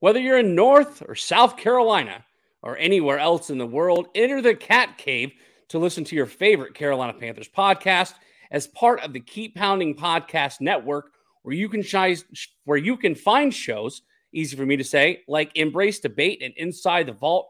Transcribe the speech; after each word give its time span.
Whether 0.00 0.20
you're 0.20 0.38
in 0.38 0.54
North 0.54 1.02
or 1.06 1.14
South 1.14 1.56
Carolina 1.56 2.24
or 2.62 2.76
anywhere 2.76 3.18
else 3.18 3.48
in 3.50 3.58
the 3.58 3.66
world, 3.66 4.08
enter 4.14 4.42
the 4.42 4.54
Cat 4.54 4.98
Cave 4.98 5.32
to 5.68 5.78
listen 5.78 6.04
to 6.04 6.16
your 6.16 6.26
favorite 6.26 6.74
Carolina 6.74 7.12
Panthers 7.12 7.48
podcast 7.48 8.14
as 8.50 8.66
part 8.66 9.00
of 9.02 9.12
the 9.12 9.20
Keep 9.20 9.54
Pounding 9.54 9.94
Podcast 9.94 10.60
Network 10.60 11.12
where 11.42 11.54
you 11.54 11.68
can 11.68 11.82
sh- 11.82 12.48
where 12.64 12.78
you 12.78 12.96
can 12.96 13.14
find 13.14 13.52
shows 13.52 14.02
easy 14.32 14.56
for 14.56 14.66
me 14.66 14.76
to 14.76 14.84
say 14.84 15.22
like 15.28 15.56
Embrace 15.56 16.00
Debate 16.00 16.42
and 16.42 16.54
Inside 16.56 17.06
the 17.06 17.12
Vault, 17.12 17.48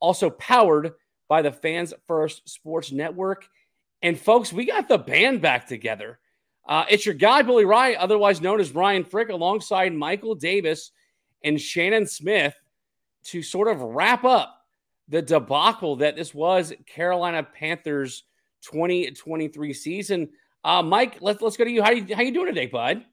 also 0.00 0.30
powered 0.30 0.92
by 1.28 1.42
the 1.42 1.52
Fans 1.52 1.94
First 2.06 2.48
Sports 2.48 2.92
Network. 2.92 3.46
And 4.02 4.18
folks, 4.18 4.52
we 4.52 4.64
got 4.64 4.88
the 4.88 4.98
band 4.98 5.40
back 5.40 5.66
together. 5.66 6.18
Uh, 6.66 6.84
it's 6.88 7.06
your 7.06 7.14
guy 7.14 7.42
Billy 7.42 7.64
Wright, 7.64 7.96
otherwise 7.96 8.40
known 8.40 8.60
as 8.60 8.74
Ryan 8.74 9.04
Frick, 9.04 9.30
alongside 9.30 9.92
Michael 9.92 10.34
Davis 10.34 10.92
and 11.42 11.60
Shannon 11.60 12.06
Smith 12.06 12.54
to 13.24 13.42
sort 13.42 13.68
of 13.68 13.80
wrap 13.80 14.24
up 14.24 14.58
the 15.08 15.22
debacle 15.22 15.96
that 15.96 16.16
this 16.16 16.34
was 16.34 16.72
Carolina 16.86 17.42
Panthers 17.42 18.24
2023 18.62 19.72
season. 19.72 20.28
Uh, 20.64 20.82
Mike, 20.82 21.18
let's 21.20 21.42
let's 21.42 21.56
go 21.56 21.64
to 21.64 21.70
you. 21.70 21.82
How 21.82 21.90
you 21.90 22.14
how 22.14 22.22
you 22.22 22.32
doing 22.32 22.46
today, 22.46 22.66
bud? 22.66 23.04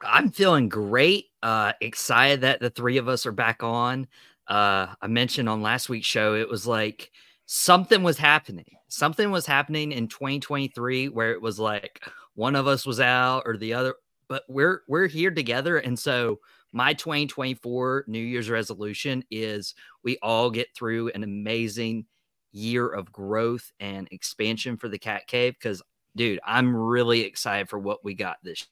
I'm 0.00 0.30
feeling 0.30 0.68
great. 0.68 1.26
Uh, 1.42 1.72
excited 1.80 2.40
that 2.42 2.60
the 2.60 2.70
three 2.70 2.96
of 2.96 3.08
us 3.08 3.26
are 3.26 3.32
back 3.32 3.62
on. 3.62 4.06
Uh, 4.48 4.88
I 5.00 5.06
mentioned 5.06 5.48
on 5.48 5.62
last 5.62 5.88
week's 5.88 6.06
show, 6.06 6.34
it 6.34 6.48
was 6.48 6.66
like 6.66 7.10
something 7.46 8.02
was 8.02 8.18
happening. 8.18 8.76
Something 8.88 9.30
was 9.30 9.46
happening 9.46 9.92
in 9.92 10.08
2023 10.08 11.08
where 11.08 11.32
it 11.32 11.40
was 11.40 11.58
like 11.58 12.04
one 12.34 12.56
of 12.56 12.66
us 12.66 12.84
was 12.86 13.00
out 13.00 13.42
or 13.46 13.56
the 13.56 13.74
other, 13.74 13.94
but 14.28 14.42
we're 14.48 14.82
we're 14.88 15.06
here 15.06 15.30
together. 15.30 15.78
And 15.78 15.98
so 15.98 16.40
my 16.72 16.94
2024 16.94 18.04
New 18.08 18.18
Year's 18.18 18.50
resolution 18.50 19.22
is 19.30 19.74
we 20.02 20.18
all 20.22 20.50
get 20.50 20.74
through 20.74 21.10
an 21.10 21.22
amazing 21.22 22.06
year 22.52 22.88
of 22.88 23.12
growth 23.12 23.72
and 23.80 24.08
expansion 24.10 24.76
for 24.76 24.88
the 24.88 24.98
cat 24.98 25.26
cave 25.26 25.54
because 25.54 25.82
dude, 26.16 26.40
I'm 26.44 26.74
really 26.74 27.22
excited 27.22 27.68
for 27.68 27.78
what 27.78 28.04
we 28.04 28.14
got 28.14 28.36
this 28.42 28.66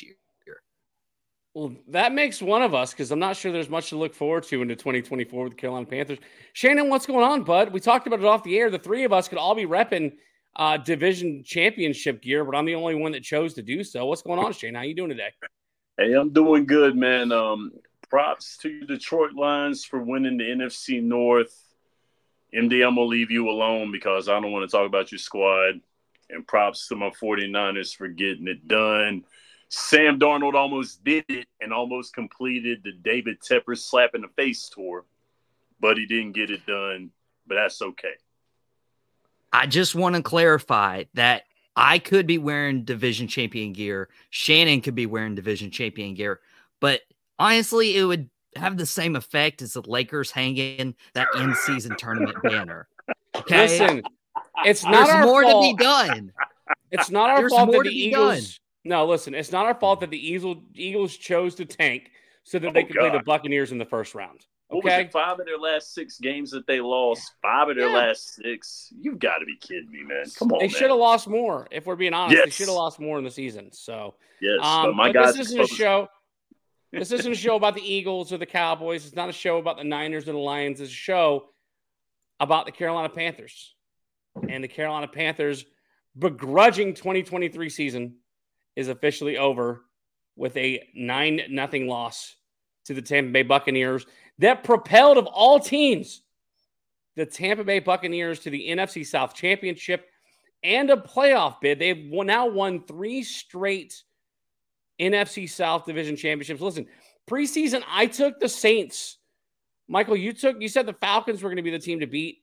year. 0.00 0.14
Well, 1.54 1.74
that 1.88 2.12
makes 2.12 2.40
one 2.40 2.62
of 2.62 2.74
us 2.74 2.92
because 2.92 3.10
I'm 3.10 3.18
not 3.18 3.36
sure 3.36 3.50
there's 3.50 3.68
much 3.68 3.88
to 3.90 3.96
look 3.96 4.14
forward 4.14 4.44
to 4.44 4.62
into 4.62 4.76
2024 4.76 5.44
with 5.44 5.52
the 5.54 5.56
Carolina 5.56 5.84
Panthers. 5.84 6.18
Shannon, 6.52 6.88
what's 6.88 7.06
going 7.06 7.24
on, 7.24 7.42
bud? 7.42 7.72
We 7.72 7.80
talked 7.80 8.06
about 8.06 8.20
it 8.20 8.24
off 8.24 8.44
the 8.44 8.56
air. 8.56 8.70
The 8.70 8.78
three 8.78 9.02
of 9.02 9.12
us 9.12 9.26
could 9.26 9.38
all 9.38 9.56
be 9.56 9.66
repping 9.66 10.12
uh, 10.54 10.76
division 10.76 11.42
championship 11.44 12.22
gear, 12.22 12.44
but 12.44 12.54
I'm 12.56 12.66
the 12.66 12.76
only 12.76 12.94
one 12.94 13.12
that 13.12 13.24
chose 13.24 13.54
to 13.54 13.62
do 13.62 13.82
so. 13.82 14.06
What's 14.06 14.22
going 14.22 14.38
on, 14.38 14.52
Shane? 14.52 14.76
How 14.76 14.82
you 14.82 14.94
doing 14.94 15.10
today? 15.10 15.30
Hey, 15.98 16.12
I'm 16.12 16.32
doing 16.32 16.66
good, 16.66 16.96
man. 16.96 17.32
Um, 17.32 17.72
props 18.08 18.56
to 18.58 18.86
Detroit 18.86 19.32
Lions 19.34 19.84
for 19.84 20.00
winning 20.00 20.38
the 20.38 20.44
NFC 20.44 21.02
North. 21.02 21.52
MD, 22.54 22.86
I'm 22.86 22.94
gonna 22.94 23.02
leave 23.02 23.30
you 23.30 23.48
alone 23.48 23.90
because 23.90 24.28
I 24.28 24.40
don't 24.40 24.52
want 24.52 24.68
to 24.68 24.76
talk 24.76 24.86
about 24.86 25.10
your 25.10 25.18
squad. 25.18 25.80
And 26.32 26.46
props 26.46 26.86
to 26.88 26.96
my 26.96 27.10
49ers 27.10 27.96
for 27.96 28.06
getting 28.06 28.46
it 28.46 28.68
done. 28.68 29.24
Sam 29.70 30.18
Darnold 30.18 30.54
almost 30.54 31.02
did 31.04 31.24
it 31.28 31.46
and 31.60 31.72
almost 31.72 32.12
completed 32.12 32.80
the 32.82 32.92
David 32.92 33.38
Tepper 33.40 33.78
slap 33.78 34.14
in 34.14 34.20
the 34.22 34.28
face 34.36 34.68
tour, 34.68 35.04
but 35.78 35.96
he 35.96 36.06
didn't 36.06 36.32
get 36.32 36.50
it 36.50 36.66
done. 36.66 37.10
But 37.46 37.54
that's 37.54 37.80
okay. 37.80 38.14
I 39.52 39.66
just 39.66 39.94
want 39.94 40.16
to 40.16 40.22
clarify 40.22 41.04
that 41.14 41.44
I 41.76 42.00
could 42.00 42.26
be 42.26 42.36
wearing 42.38 42.84
division 42.84 43.28
champion 43.28 43.72
gear. 43.72 44.08
Shannon 44.30 44.80
could 44.80 44.96
be 44.96 45.06
wearing 45.06 45.36
division 45.36 45.70
champion 45.70 46.14
gear, 46.14 46.40
but 46.80 47.00
honestly, 47.38 47.96
it 47.96 48.04
would 48.04 48.28
have 48.56 48.76
the 48.76 48.86
same 48.86 49.14
effect 49.14 49.62
as 49.62 49.74
the 49.74 49.82
Lakers 49.82 50.32
hanging 50.32 50.96
that 51.14 51.28
in 51.36 51.54
season 51.54 51.94
tournament 51.96 52.36
banner. 52.42 52.88
Okay. 53.36 53.68
Listen, 53.68 54.02
it's 54.64 54.82
not 54.82 54.92
There's 55.06 55.08
our 55.10 55.24
more 55.24 55.42
fault. 55.44 55.64
to 55.64 55.76
be 55.76 55.82
done. 55.82 56.32
It's 56.90 57.10
not 57.10 57.30
our 57.30 57.38
There's 57.38 57.52
fault 57.52 57.68
more 57.68 57.84
that 57.84 57.84
to 57.84 57.90
the 57.90 57.94
be 57.94 58.06
Eagles. 58.08 58.58
done. 58.58 58.60
No, 58.84 59.06
listen, 59.06 59.34
it's 59.34 59.52
not 59.52 59.66
our 59.66 59.74
fault 59.74 60.00
that 60.00 60.10
the 60.10 60.18
Eagles 60.32 60.58
Eagles 60.74 61.16
chose 61.16 61.54
to 61.56 61.64
tank 61.64 62.10
so 62.44 62.58
that 62.58 62.72
they 62.72 62.82
Oh, 62.82 62.86
could 62.86 62.96
play 62.96 63.10
the 63.10 63.22
Buccaneers 63.24 63.72
in 63.72 63.78
the 63.78 63.84
first 63.84 64.14
round. 64.14 64.46
What 64.68 64.84
was 64.84 64.92
Okay. 64.92 65.02
it? 65.02 65.12
Five 65.12 65.38
of 65.38 65.46
their 65.46 65.58
last 65.58 65.92
six 65.94 66.18
games 66.18 66.50
that 66.52 66.66
they 66.66 66.80
lost. 66.80 67.32
Five 67.42 67.68
of 67.68 67.76
their 67.76 67.88
Yeah. 67.88 67.94
last 67.96 68.34
six. 68.36 68.92
You've 68.98 69.18
got 69.18 69.38
to 69.38 69.44
be 69.44 69.56
kidding 69.56 69.90
me, 69.90 70.02
man. 70.04 70.24
Come 70.38 70.52
on, 70.52 70.60
They 70.60 70.68
should 70.68 70.90
have 70.90 70.98
lost 70.98 71.28
more, 71.28 71.66
if 71.70 71.86
we're 71.86 71.96
being 71.96 72.14
honest. 72.14 72.42
They 72.44 72.50
should 72.50 72.68
have 72.68 72.76
lost 72.76 73.00
more 73.00 73.18
in 73.18 73.24
the 73.24 73.30
season. 73.30 73.72
So, 73.72 74.14
Yes, 74.40 74.60
um, 74.62 74.96
my 74.96 75.12
guys. 75.12 75.34
this 75.36 75.48
isn't 75.48 75.60
a 75.60 75.66
show. 75.66 76.08
This 76.92 77.12
isn't 77.12 77.30
a 77.30 77.36
show 77.36 77.54
about 77.54 77.76
the 77.76 77.82
Eagles 77.82 78.32
or 78.32 78.36
the 78.38 78.46
Cowboys. 78.46 79.06
It's 79.06 79.14
not 79.14 79.28
a 79.28 79.32
show 79.32 79.58
about 79.58 79.76
the 79.76 79.84
Niners 79.84 80.28
or 80.28 80.32
the 80.32 80.38
Lions. 80.38 80.80
It's 80.80 80.90
a 80.90 80.92
show 80.92 81.48
about 82.40 82.66
the 82.66 82.72
Carolina 82.72 83.08
Panthers 83.08 83.76
and 84.48 84.64
the 84.64 84.66
Carolina 84.66 85.06
Panthers 85.06 85.64
begrudging 86.18 86.94
2023 86.94 87.68
season 87.68 88.16
is 88.80 88.88
officially 88.88 89.36
over 89.36 89.82
with 90.36 90.56
a 90.56 90.88
9 90.94 91.42
nothing 91.50 91.86
loss 91.86 92.34
to 92.86 92.94
the 92.94 93.02
Tampa 93.02 93.30
Bay 93.30 93.42
Buccaneers 93.42 94.06
that 94.38 94.64
propelled 94.64 95.18
of 95.18 95.26
all 95.26 95.60
teams 95.60 96.22
the 97.14 97.26
Tampa 97.26 97.62
Bay 97.62 97.78
Buccaneers 97.78 98.40
to 98.40 98.50
the 98.50 98.68
NFC 98.68 99.06
South 99.06 99.34
Championship 99.34 100.06
and 100.62 100.90
a 100.90 100.96
playoff 100.96 101.60
bid. 101.60 101.78
They've 101.78 102.10
now 102.10 102.48
won 102.48 102.84
3 102.84 103.22
straight 103.22 104.02
NFC 104.98 105.48
South 105.48 105.84
Division 105.84 106.16
championships. 106.16 106.60
Listen, 106.60 106.86
preseason 107.28 107.82
I 107.88 108.06
took 108.06 108.40
the 108.40 108.48
Saints. 108.48 109.18
Michael, 109.88 110.16
you 110.16 110.32
took 110.32 110.60
you 110.60 110.68
said 110.68 110.86
the 110.86 110.92
Falcons 110.94 111.42
were 111.42 111.48
going 111.48 111.56
to 111.56 111.62
be 111.62 111.70
the 111.70 111.78
team 111.78 112.00
to 112.00 112.06
beat. 112.06 112.38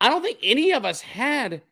I 0.00 0.08
don't 0.08 0.22
think 0.22 0.38
any 0.42 0.72
of 0.72 0.84
us 0.84 1.00
had 1.00 1.62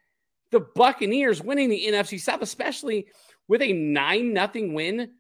the 0.50 0.60
Buccaneers 0.60 1.42
winning 1.42 1.68
the 1.68 1.86
NFC 1.88 2.18
South, 2.18 2.42
especially 2.42 3.06
with 3.48 3.62
a 3.62 3.72
9 3.72 4.32
nothing 4.32 4.74
win 4.74 5.12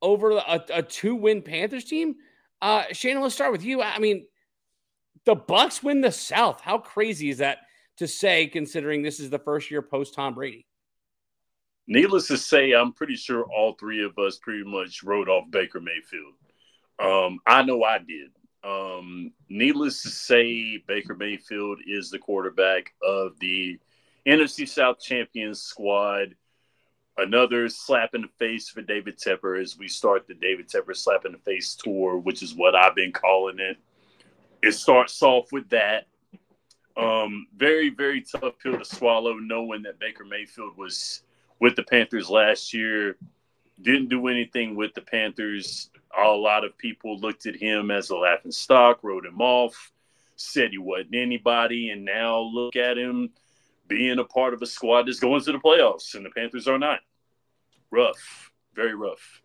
over 0.00 0.32
a, 0.32 0.64
a 0.72 0.82
two 0.82 1.14
win 1.14 1.42
Panthers 1.42 1.84
team. 1.84 2.14
Uh, 2.62 2.84
Shannon, 2.92 3.22
let's 3.22 3.34
start 3.34 3.52
with 3.52 3.64
you. 3.64 3.82
I 3.82 3.98
mean, 3.98 4.26
the 5.26 5.34
Bucks 5.34 5.82
win 5.82 6.00
the 6.00 6.12
South. 6.12 6.60
How 6.60 6.78
crazy 6.78 7.30
is 7.30 7.38
that 7.38 7.58
to 7.98 8.06
say, 8.06 8.46
considering 8.46 9.02
this 9.02 9.20
is 9.20 9.30
the 9.30 9.38
first 9.38 9.70
year 9.70 9.82
post 9.82 10.14
Tom 10.14 10.34
Brady? 10.34 10.66
Needless 11.86 12.28
to 12.28 12.38
say, 12.38 12.72
I'm 12.72 12.92
pretty 12.92 13.16
sure 13.16 13.44
all 13.44 13.74
three 13.74 14.04
of 14.04 14.18
us 14.18 14.38
pretty 14.38 14.64
much 14.64 15.02
wrote 15.02 15.28
off 15.28 15.50
Baker 15.50 15.80
Mayfield. 15.80 16.34
Um, 16.98 17.38
I 17.46 17.62
know 17.62 17.82
I 17.82 17.98
did. 17.98 18.30
Um, 18.62 19.32
needless 19.50 20.02
to 20.02 20.08
say, 20.08 20.78
Baker 20.86 21.14
Mayfield 21.14 21.80
is 21.86 22.10
the 22.10 22.18
quarterback 22.18 22.94
of 23.02 23.38
the 23.40 23.78
NFC 24.26 24.66
South 24.66 25.00
Champions 25.00 25.60
squad. 25.60 26.34
Another 27.16 27.68
slap 27.68 28.14
in 28.14 28.22
the 28.22 28.28
face 28.38 28.68
for 28.68 28.82
David 28.82 29.18
Tepper 29.18 29.60
as 29.60 29.78
we 29.78 29.86
start 29.86 30.26
the 30.26 30.34
David 30.34 30.68
Tepper 30.68 30.96
slap 30.96 31.24
in 31.24 31.32
the 31.32 31.38
face 31.38 31.76
tour, 31.76 32.18
which 32.18 32.42
is 32.42 32.56
what 32.56 32.74
I've 32.74 32.96
been 32.96 33.12
calling 33.12 33.60
it. 33.60 33.76
It 34.62 34.72
starts 34.72 35.22
off 35.22 35.52
with 35.52 35.68
that. 35.70 36.06
Um, 36.96 37.46
very, 37.56 37.90
very 37.90 38.22
tough 38.22 38.58
pill 38.60 38.78
to 38.78 38.84
swallow, 38.84 39.34
knowing 39.34 39.82
that 39.82 40.00
Baker 40.00 40.24
Mayfield 40.24 40.76
was 40.76 41.22
with 41.60 41.76
the 41.76 41.84
Panthers 41.84 42.30
last 42.30 42.74
year. 42.74 43.16
Didn't 43.80 44.08
do 44.08 44.26
anything 44.26 44.74
with 44.74 44.94
the 44.94 45.00
Panthers. 45.00 45.90
A 46.20 46.28
lot 46.28 46.64
of 46.64 46.76
people 46.78 47.18
looked 47.18 47.46
at 47.46 47.56
him 47.56 47.92
as 47.92 48.10
a 48.10 48.16
laughing 48.16 48.52
stock, 48.52 49.00
wrote 49.02 49.26
him 49.26 49.40
off, 49.40 49.92
said 50.34 50.70
he 50.70 50.78
wasn't 50.78 51.14
anybody, 51.14 51.90
and 51.90 52.04
now 52.04 52.38
look 52.40 52.74
at 52.74 52.98
him 52.98 53.30
being 53.88 54.18
a 54.18 54.24
part 54.24 54.54
of 54.54 54.62
a 54.62 54.66
squad 54.66 55.06
that's 55.06 55.20
going 55.20 55.42
to 55.42 55.52
the 55.52 55.58
playoffs, 55.58 56.14
and 56.14 56.24
the 56.24 56.30
Panthers 56.30 56.68
are 56.68 56.78
not. 56.78 57.00
Rough, 57.90 58.52
very 58.74 58.94
rough. 58.94 59.42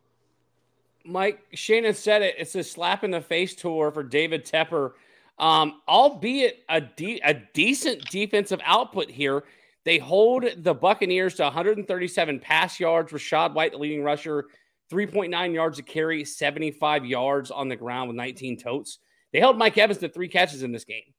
Mike 1.05 1.41
Shannon 1.53 1.93
said 1.93 2.21
it. 2.21 2.35
It's 2.37 2.55
a 2.55 2.63
slap 2.63 3.03
in 3.03 3.11
the 3.11 3.21
face 3.21 3.55
tour 3.55 3.91
for 3.91 4.03
David 4.03 4.45
Tepper, 4.45 4.93
um, 5.37 5.81
albeit 5.87 6.63
a 6.69 6.81
de- 6.81 7.21
a 7.21 7.33
decent 7.53 8.09
defensive 8.09 8.59
output 8.63 9.09
here. 9.09 9.43
They 9.85 9.97
hold 9.97 10.45
the 10.57 10.73
Buccaneers 10.73 11.35
to 11.35 11.43
137 11.43 12.39
pass 12.39 12.79
yards. 12.79 13.11
Rachaad 13.11 13.53
White, 13.53 13.71
the 13.71 13.77
leading 13.77 14.03
rusher, 14.03 14.45
3.9 14.91 15.53
yards 15.53 15.77
to 15.77 15.83
carry, 15.83 16.25
75 16.25 17.05
yards 17.05 17.49
on 17.49 17.69
the 17.69 17.75
ground 17.75 18.09
with 18.09 18.17
19 18.17 18.57
totes. 18.57 18.99
They 19.31 19.39
held 19.39 19.57
Mike 19.57 19.77
Evans 19.77 19.99
to 19.99 20.09
three 20.09 20.27
catches 20.27 20.63
in 20.63 20.71
this 20.71 20.83
game. 20.83 21.13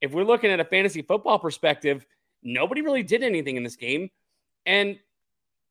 If 0.00 0.12
we're 0.12 0.24
looking 0.24 0.50
at 0.50 0.60
a 0.60 0.64
fantasy 0.64 1.02
football 1.02 1.38
perspective, 1.38 2.06
nobody 2.42 2.82
really 2.82 3.02
did 3.02 3.22
anything 3.22 3.56
in 3.56 3.62
this 3.62 3.76
game. 3.76 4.10
And 4.66 4.98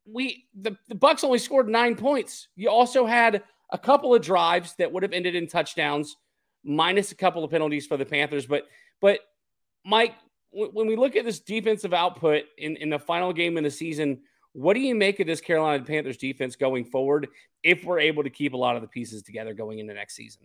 we 0.05 0.47
the, 0.55 0.77
the 0.87 0.95
Bucks 0.95 1.23
only 1.23 1.39
scored 1.39 1.69
nine 1.69 1.95
points. 1.95 2.47
You 2.55 2.69
also 2.69 3.05
had 3.05 3.43
a 3.71 3.77
couple 3.77 4.15
of 4.15 4.21
drives 4.21 4.75
that 4.75 4.91
would 4.91 5.03
have 5.03 5.13
ended 5.13 5.35
in 5.35 5.47
touchdowns, 5.47 6.15
minus 6.63 7.11
a 7.11 7.15
couple 7.15 7.43
of 7.43 7.51
penalties 7.51 7.85
for 7.85 7.97
the 7.97 8.05
Panthers. 8.05 8.45
But 8.45 8.67
but 9.01 9.19
Mike, 9.85 10.15
w- 10.51 10.71
when 10.71 10.87
we 10.87 10.95
look 10.95 11.15
at 11.15 11.25
this 11.25 11.39
defensive 11.39 11.93
output 11.93 12.45
in, 12.57 12.75
in 12.77 12.89
the 12.89 12.99
final 12.99 13.33
game 13.33 13.57
of 13.57 13.63
the 13.63 13.71
season, 13.71 14.21
what 14.53 14.73
do 14.73 14.79
you 14.79 14.95
make 14.95 15.19
of 15.19 15.27
this 15.27 15.41
Carolina 15.41 15.83
Panthers 15.83 16.17
defense 16.17 16.55
going 16.55 16.85
forward 16.85 17.27
if 17.63 17.83
we're 17.83 17.99
able 17.99 18.23
to 18.23 18.29
keep 18.29 18.53
a 18.53 18.57
lot 18.57 18.75
of 18.75 18.81
the 18.81 18.87
pieces 18.87 19.21
together 19.21 19.53
going 19.53 19.79
into 19.79 19.93
next 19.93 20.15
season? 20.15 20.43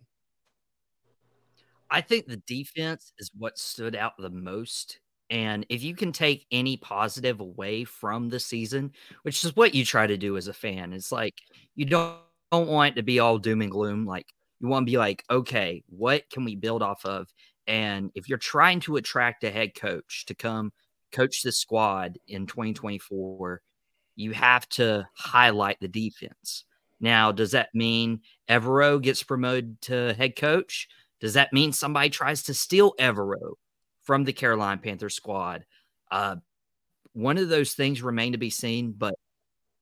I 1.90 2.00
think 2.00 2.26
the 2.26 2.38
defense 2.38 3.12
is 3.18 3.30
what 3.36 3.58
stood 3.58 3.94
out 3.94 4.12
the 4.18 4.30
most. 4.30 4.98
And 5.30 5.64
if 5.68 5.82
you 5.82 5.94
can 5.94 6.12
take 6.12 6.46
any 6.50 6.76
positive 6.76 7.40
away 7.40 7.84
from 7.84 8.28
the 8.28 8.40
season, 8.40 8.92
which 9.22 9.44
is 9.44 9.56
what 9.56 9.74
you 9.74 9.84
try 9.84 10.06
to 10.06 10.16
do 10.16 10.36
as 10.36 10.48
a 10.48 10.52
fan, 10.52 10.92
it's 10.92 11.10
like 11.10 11.34
you 11.74 11.86
don't, 11.86 12.18
don't 12.52 12.68
want 12.68 12.96
to 12.96 13.02
be 13.02 13.18
all 13.18 13.38
doom 13.38 13.62
and 13.62 13.70
gloom. 13.70 14.06
Like 14.06 14.26
you 14.60 14.68
want 14.68 14.86
to 14.86 14.90
be 14.90 14.98
like, 14.98 15.24
okay, 15.30 15.82
what 15.88 16.28
can 16.30 16.44
we 16.44 16.56
build 16.56 16.82
off 16.82 17.04
of? 17.04 17.32
And 17.66 18.10
if 18.14 18.28
you're 18.28 18.38
trying 18.38 18.80
to 18.80 18.96
attract 18.96 19.44
a 19.44 19.50
head 19.50 19.74
coach 19.74 20.26
to 20.26 20.34
come 20.34 20.72
coach 21.10 21.42
the 21.42 21.52
squad 21.52 22.18
in 22.28 22.46
2024, 22.46 23.62
you 24.16 24.32
have 24.32 24.68
to 24.70 25.08
highlight 25.14 25.80
the 25.80 25.88
defense. 25.88 26.64
Now, 27.00 27.32
does 27.32 27.52
that 27.52 27.74
mean 27.74 28.20
Evero 28.48 29.00
gets 29.00 29.22
promoted 29.22 29.80
to 29.82 30.14
head 30.14 30.36
coach? 30.36 30.88
Does 31.20 31.34
that 31.34 31.52
mean 31.52 31.72
somebody 31.72 32.10
tries 32.10 32.42
to 32.44 32.54
steal 32.54 32.94
Evero 33.00 33.54
from 34.04 34.24
the 34.24 34.32
Carolina 34.32 34.80
Panthers 34.80 35.14
squad? 35.14 35.64
Uh, 36.10 36.36
one 37.12 37.38
of 37.38 37.48
those 37.48 37.72
things 37.72 38.02
remain 38.02 38.32
to 38.32 38.38
be 38.38 38.50
seen. 38.50 38.92
But 38.92 39.14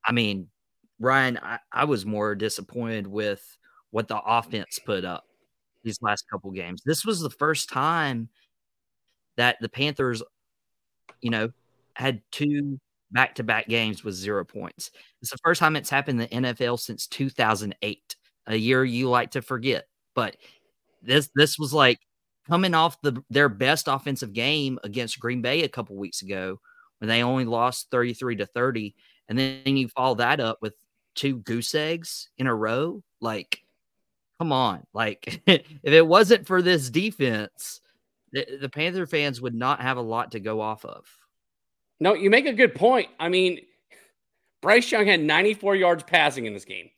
I 0.04 0.12
mean, 0.12 0.48
Ryan, 0.98 1.38
I, 1.42 1.58
I 1.72 1.84
was 1.84 2.06
more 2.06 2.34
disappointed 2.34 3.06
with 3.06 3.42
what 3.90 4.08
the 4.08 4.20
offense 4.20 4.78
put 4.84 5.04
up 5.04 5.24
these 5.84 6.00
last 6.00 6.24
couple 6.30 6.50
games. 6.50 6.82
This 6.84 7.04
was 7.04 7.20
the 7.20 7.30
first 7.30 7.68
time 7.68 8.28
that 9.36 9.56
the 9.60 9.68
Panthers, 9.68 10.22
you 11.20 11.30
know, 11.30 11.50
had 11.94 12.22
two 12.30 12.78
back 13.10 13.34
to 13.36 13.42
back 13.42 13.68
games 13.68 14.04
with 14.04 14.14
zero 14.14 14.44
points. 14.44 14.90
It's 15.20 15.30
the 15.30 15.38
first 15.44 15.58
time 15.58 15.76
it's 15.76 15.90
happened 15.90 16.22
in 16.22 16.42
the 16.42 16.48
NFL 16.48 16.80
since 16.80 17.06
2008, 17.06 18.16
a 18.46 18.56
year 18.56 18.84
you 18.84 19.10
like 19.10 19.32
to 19.32 19.42
forget. 19.42 19.86
But 20.14 20.36
this 21.02 21.30
this 21.34 21.58
was 21.58 21.72
like 21.74 21.98
coming 22.48 22.74
off 22.74 23.00
the 23.02 23.22
their 23.30 23.48
best 23.48 23.88
offensive 23.88 24.32
game 24.32 24.78
against 24.84 25.20
Green 25.20 25.42
Bay 25.42 25.62
a 25.62 25.68
couple 25.68 25.96
weeks 25.96 26.22
ago 26.22 26.60
when 26.98 27.08
they 27.08 27.22
only 27.22 27.44
lost 27.44 27.90
33 27.90 28.36
to 28.36 28.46
30 28.46 28.94
and 29.28 29.38
then 29.38 29.76
you 29.76 29.88
follow 29.88 30.14
that 30.16 30.40
up 30.40 30.58
with 30.60 30.74
two 31.14 31.38
goose 31.38 31.74
eggs 31.74 32.28
in 32.38 32.46
a 32.46 32.54
row 32.54 33.02
like 33.20 33.60
come 34.38 34.52
on 34.52 34.84
like 34.92 35.42
if 35.46 35.62
it 35.84 36.06
wasn't 36.06 36.46
for 36.46 36.62
this 36.62 36.90
defense 36.90 37.80
the, 38.32 38.46
the 38.60 38.68
Panther 38.68 39.06
fans 39.06 39.40
would 39.40 39.54
not 39.54 39.80
have 39.80 39.98
a 39.98 40.02
lot 40.02 40.32
to 40.32 40.40
go 40.40 40.60
off 40.60 40.84
of. 40.84 41.06
No 42.00 42.14
you 42.14 42.30
make 42.30 42.46
a 42.46 42.52
good 42.52 42.74
point. 42.74 43.08
I 43.20 43.28
mean 43.28 43.60
Bryce 44.60 44.90
Young 44.90 45.06
had 45.06 45.20
94 45.20 45.76
yards 45.76 46.02
passing 46.04 46.46
in 46.46 46.54
this 46.54 46.64
game. 46.64 46.90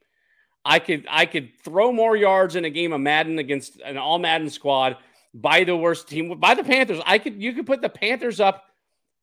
I 0.64 0.78
could 0.78 1.06
I 1.10 1.26
could 1.26 1.50
throw 1.62 1.92
more 1.92 2.16
yards 2.16 2.56
in 2.56 2.64
a 2.64 2.70
game 2.70 2.92
of 2.92 3.00
Madden 3.00 3.38
against 3.38 3.80
an 3.80 3.98
all 3.98 4.18
Madden 4.18 4.48
squad 4.48 4.96
by 5.34 5.64
the 5.64 5.76
worst 5.76 6.08
team 6.08 6.38
by 6.38 6.54
the 6.54 6.64
Panthers. 6.64 7.00
I 7.04 7.18
could 7.18 7.42
you 7.42 7.52
could 7.52 7.66
put 7.66 7.82
the 7.82 7.88
Panthers 7.88 8.40
up 8.40 8.64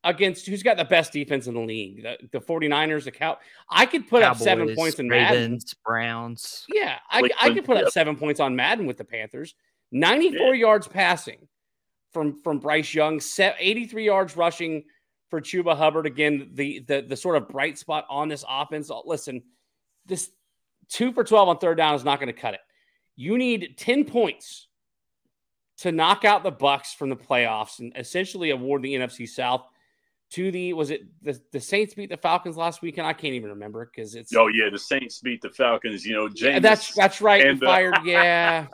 against 0.03 0.45
who's 0.45 0.63
got 0.63 0.77
the 0.77 0.85
best 0.85 1.13
defense 1.13 1.47
in 1.47 1.53
the 1.53 1.61
league, 1.61 2.03
the, 2.03 2.17
the 2.31 2.41
49ers, 2.41 3.05
the 3.05 3.11
cow. 3.11 3.37
I 3.69 3.85
could 3.85 4.07
put 4.09 4.21
Cowboys, 4.21 4.41
up 4.41 4.43
seven 4.43 4.75
points 4.75 4.99
in 4.99 5.07
Ravens, 5.07 5.31
Madden. 5.31 5.59
Browns. 5.85 6.65
Yeah, 6.69 6.97
I, 7.09 7.29
I 7.39 7.53
could 7.53 7.65
put 7.65 7.77
up 7.77 7.91
seven 7.91 8.15
points 8.15 8.39
on 8.39 8.55
Madden 8.55 8.85
with 8.85 8.97
the 8.97 9.05
Panthers. 9.05 9.55
94 9.91 10.47
yeah. 10.47 10.53
yards 10.53 10.87
passing 10.87 11.47
from 12.11 12.41
from 12.41 12.59
Bryce 12.59 12.93
Young, 12.93 13.21
83 13.39 14.05
yards 14.05 14.35
rushing 14.35 14.83
for 15.29 15.39
Chuba 15.39 15.77
Hubbard. 15.77 16.05
Again, 16.05 16.49
the 16.53 16.79
the 16.87 17.01
the 17.01 17.15
sort 17.15 17.37
of 17.37 17.47
bright 17.47 17.77
spot 17.77 18.05
on 18.09 18.27
this 18.27 18.43
offense. 18.47 18.91
Uh, 18.91 18.99
listen, 19.05 19.43
this 20.05 20.29
two 20.89 21.13
for 21.13 21.23
12 21.23 21.49
on 21.49 21.57
third 21.57 21.77
down 21.77 21.95
is 21.95 22.03
not 22.03 22.19
going 22.19 22.33
to 22.33 22.39
cut 22.39 22.53
it. 22.53 22.59
You 23.15 23.37
need 23.37 23.75
10 23.77 24.05
points 24.05 24.67
to 25.81 25.91
knock 25.91 26.25
out 26.25 26.43
the 26.43 26.51
Bucks 26.51 26.93
from 26.93 27.09
the 27.09 27.15
playoffs 27.15 27.79
and 27.79 27.91
essentially 27.95 28.51
award 28.51 28.81
the 28.81 28.93
NFC 28.93 29.27
South 29.27 29.65
to 30.31 30.51
the 30.51 30.73
was 30.73 30.91
it 30.91 31.01
the, 31.21 31.39
the 31.51 31.59
Saints 31.59 31.93
beat 31.93 32.09
the 32.09 32.17
Falcons 32.17 32.55
last 32.55 32.81
weekend? 32.81 33.07
I 33.07 33.13
can't 33.13 33.33
even 33.33 33.49
remember 33.49 33.89
because 33.93 34.15
it's 34.15 34.33
oh 34.35 34.47
yeah, 34.47 34.69
the 34.69 34.79
Saints 34.79 35.19
beat 35.19 35.41
the 35.41 35.49
Falcons. 35.49 36.05
You 36.05 36.15
know, 36.15 36.27
James. 36.27 36.41
Yeah, 36.41 36.59
that's 36.59 36.93
that's 36.93 37.21
right. 37.21 37.45
And, 37.45 37.61
uh... 37.61 37.65
fired, 37.65 37.95
yeah, 38.05 38.67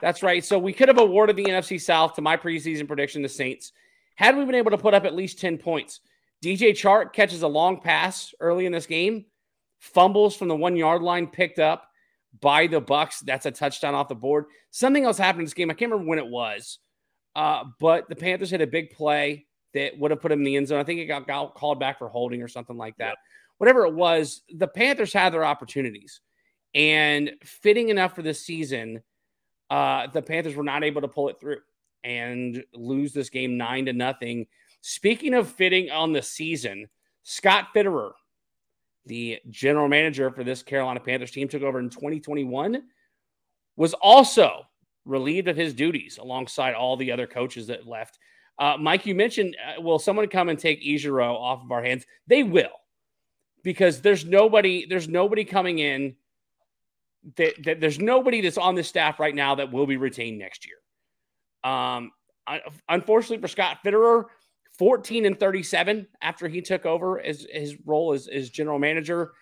that's 0.00 0.22
right. 0.22 0.44
So 0.44 0.58
we 0.58 0.72
could 0.72 0.88
have 0.88 0.98
awarded 0.98 1.36
the 1.36 1.44
NFC 1.44 1.80
South 1.80 2.14
to 2.14 2.22
my 2.22 2.36
preseason 2.36 2.86
prediction, 2.86 3.22
the 3.22 3.28
Saints, 3.28 3.72
had 4.16 4.36
we 4.36 4.44
been 4.44 4.54
able 4.54 4.72
to 4.72 4.78
put 4.78 4.94
up 4.94 5.04
at 5.04 5.14
least 5.14 5.38
ten 5.38 5.58
points. 5.58 6.00
DJ 6.42 6.70
Chark 6.70 7.12
catches 7.12 7.42
a 7.42 7.48
long 7.48 7.80
pass 7.82 8.32
early 8.40 8.64
in 8.64 8.72
this 8.72 8.86
game 8.86 9.26
fumbles 9.80 10.36
from 10.36 10.48
the 10.48 10.56
one 10.56 10.76
yard 10.76 11.02
line 11.02 11.26
picked 11.26 11.58
up 11.58 11.89
by 12.40 12.66
the 12.66 12.80
Bucks. 12.80 13.20
That's 13.20 13.46
a 13.46 13.50
touchdown 13.50 13.94
off 13.94 14.08
the 14.08 14.14
board. 14.14 14.46
Something 14.70 15.04
else 15.04 15.18
happened 15.18 15.40
in 15.40 15.46
this 15.46 15.54
game. 15.54 15.70
I 15.70 15.74
can't 15.74 15.90
remember 15.90 16.08
when 16.08 16.18
it 16.18 16.28
was, 16.28 16.78
uh, 17.34 17.64
but 17.80 18.08
the 18.08 18.16
Panthers 18.16 18.50
had 18.50 18.60
a 18.60 18.66
big 18.66 18.90
play 18.90 19.46
that 19.74 19.98
would 19.98 20.10
have 20.10 20.20
put 20.20 20.32
him 20.32 20.40
in 20.40 20.44
the 20.44 20.56
end 20.56 20.68
zone. 20.68 20.80
I 20.80 20.84
think 20.84 21.00
it 21.00 21.06
got, 21.06 21.26
got 21.26 21.54
called 21.54 21.80
back 21.80 21.98
for 21.98 22.08
holding 22.08 22.42
or 22.42 22.48
something 22.48 22.76
like 22.76 22.96
that. 22.98 23.18
Whatever 23.58 23.84
it 23.86 23.94
was, 23.94 24.42
the 24.54 24.68
Panthers 24.68 25.12
had 25.12 25.32
their 25.32 25.44
opportunities, 25.44 26.20
and 26.74 27.32
fitting 27.42 27.88
enough 27.88 28.14
for 28.14 28.22
this 28.22 28.40
season, 28.44 29.02
uh, 29.68 30.06
the 30.06 30.22
Panthers 30.22 30.54
were 30.54 30.64
not 30.64 30.84
able 30.84 31.02
to 31.02 31.08
pull 31.08 31.28
it 31.28 31.38
through 31.40 31.58
and 32.02 32.64
lose 32.72 33.12
this 33.12 33.28
game 33.28 33.58
nine 33.58 33.86
to 33.86 33.92
nothing. 33.92 34.46
Speaking 34.80 35.34
of 35.34 35.50
fitting 35.50 35.90
on 35.90 36.12
the 36.12 36.22
season, 36.22 36.88
Scott 37.22 37.68
Fitterer 37.74 38.12
the 39.06 39.38
general 39.48 39.88
manager 39.88 40.30
for 40.30 40.44
this 40.44 40.62
Carolina 40.62 41.00
Panthers 41.00 41.30
team, 41.30 41.48
took 41.48 41.62
over 41.62 41.78
in 41.78 41.90
2021, 41.90 42.82
was 43.76 43.94
also 43.94 44.62
relieved 45.04 45.48
of 45.48 45.56
his 45.56 45.74
duties 45.74 46.18
alongside 46.18 46.74
all 46.74 46.96
the 46.96 47.12
other 47.12 47.26
coaches 47.26 47.66
that 47.68 47.86
left. 47.86 48.18
Uh, 48.58 48.76
Mike, 48.78 49.06
you 49.06 49.14
mentioned, 49.14 49.56
uh, 49.66 49.80
will 49.80 49.98
someone 49.98 50.28
come 50.28 50.48
and 50.48 50.58
take 50.58 50.84
Ejiro 50.84 51.34
off 51.34 51.62
of 51.64 51.72
our 51.72 51.82
hands? 51.82 52.04
They 52.26 52.42
will, 52.42 52.68
because 53.62 54.02
there's 54.02 54.24
nobody, 54.24 54.86
there's 54.86 55.08
nobody 55.08 55.44
coming 55.44 55.78
in. 55.78 56.16
That, 57.36 57.62
that 57.64 57.80
there's 57.80 57.98
nobody 57.98 58.40
that's 58.40 58.56
on 58.56 58.74
the 58.74 58.82
staff 58.82 59.20
right 59.20 59.34
now 59.34 59.54
that 59.56 59.70
will 59.70 59.86
be 59.86 59.98
retained 59.98 60.38
next 60.38 60.66
year. 60.66 60.76
Um, 61.70 62.12
unfortunately 62.88 63.38
for 63.38 63.48
Scott 63.48 63.78
Fitterer, 63.84 64.24
14 64.80 65.26
and 65.26 65.38
37 65.38 66.06
after 66.22 66.48
he 66.48 66.62
took 66.62 66.86
over 66.86 67.20
as 67.20 67.46
his 67.52 67.76
role 67.84 68.14
as, 68.14 68.28
as 68.28 68.48
general 68.48 68.78
manager. 68.78 69.32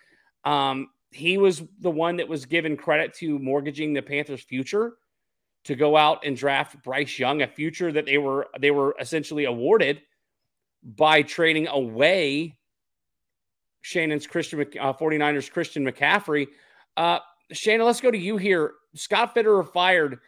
Um, 0.43 0.89
he 1.11 1.37
was 1.37 1.63
the 1.79 1.89
one 1.89 2.17
that 2.17 2.27
was 2.27 2.45
given 2.45 2.75
credit 2.75 3.13
to 3.15 3.39
mortgaging 3.39 3.93
the 3.93 4.01
Panthers' 4.01 4.43
future 4.43 4.95
to 5.63 5.75
go 5.75 5.95
out 5.95 6.25
and 6.25 6.35
draft 6.35 6.83
Bryce 6.83 7.17
Young, 7.17 7.41
a 7.41 7.47
future 7.47 7.89
that 7.89 8.05
they 8.05 8.17
were 8.17 8.47
they 8.59 8.71
were 8.71 8.93
essentially 8.99 9.45
awarded 9.45 10.01
by 10.83 11.21
trading 11.21 11.69
away 11.69 12.57
Shannon's 13.79 14.27
Christian 14.27 14.59
uh, 14.77 14.91
49ers 14.91 15.49
Christian 15.49 15.85
McCaffrey. 15.85 16.47
Uh, 16.97 17.19
Shannon, 17.53 17.85
let's 17.85 18.01
go 18.01 18.11
to 18.11 18.17
you 18.17 18.35
here. 18.35 18.73
Scott 18.93 19.33
Fitterer 19.33 19.65
fired 19.71 20.19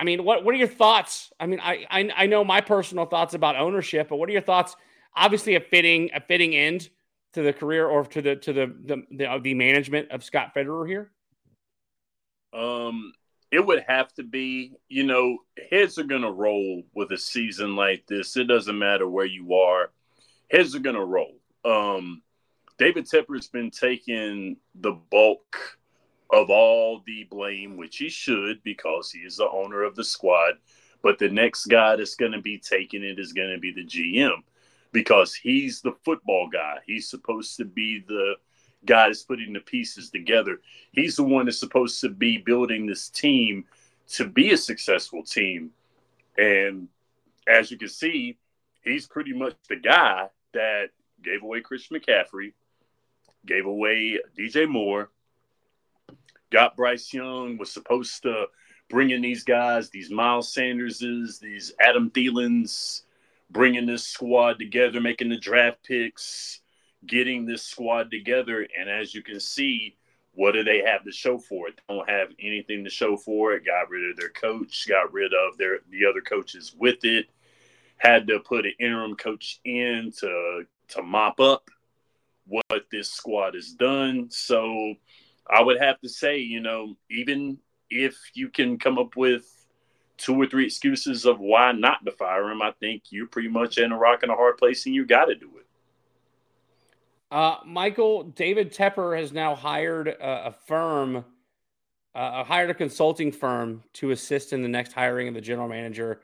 I 0.00 0.04
mean, 0.04 0.24
what 0.24 0.44
what 0.44 0.54
are 0.54 0.58
your 0.58 0.66
thoughts? 0.66 1.30
I 1.38 1.46
mean, 1.46 1.60
I, 1.60 1.84
I 1.90 2.10
I 2.16 2.26
know 2.26 2.42
my 2.42 2.62
personal 2.62 3.04
thoughts 3.04 3.34
about 3.34 3.56
ownership, 3.56 4.08
but 4.08 4.16
what 4.16 4.30
are 4.30 4.32
your 4.32 4.40
thoughts? 4.40 4.74
Obviously, 5.14 5.56
a 5.56 5.60
fitting 5.60 6.10
a 6.14 6.20
fitting 6.20 6.56
end 6.56 6.88
to 7.34 7.42
the 7.42 7.52
career 7.52 7.86
or 7.86 8.04
to 8.06 8.22
the 8.22 8.36
to 8.36 8.52
the 8.54 8.66
the 8.66 9.02
the, 9.10 9.40
the 9.42 9.54
management 9.54 10.10
of 10.10 10.24
Scott 10.24 10.54
Fitterer 10.56 10.88
here. 10.88 11.12
Um, 12.54 13.12
it 13.52 13.64
would 13.64 13.84
have 13.86 14.10
to 14.14 14.22
be. 14.22 14.72
You 14.88 15.04
know, 15.04 15.38
heads 15.70 15.98
are 15.98 16.04
going 16.04 16.22
to 16.22 16.32
roll 16.32 16.82
with 16.94 17.12
a 17.12 17.18
season 17.18 17.76
like 17.76 18.06
this. 18.06 18.38
It 18.38 18.44
doesn't 18.44 18.78
matter 18.78 19.06
where 19.06 19.26
you 19.26 19.54
are. 19.54 19.90
Heads 20.50 20.74
are 20.74 20.80
going 20.80 20.96
to 20.96 21.04
roll. 21.04 21.36
Um, 21.62 22.22
David 22.78 23.04
Tepper's 23.04 23.48
been 23.48 23.70
taking 23.70 24.56
the 24.74 24.92
bulk 24.92 25.78
of 26.32 26.50
all 26.50 27.02
the 27.06 27.24
blame, 27.24 27.76
which 27.76 27.98
he 27.98 28.08
should 28.08 28.62
because 28.62 29.10
he 29.10 29.20
is 29.20 29.36
the 29.36 29.48
owner 29.50 29.82
of 29.82 29.96
the 29.96 30.04
squad. 30.04 30.54
But 31.02 31.18
the 31.18 31.28
next 31.28 31.66
guy 31.66 31.96
that's 31.96 32.14
going 32.14 32.32
to 32.32 32.40
be 32.40 32.58
taking 32.58 33.02
it 33.02 33.18
is 33.18 33.32
going 33.32 33.50
to 33.52 33.58
be 33.58 33.72
the 33.72 33.84
GM 33.84 34.42
because 34.92 35.34
he's 35.34 35.80
the 35.80 35.94
football 36.04 36.48
guy. 36.52 36.76
He's 36.86 37.08
supposed 37.08 37.56
to 37.56 37.64
be 37.64 38.04
the 38.06 38.34
guy 38.84 39.08
that's 39.08 39.22
putting 39.22 39.52
the 39.52 39.60
pieces 39.60 40.10
together. 40.10 40.60
He's 40.92 41.16
the 41.16 41.24
one 41.24 41.46
that's 41.46 41.58
supposed 41.58 42.00
to 42.02 42.08
be 42.08 42.38
building 42.38 42.86
this 42.86 43.08
team 43.08 43.64
to 44.10 44.26
be 44.26 44.52
a 44.52 44.56
successful 44.56 45.22
team. 45.22 45.70
And 46.38 46.88
as 47.46 47.70
you 47.70 47.78
can 47.78 47.88
see, 47.88 48.38
he's 48.82 49.06
pretty 49.06 49.32
much 49.32 49.54
the 49.68 49.76
guy 49.76 50.28
that 50.52 50.90
gave 51.22 51.42
away 51.42 51.60
Christian 51.60 51.98
McCaffrey, 51.98 52.52
gave 53.46 53.66
away 53.66 54.18
DJ 54.38 54.68
Moore, 54.68 55.10
got 56.50 56.76
Bryce 56.76 57.12
Young, 57.12 57.56
was 57.58 57.72
supposed 57.72 58.22
to 58.22 58.46
bring 58.88 59.10
in 59.10 59.22
these 59.22 59.44
guys, 59.44 59.90
these 59.90 60.10
Miles 60.10 60.52
Sanderses, 60.52 61.38
these 61.38 61.72
Adam 61.80 62.10
Thielens, 62.10 63.02
bringing 63.50 63.86
this 63.86 64.06
squad 64.06 64.58
together, 64.58 65.00
making 65.00 65.28
the 65.28 65.38
draft 65.38 65.82
picks, 65.84 66.60
getting 67.06 67.46
this 67.46 67.62
squad 67.62 68.10
together. 68.10 68.66
And 68.78 68.90
as 68.90 69.14
you 69.14 69.22
can 69.22 69.40
see, 69.40 69.96
what 70.32 70.52
do 70.52 70.62
they 70.62 70.82
have 70.84 71.04
to 71.04 71.12
show 71.12 71.38
for 71.38 71.68
it? 71.68 71.80
Don't 71.88 72.08
have 72.08 72.28
anything 72.40 72.84
to 72.84 72.90
show 72.90 73.16
for 73.16 73.52
it. 73.54 73.64
Got 73.64 73.90
rid 73.90 74.10
of 74.10 74.16
their 74.16 74.30
coach, 74.30 74.86
got 74.88 75.12
rid 75.12 75.32
of 75.32 75.58
their 75.58 75.80
the 75.90 76.06
other 76.06 76.20
coaches 76.20 76.74
with 76.78 77.04
it. 77.04 77.26
Had 77.96 78.26
to 78.28 78.40
put 78.40 78.64
an 78.64 78.74
interim 78.78 79.16
coach 79.16 79.60
in 79.64 80.12
to 80.18 80.64
to 80.88 81.02
mop 81.02 81.40
up 81.40 81.68
what 82.46 82.86
this 82.90 83.10
squad 83.10 83.54
has 83.54 83.72
done. 83.72 84.28
So 84.30 84.94
I 85.52 85.62
would 85.62 85.80
have 85.80 86.00
to 86.00 86.08
say, 86.08 86.38
you 86.38 86.60
know, 86.60 86.96
even 87.10 87.58
if 87.90 88.16
you 88.34 88.48
can 88.48 88.78
come 88.78 88.98
up 88.98 89.16
with 89.16 89.44
two 90.16 90.40
or 90.40 90.46
three 90.46 90.66
excuses 90.66 91.24
of 91.24 91.40
why 91.40 91.72
not 91.72 92.04
to 92.04 92.12
fire 92.12 92.50
him, 92.50 92.62
I 92.62 92.72
think 92.78 93.04
you're 93.10 93.26
pretty 93.26 93.48
much 93.48 93.78
in 93.78 93.90
a 93.90 93.98
rock 93.98 94.22
and 94.22 94.30
a 94.30 94.34
hard 94.34 94.58
place 94.58 94.86
and 94.86 94.94
you 94.94 95.06
got 95.06 95.26
to 95.26 95.34
do 95.34 95.50
it. 95.56 95.66
Uh, 97.30 97.58
Michael, 97.64 98.24
David 98.24 98.72
Tepper 98.72 99.18
has 99.18 99.32
now 99.32 99.54
hired 99.54 100.08
a, 100.08 100.48
a 100.48 100.54
firm, 100.66 101.24
uh, 102.14 102.44
hired 102.44 102.70
a 102.70 102.74
consulting 102.74 103.30
firm 103.30 103.82
to 103.94 104.10
assist 104.10 104.52
in 104.52 104.62
the 104.62 104.68
next 104.68 104.92
hiring 104.92 105.28
of 105.28 105.34
the 105.34 105.40
general 105.40 105.68
manager. 105.68 106.20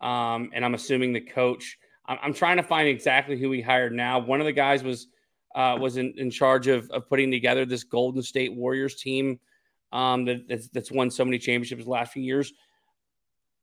Um, 0.00 0.50
and 0.52 0.64
I'm 0.64 0.74
assuming 0.74 1.12
the 1.12 1.20
coach. 1.20 1.78
I'm, 2.06 2.18
I'm, 2.22 2.34
trying 2.34 2.58
to 2.58 2.62
find 2.62 2.88
exactly 2.88 3.38
who 3.38 3.50
he 3.52 3.60
hired 3.60 3.92
now. 3.92 4.18
One 4.18 4.40
of 4.40 4.46
the 4.46 4.52
guys 4.52 4.82
was 4.82 5.06
uh, 5.54 5.76
was 5.80 5.96
in, 5.96 6.14
in 6.16 6.30
charge 6.30 6.66
of, 6.66 6.90
of 6.90 7.08
putting 7.08 7.30
together 7.30 7.64
this 7.64 7.84
Golden 7.84 8.22
State 8.22 8.54
Warriors 8.54 8.94
team 8.94 9.38
um, 9.92 10.24
that, 10.24 10.48
that's, 10.48 10.68
that's 10.68 10.90
won 10.90 11.10
so 11.10 11.24
many 11.24 11.38
championships 11.38 11.84
the 11.84 11.90
last 11.90 12.12
few 12.12 12.22
years. 12.22 12.52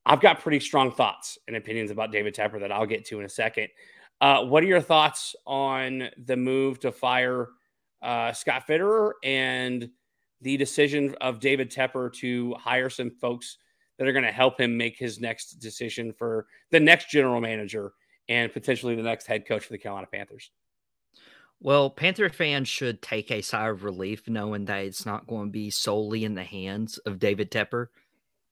I've 0.06 0.22
got 0.22 0.40
pretty 0.40 0.60
strong 0.60 0.92
thoughts 0.92 1.38
and 1.48 1.56
opinions 1.56 1.92
about 1.92 2.12
David 2.12 2.34
Tepper 2.34 2.60
that 2.62 2.72
I'll 2.72 2.86
get 2.86 3.06
to 3.06 3.20
in 3.20 3.26
a 3.26 3.30
second. 3.30 3.68
Uh, 4.22 4.44
what 4.46 4.64
are 4.64 4.68
your 4.68 4.82
thoughts 4.82 5.36
on 5.46 6.10
the 6.26 6.36
move 6.36 6.80
to 6.82 6.92
fire 6.92 7.50
uh, 8.02 8.34
Scott 8.34 8.66
Fitterer 8.68 9.12
and 9.24 9.90
the 10.42 10.58
decision 10.58 11.16
of 11.22 11.40
David 11.40 11.72
Tepper 11.72 12.14
to 12.14 12.56
hire 12.56 12.90
some 12.90 13.10
folks 13.10 13.58
that 13.98 14.08
are 14.08 14.14
going 14.14 14.26
to 14.26 14.32
help 14.32 14.60
him 14.60 14.78
make 14.78 14.98
his 14.98 15.20
next 15.20 15.60
decision 15.60 16.14
for 16.14 16.48
the 16.72 16.80
next 16.80 17.10
general 17.10 17.42
manager 17.42 17.94
and 18.30 18.52
potentially 18.52 18.96
the 18.96 19.04
next 19.04 19.28
head 19.28 19.46
coach 19.46 19.66
for 19.66 19.74
the 19.74 19.78
Carolina 19.78 20.08
Panthers? 20.12 20.52
Well, 21.62 21.90
Panther 21.90 22.30
fans 22.30 22.70
should 22.70 23.02
take 23.02 23.32
a 23.32 23.42
sigh 23.42 23.68
of 23.68 23.84
relief 23.84 24.30
knowing 24.30 24.66
that 24.66 24.86
it's 24.86 25.06
not 25.06 25.28
going 25.28 25.48
to 25.48 25.52
be 25.52 25.70
solely 25.70 26.24
in 26.24 26.34
the 26.34 26.44
hands 26.44 26.98
of 27.00 27.20
David 27.20 27.52
Tepper 27.52 27.88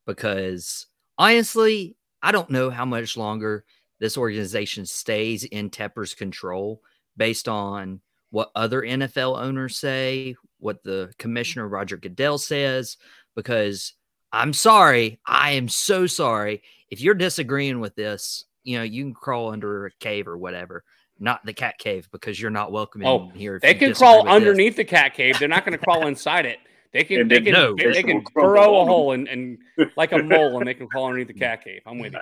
because 0.05 0.87
honestly, 1.17 1.95
I 2.21 2.33
don't 2.33 2.49
know 2.49 2.69
how 2.69 2.83
much 2.83 3.15
longer 3.15 3.63
this 3.99 4.17
organization 4.17 4.85
stays 4.85 5.45
in 5.45 5.69
Tepper's 5.69 6.13
control 6.13 6.81
based 7.15 7.47
on 7.47 8.01
what 8.29 8.51
other 8.55 8.81
NFL 8.81 9.41
owners 9.41 9.79
say, 9.79 10.35
what 10.59 10.83
the 10.83 11.13
commissioner 11.17 11.67
Roger 11.67 11.95
Goodell 11.95 12.37
says, 12.37 12.97
because 13.35 13.93
I'm 14.33 14.51
sorry, 14.51 15.19
I 15.25 15.51
am 15.51 15.69
so 15.69 16.07
sorry. 16.07 16.61
If 16.89 16.99
you're 16.99 17.15
disagreeing 17.15 17.79
with 17.79 17.95
this, 17.95 18.43
you 18.63 18.77
know, 18.77 18.83
you 18.83 19.03
can 19.05 19.13
crawl 19.13 19.51
under 19.51 19.85
a 19.85 19.91
cave 19.91 20.27
or 20.27 20.37
whatever 20.37 20.83
not 21.19 21.45
the 21.45 21.53
cat 21.53 21.77
cave 21.77 22.07
because 22.11 22.39
you're 22.39 22.51
not 22.51 22.71
welcome 22.71 23.01
in 23.01 23.07
oh, 23.07 23.31
here. 23.33 23.59
They 23.61 23.73
can 23.73 23.93
crawl 23.93 24.27
underneath 24.27 24.75
this. 24.75 24.85
the 24.85 24.89
cat 24.89 25.13
cave. 25.13 25.37
They're 25.39 25.47
not 25.47 25.65
going 25.65 25.77
to 25.77 25.83
crawl 25.83 26.07
inside 26.07 26.45
it. 26.45 26.59
They 26.93 27.03
can, 27.03 27.27
they 27.27 27.41
can, 27.41 27.53
no, 27.53 27.75
they, 27.75 27.91
they 27.91 28.03
can 28.03 28.23
burrow 28.33 28.79
a 28.79 28.85
hole 28.85 29.11
and, 29.11 29.27
and 29.27 29.57
like 29.97 30.13
a 30.13 30.19
mole, 30.19 30.57
and 30.57 30.67
they 30.67 30.73
can 30.73 30.87
crawl 30.87 31.05
underneath 31.05 31.27
the 31.27 31.33
cat 31.39 31.63
cave. 31.63 31.81
I'm 31.85 31.99
with 31.99 32.13
you. 32.13 32.19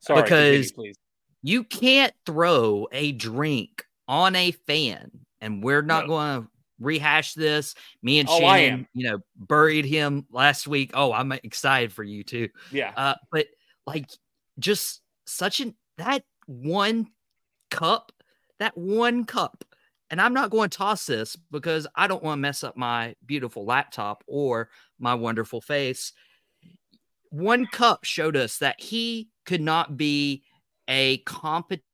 Sorry, 0.00 0.22
because 0.22 0.72
please. 0.72 0.96
you 1.42 1.62
can't 1.62 2.12
throw 2.24 2.88
a 2.90 3.12
drink 3.12 3.84
on 4.08 4.34
a 4.34 4.50
fan, 4.50 5.10
and 5.40 5.62
we're 5.62 5.82
not 5.82 6.04
no. 6.04 6.08
going 6.08 6.42
to 6.42 6.48
rehash 6.80 7.34
this. 7.34 7.74
Me 8.02 8.18
and 8.18 8.28
oh, 8.28 8.38
Shannon, 8.38 8.88
you 8.94 9.10
know, 9.10 9.18
buried 9.36 9.84
him 9.84 10.26
last 10.30 10.66
week. 10.66 10.92
Oh, 10.94 11.12
I'm 11.12 11.32
excited 11.32 11.92
for 11.92 12.02
you 12.02 12.24
too. 12.24 12.48
Yeah. 12.72 12.92
Uh, 12.96 13.14
but 13.30 13.46
like, 13.86 14.10
just 14.58 15.02
such 15.26 15.60
an 15.60 15.74
that 15.98 16.24
one 16.46 17.08
cup 17.70 18.12
that 18.58 18.76
one 18.76 19.24
cup. 19.24 19.64
And 20.10 20.20
I'm 20.20 20.32
not 20.32 20.50
going 20.50 20.70
to 20.70 20.78
toss 20.78 21.06
this 21.06 21.36
because 21.50 21.86
I 21.94 22.06
don't 22.06 22.22
want 22.22 22.38
to 22.38 22.42
mess 22.42 22.64
up 22.64 22.76
my 22.76 23.14
beautiful 23.26 23.64
laptop 23.64 24.24
or 24.26 24.70
my 24.98 25.14
wonderful 25.14 25.60
face. 25.60 26.12
One 27.30 27.66
cup 27.66 28.04
showed 28.04 28.36
us 28.36 28.58
that 28.58 28.80
he 28.80 29.28
could 29.44 29.60
not 29.60 29.96
be 29.96 30.44
a 30.88 31.18
competent 31.18 31.84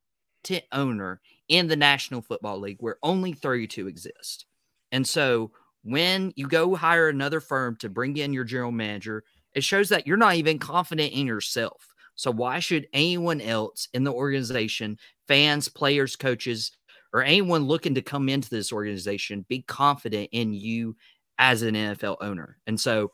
owner 0.71 1.21
in 1.49 1.67
the 1.67 1.77
National 1.77 2.23
Football 2.23 2.61
League 2.61 2.77
where 2.81 2.99
only 3.03 3.33
32 3.33 3.89
exist. 3.89 4.47
And 4.93 5.07
so 5.07 5.51
when 5.83 6.33
you 6.37 6.47
go 6.47 6.75
hire 6.75 7.09
another 7.09 7.41
firm 7.41 7.77
to 7.77 7.89
bring 7.89 8.17
in 8.17 8.33
your 8.33 8.45
general 8.45 8.73
manager, 8.73 9.25
it 9.55 9.65
shows 9.65 9.89
that 9.91 10.07
you're 10.07 10.17
not 10.17 10.37
even 10.37 10.59
confident 10.59 11.13
in 11.13 11.27
yourself. 11.27 11.94
So 12.15 12.31
why 12.31 12.61
should 12.61 12.89
anyone 12.93 13.41
else 13.41 13.89
in 13.95 14.05
the 14.05 14.13
organization, 14.13 14.99
fans, 15.27 15.69
players, 15.69 16.17
coaches, 16.17 16.73
or 17.13 17.23
anyone 17.23 17.65
looking 17.65 17.95
to 17.95 18.03
come 18.03 18.29
into 18.29 18.51
this 18.51 18.73
organization 18.73 19.47
be 19.49 19.63
confident 19.63 20.31
in 20.33 20.53
you 20.53 20.97
as 21.39 21.63
an 21.63 21.75
NFL 21.75 22.17
owner? 22.21 22.59
And 22.67 22.81
so 22.81 23.11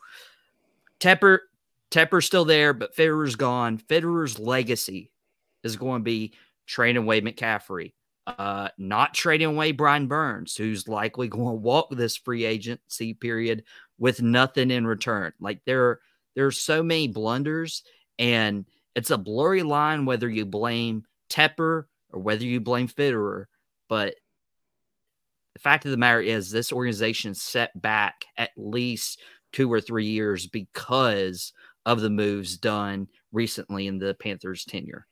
Tepper 0.99 1.39
Tepper's 1.91 2.25
still 2.25 2.45
there, 2.45 2.73
but 2.73 2.95
Fitterer's 2.95 3.35
gone. 3.35 3.77
Fitterer's 3.77 4.39
legacy 4.39 5.11
is 5.63 5.75
going 5.75 5.99
to 5.99 6.03
be 6.03 6.33
trading 6.65 7.03
away 7.03 7.19
McCaffrey, 7.19 7.91
uh, 8.25 8.69
not 8.77 9.13
trading 9.13 9.49
away 9.49 9.73
Brian 9.73 10.07
Burns, 10.07 10.55
who's 10.55 10.87
likely 10.87 11.27
going 11.27 11.47
to 11.47 11.61
walk 11.61 11.89
this 11.91 12.15
free 12.15 12.45
agency 12.45 13.13
period 13.13 13.63
with 13.99 14.21
nothing 14.21 14.71
in 14.71 14.87
return. 14.87 15.33
Like 15.39 15.59
there, 15.65 15.99
there 16.35 16.47
are 16.47 16.51
so 16.51 16.81
many 16.81 17.09
blunders, 17.09 17.83
and 18.17 18.65
it's 18.95 19.11
a 19.11 19.17
blurry 19.17 19.63
line 19.63 20.05
whether 20.05 20.29
you 20.29 20.45
blame 20.45 21.03
Tepper 21.29 21.85
or 22.11 22.19
whether 22.19 22.43
you 22.43 22.59
blame 22.59 22.87
Fitterer. 22.87 23.45
But 23.87 24.15
the 25.53 25.59
fact 25.59 25.85
of 25.85 25.91
the 25.91 25.97
matter 25.97 26.21
is, 26.21 26.49
this 26.49 26.71
organization 26.71 27.33
set 27.33 27.79
back 27.81 28.25
at 28.37 28.51
least 28.55 29.21
two 29.51 29.71
or 29.71 29.81
three 29.81 30.07
years 30.07 30.47
because 30.47 31.53
of 31.85 32.01
the 32.01 32.09
moves 32.09 32.57
done 32.57 33.07
recently 33.31 33.87
in 33.87 33.97
the 33.97 34.13
Panthers' 34.13 34.65
tenure. 34.65 35.07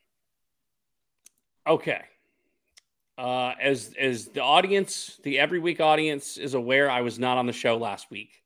Okay. 1.66 2.02
Uh, 3.18 3.52
as 3.60 3.94
as 3.98 4.28
the 4.28 4.42
audience, 4.42 5.20
the 5.24 5.38
every 5.38 5.58
week 5.58 5.80
audience 5.80 6.38
is 6.38 6.54
aware, 6.54 6.90
I 6.90 7.02
was 7.02 7.18
not 7.18 7.36
on 7.36 7.46
the 7.46 7.52
show 7.52 7.76
last 7.76 8.10
week. 8.10 8.42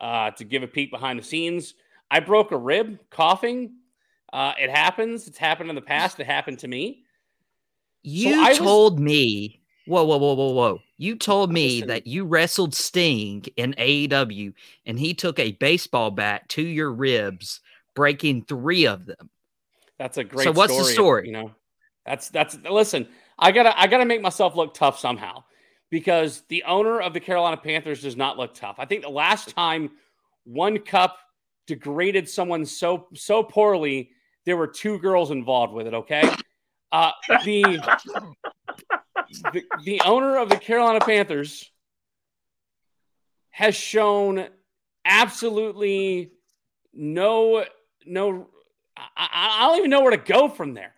Uh, 0.00 0.32
to 0.32 0.44
give 0.44 0.62
a 0.62 0.66
peek 0.66 0.90
behind 0.90 1.18
the 1.18 1.22
scenes, 1.22 1.74
I 2.10 2.20
broke 2.20 2.50
a 2.50 2.56
rib 2.56 2.98
coughing 3.10 3.74
uh, 4.32 4.52
it 4.58 4.70
happens. 4.70 5.26
It's 5.26 5.38
happened 5.38 5.70
in 5.70 5.76
the 5.76 5.82
past. 5.82 6.20
It 6.20 6.26
happened 6.26 6.60
to 6.60 6.68
me. 6.68 7.04
You 8.02 8.54
so 8.54 8.64
told 8.64 8.94
was... 8.94 9.02
me, 9.02 9.60
whoa, 9.86 10.04
whoa, 10.04 10.16
whoa, 10.16 10.34
whoa, 10.34 10.50
whoa. 10.50 10.80
You 10.96 11.16
told 11.16 11.52
me 11.52 11.76
Listen. 11.76 11.88
that 11.88 12.06
you 12.06 12.24
wrestled 12.24 12.74
Sting 12.74 13.44
in 13.56 13.74
AEW 13.74 14.52
and 14.86 14.98
he 14.98 15.14
took 15.14 15.38
a 15.38 15.52
baseball 15.52 16.10
bat 16.10 16.48
to 16.50 16.62
your 16.62 16.92
ribs, 16.92 17.60
breaking 17.94 18.44
three 18.44 18.86
of 18.86 19.06
them. 19.06 19.30
That's 19.98 20.16
a 20.16 20.24
great 20.24 20.44
So 20.44 20.52
what's 20.52 20.72
story, 20.72 20.86
the 20.86 20.92
story? 20.92 21.26
You 21.26 21.32
know, 21.32 21.50
that's 22.06 22.30
that's 22.30 22.56
listen, 22.70 23.06
I 23.38 23.52
gotta 23.52 23.78
I 23.78 23.86
gotta 23.86 24.06
make 24.06 24.22
myself 24.22 24.56
look 24.56 24.74
tough 24.74 24.98
somehow 24.98 25.44
because 25.90 26.42
the 26.48 26.62
owner 26.64 27.00
of 27.00 27.12
the 27.12 27.20
Carolina 27.20 27.56
Panthers 27.56 28.02
does 28.02 28.16
not 28.16 28.38
look 28.38 28.54
tough. 28.54 28.76
I 28.78 28.86
think 28.86 29.02
the 29.02 29.10
last 29.10 29.54
time 29.54 29.90
one 30.44 30.78
cup 30.78 31.18
degraded 31.66 32.28
someone 32.28 32.64
so 32.64 33.08
so 33.14 33.42
poorly 33.42 34.10
there 34.46 34.56
were 34.56 34.66
two 34.66 34.98
girls 34.98 35.30
involved 35.30 35.72
with 35.72 35.86
it. 35.86 35.94
Okay, 35.94 36.28
uh, 36.92 37.12
the, 37.44 37.80
the 39.52 39.62
the 39.84 40.00
owner 40.04 40.36
of 40.36 40.48
the 40.48 40.56
Carolina 40.56 41.00
Panthers 41.00 41.70
has 43.50 43.74
shown 43.74 44.48
absolutely 45.04 46.32
no 46.92 47.64
no 48.06 48.48
I, 48.96 49.28
I, 49.32 49.66
don't 49.66 49.78
even 49.78 49.90
know 49.90 50.02
where 50.02 50.10
to 50.10 50.16
go 50.16 50.48
from 50.48 50.74
there. 50.74 50.94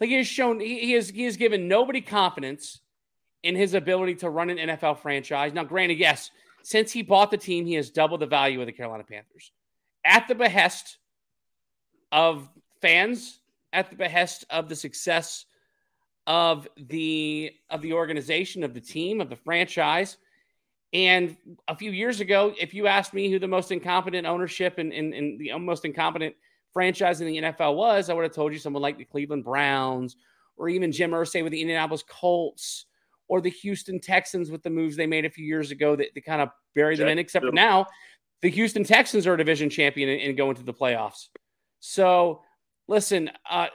Like 0.00 0.10
he 0.10 0.16
has 0.16 0.26
shown 0.26 0.60
he, 0.60 0.80
he 0.80 0.92
has 0.92 1.08
he 1.08 1.24
has 1.24 1.36
given 1.36 1.68
nobody 1.68 2.00
confidence 2.00 2.80
in 3.42 3.56
his 3.56 3.74
ability 3.74 4.16
to 4.16 4.30
run 4.30 4.50
an 4.50 4.58
NFL 4.58 4.98
franchise. 4.98 5.52
Now, 5.52 5.64
granted, 5.64 5.98
yes, 5.98 6.30
since 6.62 6.92
he 6.92 7.02
bought 7.02 7.30
the 7.30 7.36
team, 7.36 7.66
he 7.66 7.74
has 7.74 7.90
doubled 7.90 8.20
the 8.20 8.26
value 8.26 8.60
of 8.60 8.66
the 8.66 8.72
Carolina 8.72 9.04
Panthers 9.04 9.50
at 10.04 10.28
the 10.28 10.34
behest 10.34 10.98
of 12.10 12.48
fans, 12.82 13.40
at 13.72 13.88
the 13.88 13.96
behest 13.96 14.44
of 14.50 14.68
the 14.68 14.76
success 14.76 15.46
of 16.26 16.68
the 16.76 17.50
of 17.70 17.82
the 17.82 17.92
organization, 17.92 18.62
of 18.62 18.74
the 18.74 18.80
team, 18.80 19.20
of 19.20 19.30
the 19.30 19.36
franchise. 19.36 20.18
And 20.92 21.36
a 21.68 21.76
few 21.76 21.90
years 21.90 22.20
ago, 22.20 22.54
if 22.60 22.74
you 22.74 22.86
asked 22.86 23.14
me 23.14 23.30
who 23.30 23.38
the 23.38 23.48
most 23.48 23.72
incompetent 23.72 24.26
ownership 24.26 24.76
and, 24.76 24.92
and, 24.92 25.14
and 25.14 25.40
the 25.40 25.58
most 25.58 25.86
incompetent 25.86 26.34
franchise 26.72 27.22
in 27.22 27.26
the 27.28 27.38
NFL 27.38 27.76
was, 27.76 28.10
I 28.10 28.14
would 28.14 28.24
have 28.24 28.34
told 28.34 28.52
you 28.52 28.58
someone 28.58 28.82
like 28.82 28.98
the 28.98 29.04
Cleveland 29.04 29.44
Browns 29.44 30.16
or 30.58 30.68
even 30.68 30.92
Jim 30.92 31.12
Irsay 31.12 31.42
with 31.42 31.52
the 31.52 31.62
Indianapolis 31.62 32.04
Colts 32.06 32.86
or 33.28 33.40
the 33.40 33.48
Houston 33.48 34.00
Texans 34.00 34.50
with 34.50 34.62
the 34.62 34.68
moves 34.68 34.94
they 34.94 35.06
made 35.06 35.24
a 35.24 35.30
few 35.30 35.46
years 35.46 35.70
ago 35.70 35.96
that, 35.96 36.08
that 36.14 36.24
kind 36.26 36.42
of 36.42 36.50
buried 36.74 36.98
them 36.98 37.08
in. 37.08 37.18
Except 37.18 37.46
for 37.46 37.52
now, 37.52 37.86
the 38.42 38.50
Houston 38.50 38.84
Texans 38.84 39.26
are 39.26 39.32
a 39.32 39.38
division 39.38 39.70
champion 39.70 40.10
and, 40.10 40.20
and 40.20 40.36
going 40.36 40.56
to 40.56 40.62
the 40.62 40.74
playoffs. 40.74 41.28
So, 41.80 42.42
listen, 42.88 43.30
uh, 43.48 43.68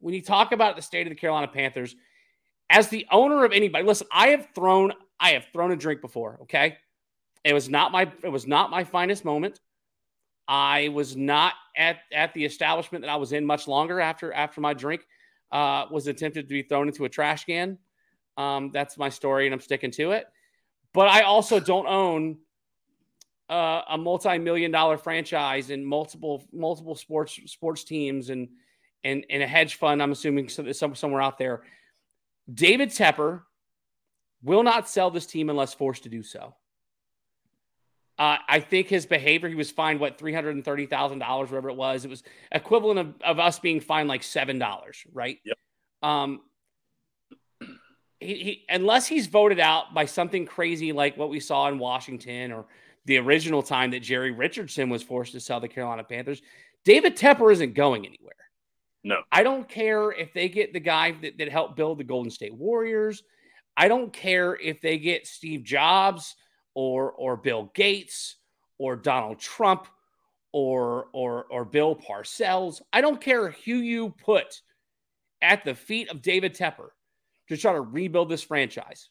when 0.00 0.14
you 0.14 0.22
talk 0.22 0.52
about 0.52 0.76
the 0.76 0.82
state 0.82 1.06
of 1.06 1.10
the 1.10 1.18
Carolina 1.18 1.48
Panthers, 1.48 1.96
as 2.70 2.88
the 2.88 3.06
owner 3.10 3.44
of 3.44 3.52
anybody, 3.52 3.84
listen, 3.84 4.06
I 4.12 4.28
have 4.28 4.48
thrown, 4.54 4.92
I 5.18 5.30
have 5.30 5.46
thrown 5.52 5.72
a 5.72 5.76
drink 5.76 6.00
before. 6.00 6.38
Okay, 6.42 6.76
it 7.44 7.52
was 7.52 7.68
not 7.68 7.92
my, 7.92 8.10
it 8.22 8.30
was 8.30 8.46
not 8.46 8.70
my 8.70 8.84
finest 8.84 9.24
moment. 9.24 9.60
I 10.48 10.88
was 10.88 11.14
not 11.14 11.52
at 11.76 11.98
at 12.12 12.32
the 12.32 12.44
establishment 12.44 13.04
that 13.04 13.10
I 13.10 13.16
was 13.16 13.32
in 13.32 13.44
much 13.44 13.68
longer 13.68 14.00
after 14.00 14.32
after 14.32 14.62
my 14.62 14.72
drink 14.72 15.06
uh, 15.52 15.84
was 15.90 16.06
attempted 16.06 16.48
to 16.48 16.54
be 16.54 16.62
thrown 16.62 16.88
into 16.88 17.04
a 17.04 17.08
trash 17.08 17.44
can. 17.44 17.78
Um, 18.38 18.70
that's 18.72 18.96
my 18.96 19.10
story, 19.10 19.46
and 19.46 19.54
I'm 19.54 19.60
sticking 19.60 19.90
to 19.92 20.12
it. 20.12 20.26
But 20.94 21.08
I 21.08 21.22
also 21.22 21.60
don't 21.60 21.86
own 21.86 22.38
uh, 23.48 23.82
a 23.88 23.98
multi-million 23.98 24.70
dollar 24.70 24.98
franchise 24.98 25.70
and 25.70 25.86
multiple 25.86 26.44
multiple 26.52 26.94
sports 26.94 27.38
sports 27.46 27.84
teams 27.84 28.30
and 28.30 28.48
and 29.04 29.24
and 29.30 29.42
a 29.42 29.46
hedge 29.46 29.76
fund. 29.76 30.02
I'm 30.02 30.12
assuming 30.12 30.48
some, 30.48 30.94
somewhere 30.94 31.22
out 31.22 31.38
there. 31.38 31.62
David 32.52 32.90
Tepper 32.90 33.42
will 34.42 34.62
not 34.62 34.88
sell 34.88 35.10
this 35.10 35.26
team 35.26 35.50
unless 35.50 35.74
forced 35.74 36.04
to 36.04 36.08
do 36.08 36.22
so. 36.22 36.54
Uh, 38.18 38.36
I 38.48 38.58
think 38.58 38.88
his 38.88 39.06
behavior, 39.06 39.48
he 39.48 39.54
was 39.54 39.70
fined 39.70 40.00
what 40.00 40.18
three 40.18 40.34
hundred 40.34 40.56
and 40.56 40.64
thirty 40.64 40.86
thousand 40.86 41.20
dollars, 41.20 41.50
whatever 41.50 41.70
it 41.70 41.76
was. 41.76 42.04
It 42.04 42.08
was 42.08 42.24
equivalent 42.50 42.98
of, 42.98 43.14
of 43.22 43.38
us 43.38 43.60
being 43.60 43.80
fined 43.80 44.08
like 44.08 44.24
seven 44.24 44.58
dollars, 44.58 45.04
right? 45.12 45.38
Yep. 45.44 45.56
Um, 46.02 46.40
he, 48.20 48.34
he, 48.34 48.64
unless 48.68 49.06
he's 49.06 49.28
voted 49.28 49.60
out 49.60 49.94
by 49.94 50.06
something 50.06 50.46
crazy 50.46 50.90
like 50.92 51.16
what 51.16 51.30
we 51.30 51.38
saw 51.38 51.68
in 51.68 51.78
Washington 51.78 52.50
or 52.50 52.66
the 53.08 53.18
original 53.18 53.62
time 53.62 53.90
that 53.90 54.00
Jerry 54.00 54.30
Richardson 54.30 54.90
was 54.90 55.02
forced 55.02 55.32
to 55.32 55.40
sell 55.40 55.60
the 55.60 55.66
Carolina 55.66 56.04
Panthers, 56.04 56.42
David 56.84 57.16
Tepper 57.16 57.50
isn't 57.50 57.74
going 57.74 58.06
anywhere. 58.06 58.34
No, 59.02 59.22
I 59.32 59.42
don't 59.42 59.66
care 59.66 60.12
if 60.12 60.34
they 60.34 60.48
get 60.50 60.74
the 60.74 60.80
guy 60.80 61.12
that, 61.22 61.38
that 61.38 61.48
helped 61.48 61.76
build 61.76 61.98
the 61.98 62.04
Golden 62.04 62.30
State 62.30 62.54
Warriors. 62.54 63.22
I 63.76 63.88
don't 63.88 64.12
care 64.12 64.56
if 64.56 64.82
they 64.82 64.98
get 64.98 65.26
Steve 65.26 65.64
Jobs 65.64 66.36
or 66.74 67.12
or 67.12 67.36
Bill 67.36 67.70
Gates 67.74 68.36
or 68.76 68.94
Donald 68.94 69.38
Trump 69.38 69.86
or 70.52 71.06
or 71.12 71.46
or 71.50 71.64
Bill 71.64 71.96
Parcells. 71.96 72.82
I 72.92 73.00
don't 73.00 73.20
care 73.20 73.50
who 73.64 73.76
you 73.76 74.10
put 74.10 74.60
at 75.40 75.64
the 75.64 75.74
feet 75.74 76.10
of 76.10 76.20
David 76.20 76.54
Tepper 76.54 76.88
to 77.48 77.56
try 77.56 77.72
to 77.72 77.80
rebuild 77.80 78.28
this 78.28 78.42
franchise. 78.42 79.08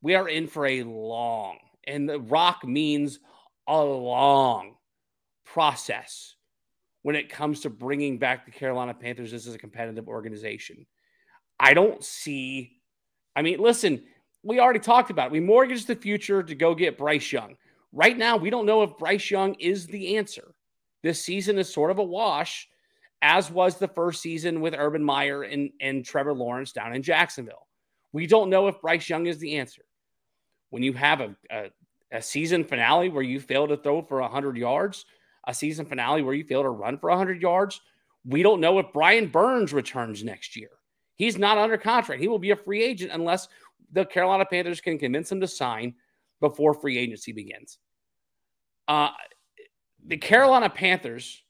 We 0.00 0.14
are 0.14 0.28
in 0.28 0.46
for 0.46 0.64
a 0.66 0.82
long, 0.84 1.58
and 1.86 2.08
the 2.08 2.20
rock 2.20 2.64
means 2.64 3.18
a 3.66 3.82
long 3.82 4.74
process 5.44 6.34
when 7.02 7.16
it 7.16 7.30
comes 7.30 7.60
to 7.60 7.70
bringing 7.70 8.18
back 8.18 8.44
the 8.44 8.50
Carolina 8.50 8.94
Panthers 8.94 9.32
as 9.32 9.46
a 9.48 9.58
competitive 9.58 10.08
organization. 10.08 10.86
I 11.58 11.74
don't 11.74 12.02
see. 12.04 12.80
I 13.34 13.42
mean, 13.42 13.58
listen, 13.58 14.02
we 14.42 14.60
already 14.60 14.80
talked 14.80 15.10
about 15.10 15.26
it. 15.26 15.32
We 15.32 15.40
mortgaged 15.40 15.86
the 15.86 15.96
future 15.96 16.42
to 16.42 16.54
go 16.54 16.74
get 16.74 16.98
Bryce 16.98 17.30
Young. 17.32 17.56
Right 17.92 18.16
now, 18.16 18.36
we 18.36 18.50
don't 18.50 18.66
know 18.66 18.82
if 18.82 18.96
Bryce 18.98 19.30
Young 19.30 19.54
is 19.54 19.86
the 19.86 20.16
answer. 20.16 20.54
This 21.02 21.24
season 21.24 21.58
is 21.58 21.72
sort 21.72 21.90
of 21.90 21.98
a 21.98 22.04
wash, 22.04 22.68
as 23.22 23.50
was 23.50 23.76
the 23.76 23.88
first 23.88 24.22
season 24.22 24.60
with 24.60 24.74
Urban 24.76 25.02
Meyer 25.02 25.42
and, 25.42 25.70
and 25.80 26.04
Trevor 26.04 26.34
Lawrence 26.34 26.72
down 26.72 26.94
in 26.94 27.02
Jacksonville. 27.02 27.66
We 28.12 28.26
don't 28.26 28.50
know 28.50 28.68
if 28.68 28.80
Bryce 28.80 29.08
Young 29.08 29.26
is 29.26 29.38
the 29.38 29.56
answer. 29.56 29.82
When 30.70 30.82
you 30.82 30.92
have 30.94 31.20
a, 31.20 31.36
a, 31.50 31.70
a 32.12 32.22
season 32.22 32.64
finale 32.64 33.08
where 33.08 33.22
you 33.22 33.40
fail 33.40 33.68
to 33.68 33.76
throw 33.76 34.02
for 34.02 34.20
100 34.20 34.56
yards, 34.56 35.04
a 35.46 35.54
season 35.54 35.86
finale 35.86 36.22
where 36.22 36.34
you 36.34 36.44
fail 36.44 36.62
to 36.62 36.70
run 36.70 36.98
for 36.98 37.10
100 37.10 37.42
yards, 37.42 37.80
we 38.24 38.42
don't 38.42 38.60
know 38.60 38.78
if 38.78 38.86
Brian 38.92 39.28
Burns 39.28 39.72
returns 39.72 40.22
next 40.22 40.56
year. 40.56 40.70
He's 41.16 41.38
not 41.38 41.58
under 41.58 41.76
contract. 41.76 42.20
He 42.20 42.28
will 42.28 42.38
be 42.38 42.50
a 42.50 42.56
free 42.56 42.82
agent 42.82 43.12
unless 43.12 43.48
the 43.92 44.04
Carolina 44.04 44.44
Panthers 44.44 44.80
can 44.80 44.98
convince 44.98 45.30
him 45.30 45.40
to 45.40 45.48
sign 45.48 45.94
before 46.40 46.74
free 46.74 46.98
agency 46.98 47.32
begins. 47.32 47.78
Uh, 48.88 49.10
the 50.06 50.16
Carolina 50.16 50.70
Panthers 50.70 51.42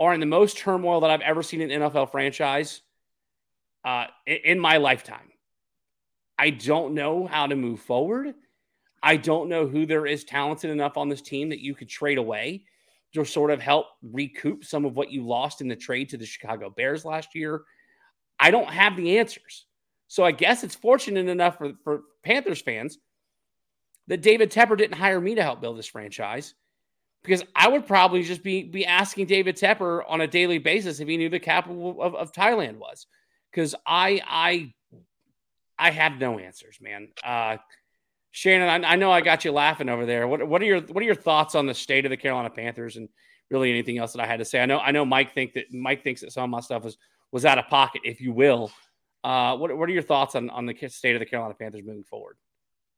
are 0.00 0.14
in 0.14 0.20
the 0.20 0.26
most 0.26 0.58
turmoil 0.58 1.00
that 1.00 1.10
I've 1.10 1.20
ever 1.20 1.42
seen 1.42 1.60
in 1.60 1.70
an 1.70 1.90
NFL 1.90 2.10
franchise 2.10 2.82
uh, 3.84 4.06
in 4.26 4.58
my 4.58 4.78
lifetime. 4.78 5.30
I 6.38 6.50
don't 6.50 6.94
know 6.94 7.26
how 7.26 7.46
to 7.46 7.56
move 7.56 7.80
forward. 7.80 8.34
I 9.02 9.16
don't 9.16 9.48
know 9.48 9.66
who 9.66 9.86
there 9.86 10.06
is 10.06 10.24
talented 10.24 10.70
enough 10.70 10.96
on 10.96 11.08
this 11.08 11.22
team 11.22 11.50
that 11.50 11.60
you 11.60 11.74
could 11.74 11.88
trade 11.88 12.18
away 12.18 12.64
to 13.14 13.24
sort 13.24 13.50
of 13.50 13.60
help 13.60 13.86
recoup 14.02 14.64
some 14.64 14.84
of 14.84 14.96
what 14.96 15.10
you 15.10 15.26
lost 15.26 15.60
in 15.60 15.68
the 15.68 15.76
trade 15.76 16.08
to 16.10 16.16
the 16.16 16.26
Chicago 16.26 16.70
Bears 16.70 17.04
last 17.04 17.34
year. 17.34 17.62
I 18.38 18.50
don't 18.50 18.68
have 18.68 18.96
the 18.96 19.18
answers. 19.18 19.66
So 20.08 20.24
I 20.24 20.32
guess 20.32 20.62
it's 20.62 20.74
fortunate 20.74 21.28
enough 21.28 21.58
for, 21.58 21.72
for 21.82 22.02
Panthers 22.22 22.60
fans 22.60 22.98
that 24.08 24.22
David 24.22 24.50
Tepper 24.50 24.76
didn't 24.76 24.98
hire 24.98 25.20
me 25.20 25.34
to 25.34 25.42
help 25.42 25.60
build 25.60 25.78
this 25.78 25.86
franchise 25.86 26.54
because 27.22 27.42
I 27.56 27.68
would 27.68 27.86
probably 27.86 28.22
just 28.22 28.42
be 28.42 28.62
be 28.62 28.86
asking 28.86 29.26
David 29.26 29.56
Tepper 29.56 30.02
on 30.08 30.20
a 30.20 30.26
daily 30.26 30.58
basis 30.58 31.00
if 31.00 31.08
he 31.08 31.16
knew 31.16 31.28
the 31.28 31.40
capital 31.40 32.00
of, 32.00 32.14
of 32.14 32.32
Thailand 32.32 32.76
was. 32.76 33.06
Because 33.50 33.74
I 33.84 34.22
I 34.26 34.74
I 35.78 35.90
have 35.90 36.18
no 36.18 36.38
answers, 36.38 36.78
man. 36.80 37.08
Uh, 37.22 37.58
Shannon, 38.30 38.84
I, 38.84 38.92
I, 38.92 38.96
know 38.96 39.10
I 39.10 39.20
got 39.20 39.44
you 39.44 39.52
laughing 39.52 39.88
over 39.88 40.04
there. 40.04 40.28
What 40.28 40.46
what 40.46 40.60
are 40.60 40.66
your 40.66 40.80
what 40.80 41.02
are 41.02 41.06
your 41.06 41.14
thoughts 41.14 41.54
on 41.54 41.66
the 41.66 41.74
state 41.74 42.04
of 42.04 42.10
the 42.10 42.16
Carolina 42.16 42.50
Panthers 42.50 42.96
and 42.96 43.08
really 43.50 43.70
anything 43.70 43.98
else 43.98 44.12
that 44.12 44.22
I 44.22 44.26
had 44.26 44.38
to 44.38 44.44
say? 44.44 44.60
I 44.60 44.66
know 44.66 44.78
I 44.78 44.90
know 44.90 45.04
Mike 45.04 45.32
think 45.34 45.54
that 45.54 45.72
Mike 45.72 46.04
thinks 46.04 46.20
that 46.20 46.32
some 46.32 46.44
of 46.44 46.50
my 46.50 46.60
stuff 46.60 46.84
was 46.84 46.98
was 47.32 47.44
out 47.44 47.58
of 47.58 47.66
pocket, 47.68 48.02
if 48.04 48.20
you 48.20 48.32
will. 48.32 48.70
Uh, 49.24 49.56
what, 49.56 49.76
what 49.76 49.88
are 49.88 49.92
your 49.92 50.02
thoughts 50.02 50.34
on, 50.36 50.50
on 50.50 50.66
the 50.66 50.88
state 50.88 51.16
of 51.16 51.20
the 51.20 51.26
Carolina 51.26 51.54
Panthers 51.54 51.82
moving 51.84 52.04
forward? 52.04 52.36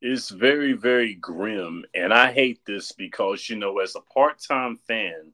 It's 0.01 0.29
very, 0.29 0.75
very 0.75 1.14
grim. 1.14 1.85
And 1.95 2.12
I 2.12 2.33
hate 2.33 2.61
this 2.67 2.93
because, 2.93 3.49
you 3.49 3.57
know, 3.57 3.79
as 3.79 3.97
a 3.97 4.01
part 4.12 4.38
time 4.38 4.77
fan, 4.87 5.33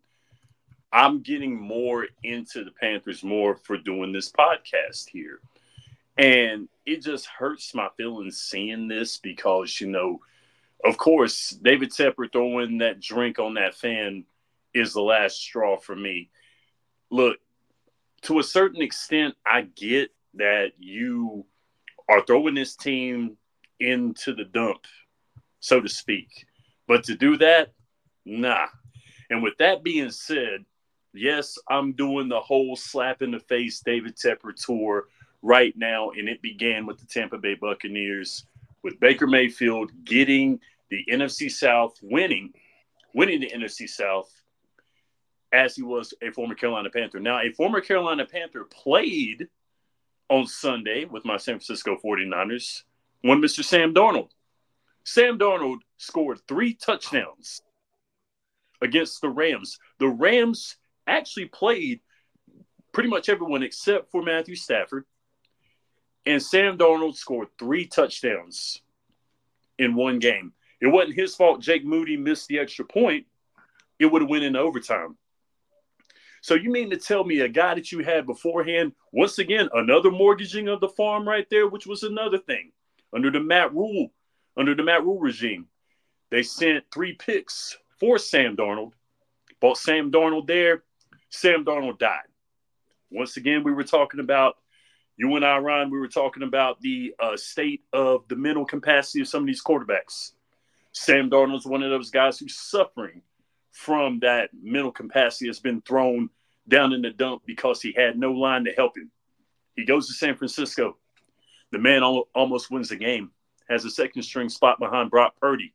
I'm 0.92 1.20
getting 1.20 1.60
more 1.60 2.06
into 2.22 2.64
the 2.64 2.70
Panthers 2.70 3.24
more 3.24 3.56
for 3.56 3.76
doing 3.76 4.12
this 4.12 4.30
podcast 4.30 5.08
here. 5.10 5.40
And 6.16 6.68
it 6.86 7.02
just 7.02 7.26
hurts 7.26 7.74
my 7.74 7.88
feelings 7.96 8.40
seeing 8.40 8.88
this 8.88 9.18
because, 9.18 9.80
you 9.80 9.88
know, 9.88 10.20
of 10.84 10.96
course, 10.96 11.50
David 11.50 11.90
Tepper 11.90 12.30
throwing 12.30 12.78
that 12.78 13.00
drink 13.00 13.38
on 13.38 13.54
that 13.54 13.74
fan 13.74 14.24
is 14.74 14.92
the 14.92 15.00
last 15.00 15.36
straw 15.36 15.76
for 15.76 15.96
me. 15.96 16.30
Look, 17.10 17.38
to 18.22 18.38
a 18.38 18.44
certain 18.44 18.82
extent, 18.82 19.34
I 19.46 19.62
get 19.62 20.10
that 20.34 20.72
you 20.78 21.46
are 22.08 22.24
throwing 22.24 22.54
this 22.54 22.76
team 22.76 23.36
into 23.80 24.34
the 24.34 24.44
dump, 24.44 24.84
so 25.60 25.80
to 25.80 25.88
speak. 25.88 26.46
But 26.86 27.04
to 27.04 27.16
do 27.16 27.36
that, 27.38 27.72
nah. 28.24 28.66
And 29.30 29.42
with 29.42 29.56
that 29.58 29.82
being 29.82 30.10
said, 30.10 30.64
yes, 31.12 31.56
I'm 31.68 31.92
doing 31.92 32.28
the 32.28 32.40
whole 32.40 32.76
slap 32.76 33.22
in 33.22 33.30
the 33.30 33.40
face 33.40 33.80
David 33.80 34.16
Tepper 34.16 34.54
tour 34.54 35.06
right 35.44 35.72
now, 35.76 36.10
and 36.10 36.28
it 36.28 36.42
began 36.42 36.86
with 36.86 36.98
the 36.98 37.06
Tampa 37.06 37.38
Bay 37.38 37.54
Buccaneers 37.54 38.46
with 38.82 38.98
Baker 38.98 39.26
Mayfield 39.26 39.92
getting 40.04 40.58
the 40.90 41.04
NFC 41.10 41.50
South, 41.50 41.96
winning, 42.02 42.52
winning 43.14 43.40
the 43.40 43.50
NFC 43.50 43.88
South 43.88 44.30
as 45.52 45.76
he 45.76 45.82
was 45.82 46.12
a 46.20 46.32
former 46.32 46.54
Carolina 46.54 46.90
Panther. 46.90 47.20
Now, 47.20 47.40
a 47.40 47.52
former 47.52 47.80
Carolina 47.80 48.26
Panther 48.26 48.64
played– 48.64 49.46
on 50.28 50.46
Sunday 50.46 51.04
with 51.04 51.24
my 51.24 51.36
San 51.36 51.54
Francisco 51.54 51.96
49ers, 52.04 52.82
one 53.22 53.40
Mr. 53.40 53.64
Sam 53.64 53.94
Darnold. 53.94 54.30
Sam 55.04 55.38
Darnold 55.38 55.78
scored 55.98 56.40
three 56.48 56.74
touchdowns 56.74 57.60
against 58.80 59.20
the 59.20 59.28
Rams. 59.28 59.78
The 59.98 60.08
Rams 60.08 60.76
actually 61.06 61.46
played 61.46 62.00
pretty 62.92 63.10
much 63.10 63.28
everyone 63.28 63.62
except 63.62 64.10
for 64.10 64.22
Matthew 64.22 64.56
Stafford. 64.56 65.04
And 66.26 66.42
Sam 66.42 66.78
Darnold 66.78 67.16
scored 67.16 67.48
three 67.58 67.86
touchdowns 67.86 68.80
in 69.78 69.94
one 69.94 70.18
game. 70.18 70.52
It 70.80 70.86
wasn't 70.86 71.16
his 71.16 71.34
fault 71.34 71.60
Jake 71.60 71.84
Moody 71.84 72.16
missed 72.16 72.48
the 72.48 72.58
extra 72.58 72.84
point. 72.84 73.26
It 73.98 74.06
would 74.06 74.22
have 74.22 74.30
went 74.30 74.44
into 74.44 74.58
overtime. 74.58 75.16
So 76.40 76.54
you 76.54 76.70
mean 76.70 76.90
to 76.90 76.96
tell 76.96 77.24
me 77.24 77.40
a 77.40 77.48
guy 77.48 77.74
that 77.74 77.90
you 77.90 78.00
had 78.00 78.26
beforehand, 78.26 78.92
once 79.12 79.38
again, 79.38 79.68
another 79.72 80.10
mortgaging 80.10 80.68
of 80.68 80.80
the 80.80 80.88
farm 80.88 81.26
right 81.26 81.48
there, 81.50 81.68
which 81.68 81.86
was 81.86 82.02
another 82.02 82.38
thing 82.38 82.70
under 83.14 83.30
the 83.30 83.40
Matt 83.40 83.72
Rhule, 83.72 84.12
under 84.56 84.74
the 84.74 84.82
Matt 84.82 85.04
Rhule 85.04 85.18
regime. 85.18 85.66
They 86.30 86.42
sent 86.42 86.84
three 86.92 87.14
picks 87.14 87.78
for 87.98 88.18
Sam 88.18 88.56
Darnold, 88.56 88.92
bought 89.60 89.78
Sam 89.78 90.10
Darnold 90.10 90.46
there. 90.46 90.82
Sam 91.30 91.64
Darnold 91.64 91.98
died. 91.98 92.28
Once 93.10 93.36
again, 93.36 93.62
we 93.64 93.72
were 93.72 93.84
talking 93.84 94.20
about 94.20 94.56
you 95.16 95.34
and 95.36 95.44
I, 95.44 95.58
Ryan. 95.58 95.90
We 95.90 95.98
were 95.98 96.08
talking 96.08 96.42
about 96.42 96.80
the 96.80 97.14
uh, 97.20 97.36
state 97.36 97.82
of 97.92 98.26
the 98.28 98.36
mental 98.36 98.64
capacity 98.64 99.20
of 99.20 99.28
some 99.28 99.42
of 99.42 99.46
these 99.46 99.62
quarterbacks. 99.62 100.32
Sam 100.92 101.30
Darnold's 101.30 101.66
one 101.66 101.82
of 101.82 101.90
those 101.90 102.10
guys 102.10 102.38
who's 102.38 102.56
suffering 102.56 103.22
from 103.70 104.20
that 104.20 104.50
mental 104.60 104.92
capacity 104.92 105.46
has 105.46 105.60
been 105.60 105.80
thrown 105.82 106.30
down 106.68 106.92
in 106.92 107.02
the 107.02 107.10
dump 107.10 107.42
because 107.44 107.82
he 107.82 107.92
had 107.92 108.18
no 108.18 108.32
line 108.32 108.64
to 108.64 108.72
help 108.72 108.96
him. 108.96 109.10
He 109.76 109.84
goes 109.84 110.06
to 110.06 110.14
San 110.14 110.36
Francisco. 110.36 110.96
The 111.72 111.78
man 111.78 112.02
al- 112.02 112.28
almost 112.34 112.70
wins 112.70 112.90
the 112.90 112.96
game, 112.96 113.32
has 113.68 113.84
a 113.84 113.90
second 113.90 114.22
string 114.22 114.48
spot 114.48 114.78
behind 114.78 115.10
Brock 115.10 115.34
Purdy. 115.40 115.74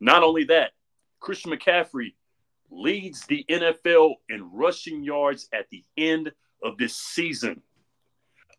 Not 0.00 0.22
only 0.22 0.44
that, 0.44 0.72
Christian 1.20 1.52
McCaffrey 1.52 2.14
leads 2.70 3.24
the 3.26 3.44
NFL 3.48 4.14
in 4.28 4.52
rushing 4.52 5.02
yards 5.02 5.48
at 5.52 5.68
the 5.70 5.84
end 5.96 6.32
of 6.62 6.76
this 6.76 6.96
season. 6.96 7.62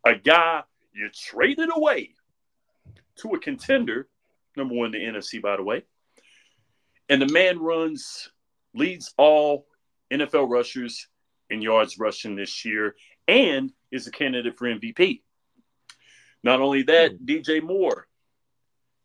A 0.06 0.16
guy 0.16 0.64
you 0.94 1.10
traded 1.10 1.70
away 1.74 2.12
to 3.18 3.30
a 3.30 3.40
contender, 3.40 4.08
number 4.56 4.76
one 4.76 4.94
in 4.94 5.14
the 5.14 5.20
NFC, 5.20 5.42
by 5.42 5.56
the 5.56 5.64
way. 5.64 5.84
And 7.10 7.22
the 7.22 7.32
man 7.32 7.60
runs, 7.60 8.30
leads 8.74 9.14
all 9.18 9.68
NFL 10.12 10.50
rushers 10.50 11.08
in 11.50 11.62
yards 11.62 12.00
rushing 12.00 12.36
this 12.36 12.66
year 12.66 12.96
and 13.28 13.72
is 13.92 14.08
a 14.08 14.12
candidate 14.12 14.58
for 14.58 14.68
MVP. 14.68 15.22
Not 16.44 16.60
only 16.60 16.84
that, 16.84 17.12
hmm. 17.12 17.26
DJ 17.26 17.62
Moore 17.62 18.08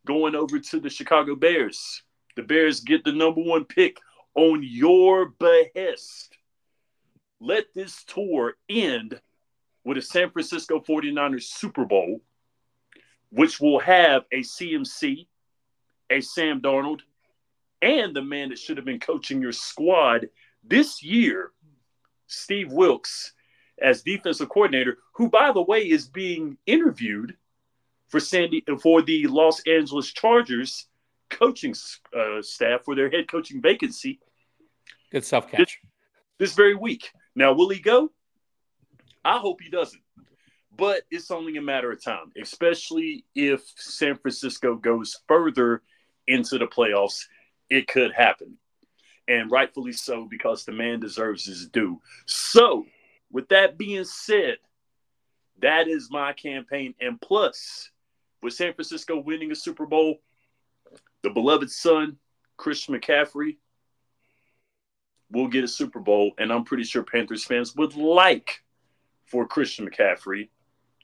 going 0.06 0.34
over 0.34 0.58
to 0.58 0.80
the 0.80 0.90
Chicago 0.90 1.36
Bears. 1.36 2.02
The 2.36 2.42
Bears 2.42 2.80
get 2.80 3.04
the 3.04 3.12
number 3.12 3.42
one 3.42 3.64
pick 3.64 3.98
on 4.34 4.62
your 4.62 5.26
behest. 5.38 6.36
Let 7.40 7.66
this 7.74 8.04
tour 8.04 8.54
end 8.68 9.20
with 9.88 9.96
a 9.96 10.02
San 10.02 10.28
Francisco 10.30 10.80
49ers 10.80 11.44
Super 11.44 11.86
Bowl, 11.86 12.20
which 13.30 13.58
will 13.58 13.80
have 13.80 14.24
a 14.30 14.40
CMC, 14.40 15.26
a 16.10 16.20
Sam 16.20 16.60
Darnold, 16.60 17.00
and 17.80 18.14
the 18.14 18.20
man 18.20 18.50
that 18.50 18.58
should 18.58 18.76
have 18.76 18.84
been 18.84 19.00
coaching 19.00 19.40
your 19.40 19.52
squad 19.52 20.28
this 20.62 21.02
year, 21.02 21.52
Steve 22.26 22.70
Wilks, 22.70 23.32
as 23.80 24.02
defensive 24.02 24.50
coordinator, 24.50 24.98
who, 25.12 25.30
by 25.30 25.52
the 25.52 25.62
way, 25.62 25.88
is 25.88 26.06
being 26.06 26.58
interviewed 26.66 27.34
for 28.08 28.20
Sandy 28.20 28.62
for 28.82 29.00
the 29.00 29.26
Los 29.26 29.62
Angeles 29.66 30.12
Chargers 30.12 30.86
coaching 31.30 31.74
uh, 32.14 32.42
staff 32.42 32.82
for 32.84 32.94
their 32.94 33.08
head 33.08 33.26
coaching 33.26 33.62
vacancy. 33.62 34.20
Good 35.10 35.24
stuff, 35.24 35.50
catch. 35.50 35.58
This, 35.58 36.50
this 36.50 36.52
very 36.52 36.74
week. 36.74 37.10
Now, 37.34 37.54
will 37.54 37.70
he 37.70 37.80
go? 37.80 38.10
I 39.24 39.38
hope 39.38 39.60
he 39.60 39.70
doesn't. 39.70 40.02
But 40.76 41.02
it's 41.10 41.30
only 41.30 41.56
a 41.56 41.62
matter 41.62 41.90
of 41.90 42.02
time, 42.02 42.32
especially 42.40 43.24
if 43.34 43.62
San 43.76 44.16
Francisco 44.16 44.76
goes 44.76 45.20
further 45.26 45.82
into 46.26 46.58
the 46.58 46.66
playoffs. 46.66 47.24
It 47.68 47.88
could 47.88 48.12
happen. 48.12 48.58
And 49.26 49.50
rightfully 49.50 49.92
so, 49.92 50.26
because 50.30 50.64
the 50.64 50.72
man 50.72 51.00
deserves 51.00 51.46
his 51.46 51.66
due. 51.68 52.00
So, 52.26 52.86
with 53.30 53.48
that 53.48 53.76
being 53.76 54.04
said, 54.04 54.56
that 55.60 55.88
is 55.88 56.10
my 56.10 56.32
campaign. 56.32 56.94
And 57.00 57.20
plus, 57.20 57.90
with 58.42 58.54
San 58.54 58.72
Francisco 58.72 59.18
winning 59.18 59.50
a 59.50 59.56
Super 59.56 59.84
Bowl, 59.84 60.18
the 61.22 61.30
beloved 61.30 61.70
son, 61.70 62.18
Christian 62.56 62.94
McCaffrey, 62.94 63.56
will 65.30 65.48
get 65.48 65.64
a 65.64 65.68
Super 65.68 66.00
Bowl. 66.00 66.32
And 66.38 66.52
I'm 66.52 66.64
pretty 66.64 66.84
sure 66.84 67.02
Panthers 67.02 67.44
fans 67.44 67.74
would 67.74 67.96
like 67.96 68.62
for 69.28 69.46
Christian 69.46 69.88
McCaffrey 69.88 70.48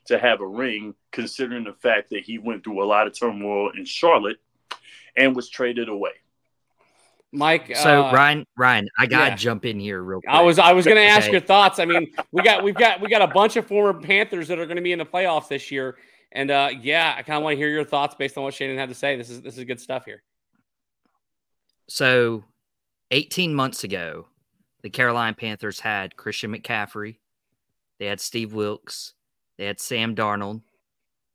to 0.05 0.19
have 0.19 0.41
a 0.41 0.47
ring, 0.47 0.93
considering 1.11 1.63
the 1.63 1.73
fact 1.73 2.09
that 2.11 2.23
he 2.23 2.37
went 2.37 2.63
through 2.63 2.83
a 2.83 2.85
lot 2.85 3.07
of 3.07 3.17
turmoil 3.17 3.71
in 3.77 3.85
Charlotte 3.85 4.37
and 5.15 5.35
was 5.35 5.49
traded 5.49 5.89
away. 5.89 6.11
Mike. 7.31 7.75
So 7.75 8.05
uh, 8.05 8.13
Ryan, 8.13 8.45
Ryan, 8.57 8.87
I 8.97 9.07
gotta 9.07 9.31
yeah. 9.31 9.35
jump 9.35 9.65
in 9.65 9.79
here 9.79 10.01
real 10.01 10.21
quick. 10.21 10.33
I 10.33 10.41
was 10.41 10.57
I 10.57 10.73
was 10.73 10.85
gonna 10.85 11.01
ask 11.01 11.23
okay. 11.23 11.33
your 11.33 11.41
thoughts. 11.41 11.79
I 11.79 11.85
mean, 11.85 12.11
we 12.31 12.43
got 12.43 12.63
we've 12.63 12.75
got 12.75 13.01
we 13.01 13.09
got 13.09 13.21
a 13.21 13.27
bunch 13.27 13.57
of 13.57 13.67
former 13.67 13.99
Panthers 13.99 14.47
that 14.47 14.59
are 14.59 14.65
gonna 14.65 14.81
be 14.81 14.93
in 14.93 14.99
the 14.99 15.05
playoffs 15.05 15.49
this 15.49 15.69
year. 15.69 15.97
And 16.31 16.51
uh, 16.51 16.69
yeah, 16.81 17.15
I 17.17 17.23
kind 17.23 17.37
of 17.37 17.43
want 17.43 17.53
to 17.53 17.57
hear 17.57 17.69
your 17.69 17.85
thoughts 17.85 18.13
based 18.13 18.37
on 18.37 18.43
what 18.43 18.53
Shannon 18.53 18.77
had 18.77 18.89
to 18.89 18.95
say. 18.95 19.15
This 19.15 19.29
is 19.29 19.41
this 19.41 19.57
is 19.57 19.63
good 19.63 19.79
stuff 19.79 20.05
here. 20.05 20.21
So, 21.87 22.43
18 23.11 23.53
months 23.53 23.83
ago, 23.83 24.27
the 24.81 24.89
Carolina 24.89 25.35
Panthers 25.35 25.79
had 25.79 26.15
Christian 26.15 26.53
McCaffrey, 26.53 27.17
they 27.99 28.05
had 28.05 28.19
Steve 28.19 28.53
Wilks, 28.53 29.13
they 29.57 29.65
had 29.65 29.79
Sam 29.79 30.15
Darnold, 30.15 30.61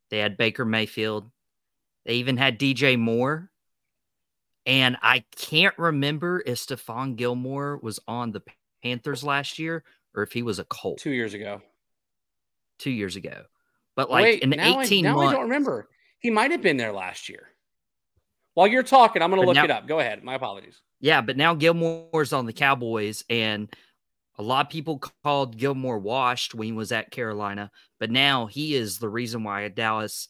they 0.09 0.19
had 0.19 0.37
Baker 0.37 0.65
Mayfield, 0.65 1.31
they 2.05 2.15
even 2.15 2.37
had 2.37 2.59
DJ 2.59 2.97
Moore. 2.97 3.49
And 4.65 4.97
I 5.01 5.23
can't 5.35 5.77
remember 5.77 6.43
if 6.45 6.59
Stephon 6.59 7.15
Gilmore 7.15 7.79
was 7.81 7.99
on 8.07 8.31
the 8.31 8.43
Panthers 8.83 9.23
last 9.23 9.57
year 9.57 9.83
or 10.15 10.23
if 10.23 10.31
he 10.31 10.43
was 10.43 10.59
a 10.59 10.63
Colt. 10.65 10.99
Two 10.99 11.11
years 11.11 11.33
ago. 11.33 11.61
Two 12.77 12.91
years 12.91 13.15
ago. 13.15 13.43
But 13.95 14.09
like 14.09 14.23
Wait, 14.23 14.43
in 14.43 14.53
18 14.53 15.05
I, 15.05 15.09
now 15.09 15.15
months. 15.15 15.29
I 15.29 15.33
don't 15.33 15.43
remember. 15.43 15.89
He 16.19 16.29
might 16.29 16.51
have 16.51 16.61
been 16.61 16.77
there 16.77 16.93
last 16.93 17.27
year. 17.29 17.47
While 18.53 18.67
you're 18.67 18.83
talking, 18.83 19.21
I'm 19.21 19.29
going 19.29 19.41
to 19.41 19.47
look 19.47 19.55
now, 19.55 19.63
it 19.63 19.71
up. 19.71 19.87
Go 19.87 19.99
ahead. 19.99 20.23
My 20.23 20.35
apologies. 20.35 20.81
Yeah, 20.99 21.21
but 21.21 21.37
now 21.37 21.55
Gilmore's 21.55 22.33
on 22.33 22.45
the 22.45 22.53
Cowboys, 22.53 23.23
and 23.29 23.73
a 24.41 24.43
lot 24.43 24.65
of 24.65 24.71
people 24.71 24.97
called 25.23 25.55
Gilmore 25.55 25.99
washed 25.99 26.55
when 26.55 26.65
he 26.65 26.71
was 26.71 26.91
at 26.91 27.11
Carolina, 27.11 27.69
but 27.99 28.09
now 28.09 28.47
he 28.47 28.73
is 28.73 28.97
the 28.97 29.07
reason 29.07 29.43
why 29.43 29.67
Dallas 29.67 30.27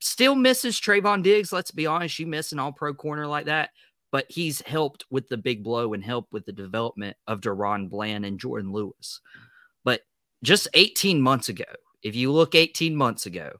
still 0.00 0.34
misses 0.34 0.80
Trevon 0.80 1.22
Diggs. 1.22 1.52
Let's 1.52 1.70
be 1.70 1.86
honest, 1.86 2.18
you 2.18 2.26
miss 2.26 2.50
an 2.50 2.58
all 2.58 2.72
pro 2.72 2.92
corner 2.92 3.28
like 3.28 3.46
that, 3.46 3.70
but 4.10 4.26
he's 4.28 4.60
helped 4.62 5.04
with 5.08 5.28
the 5.28 5.36
big 5.36 5.62
blow 5.62 5.92
and 5.92 6.02
helped 6.02 6.32
with 6.32 6.44
the 6.46 6.52
development 6.52 7.16
of 7.28 7.40
DaRon 7.40 7.88
Bland 7.88 8.26
and 8.26 8.40
Jourdan 8.40 8.72
Lewis. 8.72 9.20
But 9.84 10.00
just 10.42 10.66
18 10.74 11.22
months 11.22 11.48
ago, 11.48 11.64
if 12.02 12.16
you 12.16 12.32
look 12.32 12.56
18 12.56 12.96
months 12.96 13.26
ago 13.26 13.52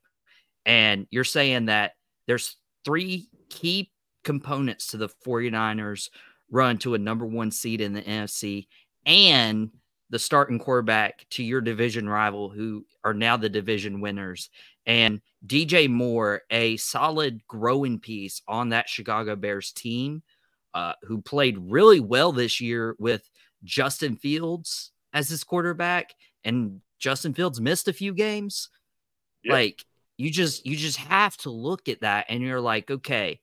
and 0.67 1.07
you're 1.13 1.23
saying 1.23 1.67
that 1.67 1.93
there's 2.27 2.57
three 2.85 3.29
key 3.49 3.93
components 4.25 4.89
to 4.89 4.97
the 4.97 5.09
49ers 5.25 6.09
run 6.51 6.79
to 6.79 6.95
a 6.95 6.99
number 6.99 7.25
one 7.25 7.53
seed 7.53 7.81
in 7.81 7.93
the 7.93 8.03
NFC 8.03 8.67
and 9.07 9.71
the 10.11 10.19
starting 10.19 10.59
quarterback 10.59 11.27
to 11.31 11.43
your 11.43 11.61
division 11.61 12.09
rival 12.09 12.51
who 12.51 12.85
are 13.05 13.15
now 13.15 13.37
the 13.37 13.49
division 13.49 14.01
winners 14.01 14.51
and 14.87 15.21
DJ 15.47 15.89
Moore, 15.89 16.43
a 16.51 16.77
solid 16.77 17.47
growing 17.47 17.99
piece 17.99 18.43
on 18.47 18.71
that 18.71 18.89
Chicago 18.89 19.37
Bears 19.37 19.73
team, 19.73 20.23
uh, 20.75 20.95
who 21.03 21.23
played 21.23 21.57
really 21.59 22.01
well 22.01 22.33
this 22.33 22.61
year 22.61 22.97
with 22.99 23.29
Justin 23.63 24.17
Fields 24.17 24.93
as 25.13 25.29
his 25.29 25.45
quarterback 25.45 26.13
and 26.45 26.81
Justin 26.99 27.35
Fields 27.35 27.61
missed 27.61 27.89
a 27.89 27.93
few 27.93 28.13
games. 28.13 28.69
Yep. 29.45 29.53
Like 29.53 29.85
you 30.17 30.31
just 30.31 30.67
you 30.67 30.77
just 30.77 30.99
have 30.99 31.37
to 31.39 31.51
look 31.51 31.89
at 31.89 32.01
that 32.01 32.27
and 32.29 32.43
you're 32.43 32.61
like, 32.61 32.91
okay, 32.91 33.41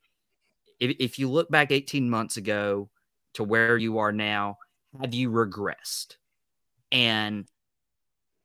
if, 0.80 0.96
if 1.00 1.20
you 1.20 1.30
look 1.30 1.50
back 1.50 1.72
18 1.72 2.10
months 2.10 2.38
ago 2.38 2.90
to 3.36 3.44
where 3.44 3.78
you 3.78 4.00
are 4.00 4.12
now, 4.12 4.58
have 5.00 5.14
you 5.14 5.30
regressed? 5.30 6.18
And 6.92 7.46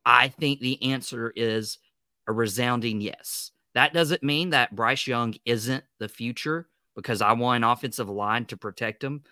I 0.04 0.28
think 0.28 0.60
the 0.60 0.92
answer 0.92 1.32
is 1.34 1.78
a 2.26 2.32
resounding 2.32 3.00
yes. 3.00 3.50
That 3.74 3.92
doesn't 3.92 4.22
mean 4.22 4.50
that 4.50 4.74
Bryce 4.74 5.06
Young 5.06 5.34
isn't 5.44 5.84
the 5.98 6.08
future 6.08 6.68
because 6.94 7.20
I 7.20 7.32
want 7.32 7.62
an 7.62 7.70
offensive 7.70 8.08
line 8.08 8.46
to 8.46 8.56
protect 8.56 9.04
him. 9.04 9.22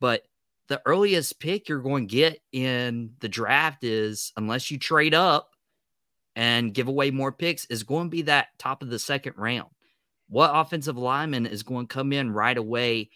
But 0.00 0.22
the 0.68 0.82
earliest 0.86 1.40
pick 1.40 1.68
you're 1.68 1.78
going 1.78 2.08
to 2.08 2.14
get 2.14 2.40
in 2.52 3.14
the 3.20 3.28
draft 3.28 3.84
is, 3.84 4.32
unless 4.36 4.70
you 4.70 4.78
trade 4.78 5.14
up 5.14 5.50
and 6.36 6.74
give 6.74 6.88
away 6.88 7.10
more 7.10 7.32
picks, 7.32 7.64
is 7.66 7.82
going 7.82 8.06
to 8.06 8.10
be 8.10 8.22
that 8.22 8.48
top 8.58 8.82
of 8.82 8.90
the 8.90 8.98
second 8.98 9.34
round. 9.36 9.68
What 10.28 10.50
offensive 10.52 10.98
lineman 10.98 11.46
is 11.46 11.62
going 11.62 11.86
to 11.86 11.94
come 11.94 12.12
in 12.12 12.30
right 12.30 12.56
away 12.56 13.10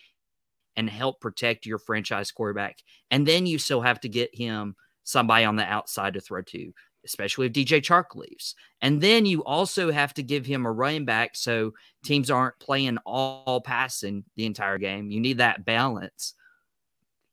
and 0.77 0.88
help 0.88 1.21
protect 1.21 1.66
your 1.66 1.79
franchise 1.79 2.31
quarterback. 2.31 2.79
And 3.11 3.27
then 3.27 3.47
you 3.47 3.59
still 3.59 3.81
have 3.81 4.01
to 4.01 4.09
get 4.09 4.35
him 4.35 4.77
somebody 5.09 5.44
on 5.44 5.57
the 5.57 5.64
outside 5.64 6.14
to 6.14 6.21
throw 6.21 6.42
to, 6.42 6.73
especially 7.05 7.47
if 7.47 7.53
DJ 7.53 7.81
Chark 7.81 8.14
leaves. 8.14 8.55
And 8.83 9.01
then 9.01 9.25
you 9.25 9.42
also 9.42 9.90
have 9.90 10.12
to 10.14 10.23
give 10.23 10.44
him 10.44 10.66
a 10.66 10.73
running 10.73 11.07
back 11.07 11.31
so 11.35 11.73
teams 12.05 12.31
aren't 12.31 12.59
playing 12.59 12.99
all 13.07 13.62
passing 13.62 14.25
the 14.37 14.44
entire 14.44 14.77
game. 14.77 15.11
You 15.11 15.21
need 15.21 15.38
that 15.38 15.64
balance. 15.64 16.35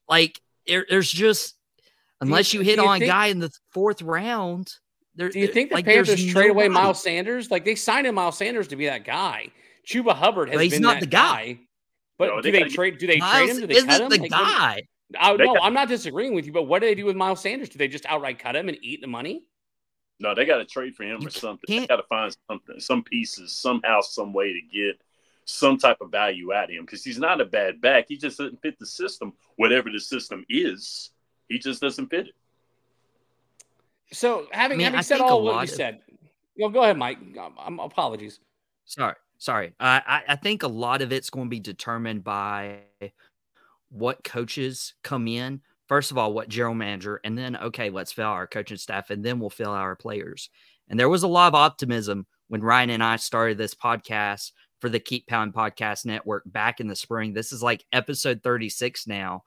Like 0.07 0.39
there, 0.65 0.85
there's 0.89 1.11
just 1.11 1.55
unless 2.21 2.53
you, 2.53 2.61
you 2.61 2.65
hit 2.65 2.79
on 2.79 2.99
think, 2.99 3.03
a 3.03 3.13
guy 3.13 3.27
in 3.27 3.39
the 3.39 3.51
fourth 3.71 4.01
round. 4.01 4.71
There, 5.15 5.29
do 5.29 5.39
you 5.39 5.47
think 5.47 5.69
the 5.69 5.75
like, 5.75 5.85
Panthers 5.85 6.25
trade 6.27 6.51
away 6.51 6.69
Miles 6.69 7.03
Sanders? 7.03 7.51
Like 7.51 7.65
they 7.65 7.75
signed 7.75 8.07
in 8.07 8.15
Miles 8.15 8.37
Sanders 8.37 8.69
to 8.69 8.77
be 8.77 8.85
that 8.85 9.03
guy. 9.03 9.49
Chuba 9.85 10.13
Hubbard 10.15 10.49
has 10.49 10.71
been 10.71 10.81
not 10.81 11.01
the 11.01 11.07
guy. 11.07 11.53
guy. 11.53 11.59
But 12.17 12.27
no, 12.27 12.41
do 12.41 12.51
they, 12.51 12.63
they 12.63 12.69
trade? 12.69 12.97
Do 12.99 13.07
they 13.07 13.17
Miles 13.17 13.33
trade 13.33 13.49
him? 13.49 13.67
Do 13.67 13.67
they 13.67 13.81
cut 13.81 14.01
him? 14.01 14.09
The 14.09 14.17
like, 14.19 14.31
guy. 14.31 14.83
I, 15.17 15.35
no, 15.35 15.57
I'm 15.61 15.73
not 15.73 15.87
disagreeing 15.87 16.33
with 16.33 16.45
you. 16.45 16.51
But 16.51 16.63
what 16.63 16.81
do 16.81 16.87
they 16.87 16.95
do 16.95 17.05
with 17.05 17.15
Miles 17.15 17.41
Sanders? 17.41 17.69
Do 17.69 17.77
they 17.77 17.87
just 17.87 18.05
outright 18.05 18.39
cut 18.39 18.55
him 18.55 18.69
and 18.69 18.77
eat 18.81 19.01
the 19.01 19.07
money? 19.07 19.43
No, 20.19 20.33
they 20.33 20.45
got 20.45 20.57
to 20.57 20.65
trade 20.65 20.95
for 20.95 21.03
him 21.03 21.21
you 21.21 21.27
or 21.27 21.31
something. 21.31 21.81
They 21.81 21.87
got 21.87 21.97
to 21.97 22.03
find 22.03 22.35
something, 22.49 22.79
some 22.79 23.03
pieces, 23.03 23.51
somehow, 23.55 24.01
some 24.01 24.33
way 24.33 24.53
to 24.53 24.61
get 24.61 25.01
some 25.45 25.77
type 25.77 25.97
of 26.01 26.09
value 26.09 26.53
out 26.53 26.65
of 26.65 26.69
him 26.71 26.85
because 26.85 27.03
he's 27.03 27.19
not 27.19 27.41
a 27.41 27.45
bad 27.45 27.81
back. 27.81 28.05
He 28.07 28.17
just 28.17 28.37
doesn't 28.37 28.61
fit 28.61 28.79
the 28.79 28.85
system, 28.85 29.33
whatever 29.57 29.89
the 29.91 29.99
system 29.99 30.45
is. 30.49 31.11
He 31.49 31.59
just 31.59 31.81
doesn't 31.81 32.09
fit 32.09 32.27
it. 32.27 32.33
So, 34.11 34.47
having, 34.51 34.75
I 34.75 34.77
mean, 34.77 34.85
having 34.85 35.01
said 35.03 35.21
all 35.21 35.43
what 35.43 35.55
you 35.55 35.59
of... 35.63 35.69
said, 35.69 35.99
you 36.55 36.65
know, 36.65 36.69
go 36.69 36.81
ahead, 36.83 36.97
Mike. 36.97 37.19
Um, 37.63 37.79
apologies. 37.79 38.39
Sorry, 38.85 39.15
sorry. 39.37 39.73
Uh, 39.79 39.99
I 40.05 40.23
I 40.29 40.35
think 40.35 40.63
a 40.63 40.67
lot 40.67 41.01
of 41.01 41.11
it's 41.11 41.29
going 41.29 41.47
to 41.47 41.49
be 41.49 41.59
determined 41.59 42.23
by 42.23 42.79
what 43.89 44.23
coaches 44.23 44.93
come 45.03 45.27
in. 45.27 45.61
First 45.87 46.11
of 46.11 46.17
all, 46.17 46.33
what 46.33 46.49
general 46.49 46.73
manager, 46.73 47.21
and 47.23 47.37
then 47.37 47.55
okay, 47.55 47.89
let's 47.89 48.11
fill 48.11 48.25
our 48.25 48.47
coaching 48.47 48.77
staff, 48.77 49.11
and 49.11 49.23
then 49.23 49.39
we'll 49.39 49.49
fill 49.49 49.71
our 49.71 49.95
players. 49.95 50.49
And 50.89 50.99
there 50.99 51.09
was 51.09 51.23
a 51.23 51.27
lot 51.27 51.47
of 51.47 51.55
optimism 51.55 52.25
when 52.47 52.61
Ryan 52.61 52.91
and 52.91 53.03
I 53.03 53.15
started 53.17 53.57
this 53.57 53.75
podcast 53.75 54.51
for 54.79 54.89
the 54.89 54.99
Keep 54.99 55.27
Pound 55.27 55.53
Podcast 55.53 56.05
Network 56.05 56.43
back 56.45 56.79
in 56.79 56.87
the 56.87 56.95
spring. 56.95 57.33
This 57.33 57.51
is 57.51 57.63
like 57.63 57.85
episode 57.91 58.41
36 58.43 59.07
now. 59.07 59.43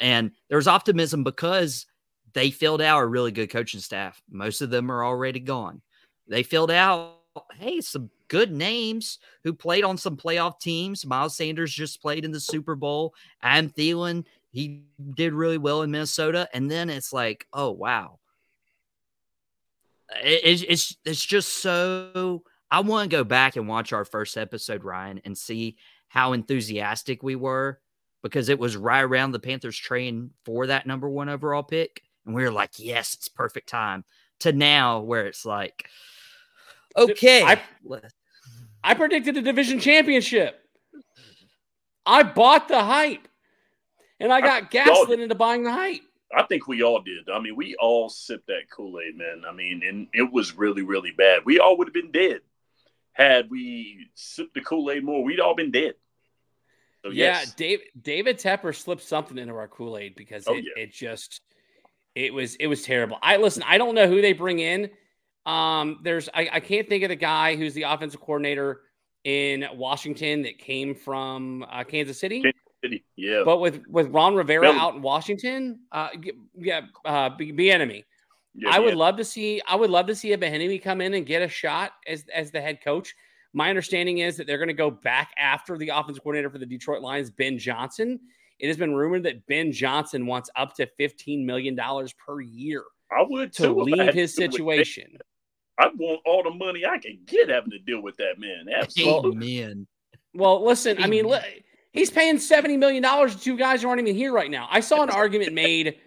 And 0.00 0.30
there's 0.48 0.68
optimism 0.68 1.24
because 1.24 1.86
they 2.32 2.50
filled 2.50 2.80
out 2.80 3.02
a 3.02 3.06
really 3.06 3.32
good 3.32 3.50
coaching 3.50 3.80
staff. 3.80 4.22
Most 4.30 4.60
of 4.60 4.70
them 4.70 4.90
are 4.90 5.04
already 5.04 5.40
gone. 5.40 5.82
They 6.28 6.42
filled 6.42 6.70
out, 6.70 7.17
Oh, 7.38 7.54
hey, 7.58 7.80
some 7.80 8.10
good 8.28 8.52
names 8.52 9.18
who 9.44 9.52
played 9.52 9.84
on 9.84 9.96
some 9.96 10.16
playoff 10.16 10.60
teams. 10.60 11.06
Miles 11.06 11.36
Sanders 11.36 11.72
just 11.72 12.02
played 12.02 12.24
in 12.24 12.30
the 12.30 12.40
Super 12.40 12.74
Bowl. 12.74 13.14
Adam 13.42 13.70
Thielen, 13.70 14.24
he 14.50 14.84
did 15.14 15.32
really 15.32 15.58
well 15.58 15.82
in 15.82 15.90
Minnesota. 15.90 16.48
And 16.52 16.70
then 16.70 16.90
it's 16.90 17.12
like, 17.12 17.46
oh, 17.52 17.70
wow. 17.70 18.18
It, 20.24 20.64
it's 20.68 20.96
it's 21.04 21.24
just 21.24 21.60
so 21.60 22.42
I 22.70 22.80
want 22.80 23.10
to 23.10 23.16
go 23.16 23.24
back 23.24 23.56
and 23.56 23.68
watch 23.68 23.92
our 23.92 24.04
first 24.04 24.36
episode, 24.36 24.84
Ryan, 24.84 25.20
and 25.24 25.36
see 25.36 25.76
how 26.08 26.32
enthusiastic 26.32 27.22
we 27.22 27.36
were 27.36 27.80
because 28.22 28.48
it 28.48 28.58
was 28.58 28.76
right 28.76 29.02
around 29.02 29.32
the 29.32 29.38
Panthers 29.38 29.76
train 29.76 30.30
for 30.44 30.66
that 30.66 30.86
number 30.86 31.08
one 31.08 31.28
overall 31.28 31.62
pick. 31.62 32.02
And 32.26 32.34
we 32.34 32.42
were 32.42 32.50
like, 32.50 32.72
yes, 32.78 33.14
it's 33.14 33.28
perfect 33.28 33.68
time 33.68 34.04
to 34.40 34.52
now 34.52 35.00
where 35.00 35.26
it's 35.26 35.44
like, 35.44 35.88
okay. 36.98 37.42
I, 37.42 37.60
I 38.82 38.94
predicted 38.94 39.36
a 39.36 39.42
division 39.42 39.80
championship. 39.80 40.60
I 42.04 42.22
bought 42.22 42.68
the 42.68 42.82
hype 42.82 43.28
and 44.18 44.32
I 44.32 44.40
got 44.40 44.70
gaslit 44.70 45.20
into 45.20 45.34
buying 45.34 45.62
the 45.62 45.72
hype. 45.72 46.00
I 46.34 46.42
think 46.42 46.68
we 46.68 46.82
all 46.82 47.00
did. 47.00 47.28
I 47.32 47.40
mean, 47.40 47.56
we 47.56 47.74
all 47.76 48.08
sipped 48.08 48.48
that 48.48 48.70
Kool 48.70 49.00
Aid, 49.00 49.16
man. 49.16 49.42
I 49.48 49.52
mean, 49.52 49.82
and 49.86 50.08
it 50.12 50.30
was 50.30 50.56
really, 50.56 50.82
really 50.82 51.10
bad. 51.10 51.42
We 51.44 51.58
all 51.58 51.78
would 51.78 51.88
have 51.88 51.94
been 51.94 52.12
dead 52.12 52.40
had 53.12 53.50
we 53.50 54.08
sipped 54.14 54.54
the 54.54 54.60
Kool 54.60 54.90
Aid 54.90 55.04
more. 55.04 55.24
We'd 55.24 55.40
all 55.40 55.54
been 55.54 55.70
dead. 55.70 55.94
So, 57.02 57.10
yeah, 57.10 57.40
yes. 57.40 57.54
Dave, 57.54 57.80
David 58.00 58.38
Tepper 58.38 58.74
slipped 58.74 59.02
something 59.02 59.38
into 59.38 59.54
our 59.54 59.68
Kool 59.68 59.96
Aid 59.96 60.16
because 60.16 60.44
oh, 60.46 60.54
it, 60.54 60.64
yeah. 60.64 60.82
it 60.82 60.92
just 60.92 61.40
it 62.14 62.34
was 62.34 62.56
it 62.56 62.66
was 62.66 62.82
terrible. 62.82 63.18
I 63.22 63.36
listen. 63.36 63.62
I 63.66 63.78
don't 63.78 63.94
know 63.94 64.08
who 64.08 64.20
they 64.20 64.32
bring 64.32 64.58
in. 64.58 64.90
Um, 65.48 66.00
there's 66.02 66.28
I, 66.34 66.50
I 66.52 66.60
can't 66.60 66.86
think 66.86 67.02
of 67.04 67.08
the 67.08 67.16
guy 67.16 67.56
who's 67.56 67.72
the 67.72 67.84
offensive 67.84 68.20
coordinator 68.20 68.82
in 69.24 69.64
Washington 69.74 70.42
that 70.42 70.58
came 70.58 70.94
from 70.94 71.64
uh, 71.70 71.84
Kansas 71.84 72.20
City. 72.20 72.44
City, 72.84 73.02
yeah. 73.16 73.42
But 73.46 73.58
with 73.58 73.80
with 73.88 74.08
Ron 74.08 74.34
Rivera 74.34 74.70
out 74.70 74.94
in 74.94 75.02
Washington, 75.02 75.80
uh, 75.90 76.10
yeah, 76.54 76.82
uh, 77.06 77.30
Bieniemy. 77.30 78.04
Yeah, 78.54 78.70
I 78.70 78.78
would 78.78 78.90
yeah. 78.90 78.98
love 78.98 79.16
to 79.16 79.24
see. 79.24 79.62
I 79.66 79.74
would 79.74 79.88
love 79.88 80.06
to 80.08 80.14
see 80.14 80.34
a 80.34 80.38
Bieniemy 80.38 80.82
come 80.82 81.00
in 81.00 81.14
and 81.14 81.24
get 81.24 81.40
a 81.40 81.48
shot 81.48 81.92
as 82.06 82.26
as 82.32 82.50
the 82.50 82.60
head 82.60 82.82
coach. 82.84 83.14
My 83.54 83.70
understanding 83.70 84.18
is 84.18 84.36
that 84.36 84.46
they're 84.46 84.58
going 84.58 84.68
to 84.68 84.74
go 84.74 84.90
back 84.90 85.32
after 85.38 85.78
the 85.78 85.88
offensive 85.88 86.22
coordinator 86.22 86.50
for 86.50 86.58
the 86.58 86.66
Detroit 86.66 87.00
Lions, 87.00 87.30
Ben 87.30 87.58
Johnson. 87.58 88.20
It 88.58 88.66
has 88.66 88.76
been 88.76 88.94
rumored 88.94 89.22
that 89.22 89.46
Ben 89.46 89.72
Johnson 89.72 90.26
wants 90.26 90.50
up 90.56 90.74
to 90.74 90.88
$15 91.00 91.44
million 91.44 91.78
per 92.18 92.40
year 92.40 92.82
I 93.10 93.24
would 93.26 93.52
to 93.54 93.72
leave 93.72 94.12
his 94.14 94.34
situation. 94.34 95.18
I 95.78 95.88
want 95.96 96.20
all 96.26 96.42
the 96.42 96.50
money 96.50 96.84
I 96.84 96.98
can 96.98 97.18
get 97.26 97.48
having 97.48 97.70
to 97.70 97.78
deal 97.78 98.02
with 98.02 98.16
that 98.16 98.38
man. 98.38 98.66
Absolutely. 98.74 99.60
Man. 99.60 99.86
Well, 100.34 100.64
listen, 100.64 101.02
I 101.02 101.06
mean, 101.06 101.32
he's 101.92 102.10
paying 102.10 102.36
$70 102.36 102.78
million 102.78 103.02
to 103.02 103.40
two 103.40 103.56
guys 103.56 103.82
who 103.82 103.88
aren't 103.88 104.00
even 104.00 104.14
here 104.14 104.32
right 104.32 104.50
now. 104.50 104.68
I 104.70 104.80
saw 104.80 105.02
an 105.02 105.10
argument 105.10 105.52
made. 105.52 105.96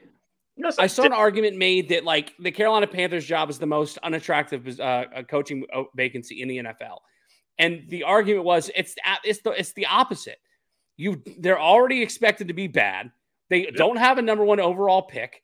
I 0.78 0.88
saw 0.88 1.04
an 1.04 1.14
argument 1.14 1.58
made 1.58 1.90
that 1.90 2.04
like 2.04 2.34
the 2.38 2.52
Carolina 2.52 2.86
Panthers 2.86 3.26
job 3.26 3.50
is 3.50 3.58
the 3.58 3.66
most 3.66 3.98
unattractive 4.00 4.80
uh, 4.80 5.06
coaching 5.28 5.66
uh, 5.74 5.84
vacancy 5.96 6.42
in 6.42 6.50
the 6.50 6.58
NFL. 6.58 7.00
And 7.58 7.84
the 7.88 8.04
argument 8.04 8.46
was 8.46 8.70
it's 8.76 8.96
it's 9.24 9.42
the 9.42 9.52
it's 9.52 9.74
the 9.74 9.86
opposite. 9.86 10.40
You 10.98 11.22
they're 11.40 11.60
already 11.60 12.02
expected 12.02 12.48
to 12.50 12.54
be 12.54 12.68
bad. 12.68 13.12
They 13.50 13.64
yep. 13.64 13.76
don't 13.76 13.98
have 13.98 14.18
a 14.18 14.22
number 14.22 14.44
one 14.44 14.60
overall 14.60 15.04
pick. 15.04 15.42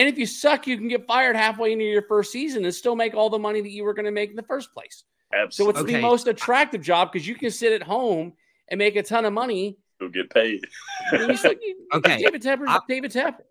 And 0.00 0.08
if 0.08 0.16
you 0.16 0.24
suck, 0.24 0.66
you 0.66 0.78
can 0.78 0.88
get 0.88 1.06
fired 1.06 1.36
halfway 1.36 1.72
into 1.72 1.84
your 1.84 2.00
first 2.00 2.32
season 2.32 2.64
and 2.64 2.74
still 2.74 2.96
make 2.96 3.12
all 3.12 3.28
the 3.28 3.38
money 3.38 3.60
that 3.60 3.68
you 3.68 3.84
were 3.84 3.92
going 3.92 4.06
to 4.06 4.10
make 4.10 4.30
in 4.30 4.36
the 4.36 4.42
first 4.42 4.72
place. 4.72 5.04
Absolutely. 5.30 5.52
So 5.52 5.68
it's 5.68 5.84
okay. 5.84 5.92
the 5.96 6.00
most 6.00 6.26
attractive 6.26 6.80
job 6.80 7.12
because 7.12 7.28
you 7.28 7.34
can 7.34 7.50
sit 7.50 7.74
at 7.74 7.82
home 7.82 8.32
and 8.68 8.78
make 8.78 8.96
a 8.96 9.02
ton 9.02 9.26
of 9.26 9.34
money. 9.34 9.76
You'll 10.00 10.08
get 10.08 10.30
paid. 10.30 10.64
okay. 11.12 12.16
David 12.16 12.42
Tepper. 12.42 12.80
David 12.88 13.12
Tepper. 13.12 13.42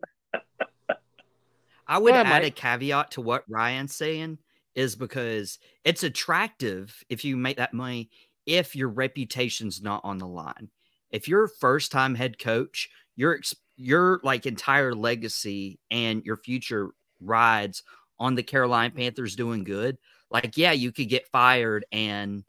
I 1.85 1.99
would 1.99 2.13
ahead, 2.15 2.25
add 2.25 2.41
Mike. 2.41 2.47
a 2.47 2.49
caveat 2.51 3.11
to 3.11 3.21
what 3.21 3.43
Ryan's 3.47 3.95
saying 3.95 4.39
is 4.73 4.95
because 4.95 5.59
it's 5.83 6.01
attractive 6.01 7.03
if 7.09 7.23
you 7.23 7.37
make 7.37 7.57
that 7.57 7.75
money 7.75 8.09
if 8.47 8.75
your 8.75 8.89
reputation's 8.89 9.83
not 9.83 10.01
on 10.03 10.17
the 10.17 10.25
line. 10.25 10.71
If 11.11 11.27
you're 11.27 11.43
a 11.43 11.49
first 11.59 11.91
time 11.91 12.15
head 12.15 12.39
coach, 12.39 12.89
your 13.15 13.33
your 13.79 14.19
like 14.23 14.45
entire 14.45 14.93
legacy 14.93 15.79
and 15.89 16.23
your 16.25 16.37
future 16.37 16.89
rides 17.21 17.81
on 18.19 18.35
the 18.35 18.43
Carolina 18.43 18.93
Panthers 18.93 19.35
doing 19.35 19.63
good. 19.63 19.97
Like, 20.29 20.57
yeah, 20.57 20.73
you 20.73 20.91
could 20.91 21.09
get 21.09 21.27
fired 21.31 21.85
and 21.91 22.43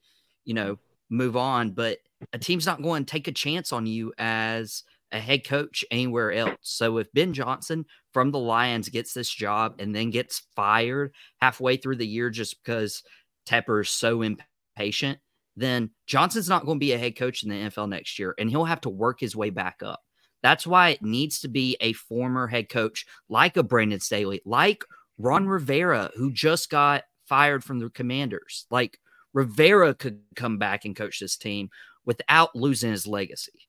you 0.44 0.54
know 0.54 0.78
move 1.08 1.36
on, 1.36 1.70
but 1.70 1.98
a 2.32 2.38
team's 2.38 2.66
not 2.66 2.82
going 2.82 3.04
to 3.04 3.10
take 3.10 3.28
a 3.28 3.32
chance 3.32 3.72
on 3.72 3.86
you 3.86 4.12
as 4.18 4.82
a 5.12 5.18
head 5.18 5.44
coach 5.44 5.84
anywhere 5.90 6.32
else. 6.32 6.58
So 6.62 6.98
if 6.98 7.12
Ben 7.12 7.32
Johnson 7.32 7.84
from 8.12 8.30
the 8.30 8.38
Lions 8.38 8.88
gets 8.88 9.12
this 9.12 9.30
job 9.30 9.76
and 9.78 9.94
then 9.94 10.10
gets 10.10 10.42
fired 10.54 11.12
halfway 11.40 11.76
through 11.76 11.96
the 11.96 12.06
year 12.06 12.30
just 12.30 12.62
because 12.62 13.02
Tepper 13.48 13.82
is 13.82 13.90
so 13.90 14.22
impatient, 14.22 15.18
then 15.56 15.90
Johnson's 16.06 16.48
not 16.48 16.64
going 16.64 16.76
to 16.76 16.84
be 16.84 16.92
a 16.92 16.98
head 16.98 17.16
coach 17.16 17.42
in 17.42 17.48
the 17.48 17.56
NFL 17.56 17.88
next 17.88 18.18
year 18.18 18.34
and 18.38 18.50
he'll 18.50 18.64
have 18.64 18.82
to 18.82 18.90
work 18.90 19.18
his 19.20 19.34
way 19.34 19.50
back 19.50 19.82
up. 19.82 20.00
That's 20.42 20.66
why 20.66 20.90
it 20.90 21.02
needs 21.02 21.40
to 21.40 21.48
be 21.48 21.76
a 21.80 21.92
former 21.92 22.46
head 22.46 22.68
coach 22.68 23.06
like 23.28 23.56
a 23.56 23.62
Brandon 23.62 24.00
Staley, 24.00 24.40
like 24.44 24.84
Ron 25.18 25.46
Rivera, 25.46 26.10
who 26.16 26.32
just 26.32 26.70
got 26.70 27.04
fired 27.26 27.62
from 27.62 27.78
the 27.78 27.90
Commanders. 27.90 28.66
Like 28.70 28.98
Rivera 29.32 29.94
could 29.94 30.20
come 30.34 30.58
back 30.58 30.84
and 30.84 30.96
coach 30.96 31.20
this 31.20 31.36
team 31.36 31.70
without 32.04 32.56
losing 32.56 32.90
his 32.90 33.06
legacy. 33.06 33.68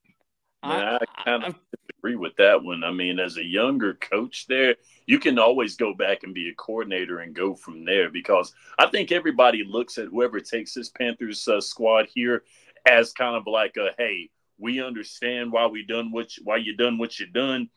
I, 0.63 0.95
I 0.95 1.23
kind 1.23 1.43
of 1.43 1.55
agree 1.97 2.15
with 2.15 2.35
that 2.37 2.63
one. 2.63 2.83
I 2.83 2.91
mean, 2.91 3.19
as 3.19 3.37
a 3.37 3.43
younger 3.43 3.95
coach 3.95 4.45
there, 4.47 4.75
you 5.05 5.19
can 5.19 5.39
always 5.39 5.75
go 5.75 5.93
back 5.93 6.23
and 6.23 6.33
be 6.33 6.49
a 6.49 6.55
coordinator 6.55 7.19
and 7.19 7.35
go 7.35 7.55
from 7.55 7.83
there 7.83 8.09
because 8.09 8.53
I 8.77 8.87
think 8.87 9.11
everybody 9.11 9.63
looks 9.63 9.97
at 9.97 10.07
whoever 10.07 10.39
takes 10.39 10.73
this 10.73 10.89
Panthers 10.89 11.47
uh, 11.47 11.61
squad 11.61 12.07
here 12.13 12.43
as 12.87 13.13
kind 13.13 13.35
of 13.35 13.43
like 13.47 13.75
a 13.77 13.89
hey, 13.97 14.29
we 14.61 14.83
understand 14.83 15.51
why 15.51 15.67
we 15.67 15.85
done 15.85 16.11
what 16.11 16.37
you, 16.37 16.43
why 16.45 16.57
you 16.57 16.77
done 16.77 16.99
what 16.99 17.19
you 17.19 17.27
done, 17.27 17.69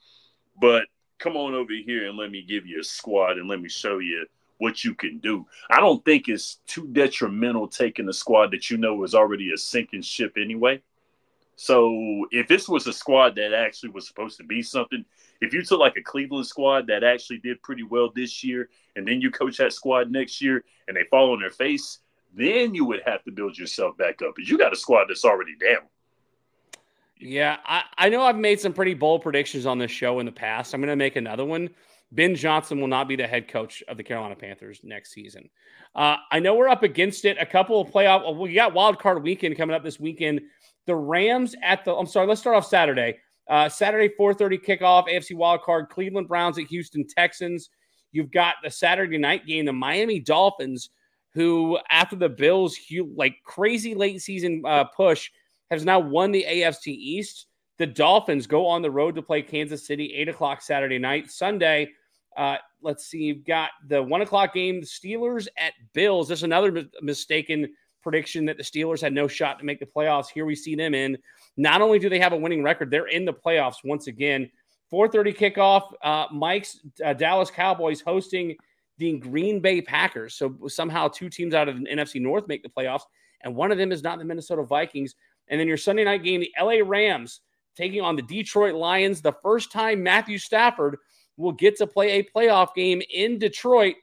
but 0.60 0.84
come 1.18 1.36
on 1.36 1.54
over 1.54 1.72
here 1.86 2.08
and 2.08 2.18
let 2.18 2.30
me 2.30 2.42
give 2.42 2.66
you 2.66 2.80
a 2.80 2.84
squad 2.84 3.38
and 3.38 3.48
let 3.48 3.60
me 3.60 3.70
show 3.70 3.98
you 4.00 4.26
what 4.58 4.84
you 4.84 4.94
can 4.94 5.18
do. 5.20 5.46
I 5.70 5.80
don't 5.80 6.04
think 6.04 6.28
it's 6.28 6.56
too 6.66 6.88
detrimental 6.92 7.68
taking 7.68 8.08
a 8.08 8.14
squad 8.14 8.52
that 8.52 8.70
you 8.70 8.78
know 8.78 9.04
is 9.04 9.14
already 9.14 9.52
a 9.52 9.58
sinking 9.58 10.02
ship 10.02 10.34
anyway 10.38 10.80
So 11.56 12.26
if 12.32 12.48
this 12.48 12.68
was 12.68 12.86
a 12.86 12.92
squad 12.92 13.36
that 13.36 13.54
actually 13.54 13.90
was 13.90 14.06
supposed 14.08 14.38
to 14.38 14.44
be 14.44 14.62
something, 14.62 15.04
if 15.40 15.52
you 15.54 15.62
took 15.62 15.80
like 15.80 15.96
a 15.96 16.02
Cleveland 16.02 16.46
squad 16.46 16.86
that 16.88 17.04
actually 17.04 17.38
did 17.38 17.62
pretty 17.62 17.82
well 17.84 18.10
this 18.14 18.42
year, 18.44 18.70
and 18.96 19.06
then 19.06 19.20
you 19.20 19.30
coach 19.30 19.58
that 19.58 19.72
squad 19.72 20.10
next 20.10 20.40
year 20.40 20.64
and 20.88 20.96
they 20.96 21.04
fall 21.10 21.32
on 21.32 21.40
their 21.40 21.50
face, 21.50 22.00
then 22.34 22.74
you 22.74 22.84
would 22.86 23.02
have 23.06 23.22
to 23.24 23.32
build 23.32 23.58
yourself 23.58 23.96
back 23.98 24.22
up. 24.22 24.34
But 24.36 24.46
you 24.46 24.58
got 24.58 24.72
a 24.72 24.76
squad 24.76 25.06
that's 25.08 25.24
already 25.24 25.56
down. 25.56 25.82
Yeah, 27.20 27.58
I, 27.64 27.84
I 27.96 28.08
know 28.08 28.22
I've 28.22 28.36
made 28.36 28.60
some 28.60 28.72
pretty 28.72 28.94
bold 28.94 29.22
predictions 29.22 29.66
on 29.66 29.78
this 29.78 29.90
show 29.90 30.20
in 30.20 30.26
the 30.26 30.32
past. 30.32 30.74
I'm 30.74 30.80
going 30.80 30.88
to 30.88 30.96
make 30.96 31.16
another 31.16 31.44
one. 31.44 31.70
Ben 32.12 32.34
Johnson 32.34 32.80
will 32.80 32.88
not 32.88 33.08
be 33.08 33.16
the 33.16 33.26
head 33.26 33.48
coach 33.48 33.82
of 33.88 33.96
the 33.96 34.02
Carolina 34.02 34.36
Panthers 34.36 34.80
next 34.84 35.12
season. 35.12 35.48
Uh, 35.94 36.16
I 36.30 36.38
know 36.38 36.54
we're 36.54 36.68
up 36.68 36.82
against 36.82 37.24
it. 37.24 37.36
A 37.40 37.46
couple 37.46 37.80
of 37.80 37.90
playoff. 37.90 38.36
We 38.36 38.54
got 38.54 38.74
wild 38.74 38.98
card 39.00 39.22
weekend 39.22 39.56
coming 39.56 39.74
up 39.74 39.82
this 39.82 39.98
weekend. 39.98 40.40
The 40.86 40.94
Rams 40.94 41.56
at 41.62 41.84
the. 41.84 41.94
I'm 41.94 42.06
sorry. 42.06 42.26
Let's 42.26 42.40
start 42.40 42.56
off 42.56 42.66
Saturday. 42.66 43.18
Uh, 43.48 43.68
Saturday 43.68 44.12
4:30 44.18 44.64
kickoff. 44.64 45.08
AFC 45.08 45.34
wild 45.34 45.62
card. 45.62 45.88
Cleveland 45.88 46.28
Browns 46.28 46.58
at 46.58 46.66
Houston 46.66 47.06
Texans. 47.06 47.70
You've 48.12 48.30
got 48.30 48.56
the 48.62 48.70
Saturday 48.70 49.18
night 49.18 49.46
game. 49.46 49.64
The 49.64 49.72
Miami 49.72 50.20
Dolphins, 50.20 50.90
who 51.32 51.78
after 51.90 52.16
the 52.16 52.28
Bills 52.28 52.78
like 53.16 53.36
crazy 53.44 53.94
late 53.94 54.20
season 54.20 54.62
uh, 54.64 54.84
push, 54.84 55.30
has 55.74 55.84
now 55.84 55.98
won 55.98 56.32
the 56.32 56.44
AFC 56.48 56.88
East. 56.88 57.46
The 57.78 57.86
Dolphins 57.86 58.46
go 58.46 58.66
on 58.66 58.82
the 58.82 58.90
road 58.90 59.14
to 59.16 59.22
play 59.22 59.42
Kansas 59.42 59.86
City, 59.86 60.14
eight 60.14 60.28
o'clock 60.28 60.62
Saturday 60.62 60.98
night. 60.98 61.30
Sunday, 61.30 61.90
uh, 62.36 62.56
let's 62.82 63.06
see, 63.06 63.18
you've 63.18 63.44
got 63.44 63.70
the 63.88 64.02
one 64.02 64.22
o'clock 64.22 64.54
game, 64.54 64.80
the 64.80 64.86
Steelers 64.86 65.48
at 65.58 65.72
Bills. 65.92 66.28
There's 66.28 66.42
another 66.42 66.84
mistaken 67.02 67.68
prediction 68.02 68.44
that 68.44 68.56
the 68.56 68.62
Steelers 68.62 69.00
had 69.00 69.12
no 69.12 69.26
shot 69.26 69.58
to 69.58 69.64
make 69.64 69.80
the 69.80 69.86
playoffs. 69.86 70.28
Here 70.28 70.44
we 70.44 70.54
see 70.54 70.76
them 70.76 70.94
in. 70.94 71.18
Not 71.56 71.80
only 71.80 71.98
do 71.98 72.08
they 72.08 72.20
have 72.20 72.32
a 72.32 72.36
winning 72.36 72.62
record, 72.62 72.90
they're 72.90 73.06
in 73.06 73.24
the 73.24 73.32
playoffs 73.32 73.76
once 73.82 74.06
again. 74.06 74.50
4:30 74.92 75.36
kickoff. 75.36 75.92
Uh, 76.02 76.26
Mike's 76.32 76.80
uh, 77.04 77.14
Dallas 77.14 77.50
Cowboys 77.50 78.00
hosting 78.00 78.54
the 78.98 79.18
Green 79.18 79.60
Bay 79.60 79.80
Packers. 79.80 80.34
So 80.34 80.56
somehow 80.68 81.08
two 81.08 81.28
teams 81.28 81.54
out 81.54 81.68
of 81.68 81.80
the 81.80 81.86
NFC 81.86 82.20
North 82.20 82.46
make 82.46 82.62
the 82.62 82.68
playoffs, 82.68 83.02
and 83.42 83.56
one 83.56 83.72
of 83.72 83.78
them 83.78 83.90
is 83.90 84.02
not 84.02 84.18
the 84.18 84.24
Minnesota 84.24 84.62
Vikings. 84.62 85.14
And 85.48 85.60
then 85.60 85.68
your 85.68 85.76
Sunday 85.76 86.04
night 86.04 86.22
game, 86.22 86.40
the 86.40 86.52
LA 86.60 86.78
Rams 86.84 87.40
taking 87.76 88.00
on 88.00 88.16
the 88.16 88.22
Detroit 88.22 88.74
Lions. 88.74 89.20
The 89.20 89.34
first 89.42 89.72
time 89.72 90.02
Matthew 90.02 90.38
Stafford 90.38 90.96
will 91.36 91.52
get 91.52 91.76
to 91.78 91.86
play 91.86 92.12
a 92.12 92.28
playoff 92.34 92.74
game 92.74 93.02
in 93.12 93.38
Detroit. 93.38 93.96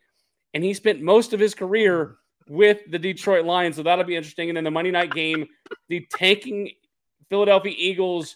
And 0.54 0.64
he 0.64 0.74
spent 0.74 1.02
most 1.02 1.34
of 1.34 1.40
his 1.40 1.54
career 1.54 2.18
with 2.50 2.80
the 2.90 3.00
Detroit 3.00 3.46
Lions. 3.46 3.78
So 3.78 3.84
that'll 3.84 4.04
be 4.04 4.16
interesting. 4.16 4.50
And 4.50 4.58
then 4.58 4.66
the 4.66 4.72
Monday 4.72 4.92
night 4.92 5.14
game, 5.14 5.48
the 5.88 6.06
tanking 6.12 6.72
Philadelphia 7.30 7.74
Eagles 7.78 8.36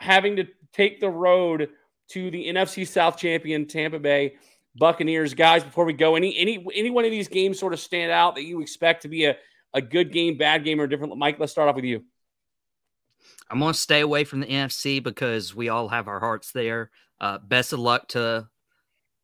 having 0.00 0.36
to 0.36 0.46
take 0.72 1.00
the 1.00 1.08
road 1.08 1.70
to 2.08 2.30
the 2.30 2.46
NFC 2.46 2.86
South 2.86 3.16
champion 3.16 3.66
Tampa 3.66 3.98
Bay 3.98 4.34
Buccaneers. 4.76 5.34
Guys, 5.34 5.62
before 5.62 5.84
we 5.84 5.92
go, 5.92 6.16
any 6.16 6.36
any 6.36 6.66
any 6.74 6.90
one 6.90 7.04
of 7.04 7.10
these 7.10 7.28
games 7.28 7.58
sort 7.58 7.72
of 7.72 7.80
stand 7.80 8.10
out 8.10 8.34
that 8.34 8.44
you 8.44 8.60
expect 8.60 9.02
to 9.02 9.08
be 9.08 9.24
a, 9.24 9.36
a 9.72 9.80
good 9.80 10.12
game, 10.12 10.36
bad 10.36 10.64
game, 10.64 10.80
or 10.80 10.86
different? 10.86 11.16
Mike, 11.16 11.38
let's 11.38 11.52
start 11.52 11.68
off 11.68 11.76
with 11.76 11.84
you. 11.84 12.04
I'm 13.50 13.58
going 13.58 13.72
to 13.72 13.78
stay 13.78 14.00
away 14.00 14.24
from 14.24 14.40
the 14.40 14.46
NFC 14.46 15.02
because 15.02 15.54
we 15.54 15.68
all 15.68 15.88
have 15.88 16.08
our 16.08 16.20
hearts 16.20 16.52
there. 16.52 16.90
Uh, 17.20 17.38
best 17.38 17.72
of 17.72 17.78
luck 17.78 18.08
to 18.08 18.48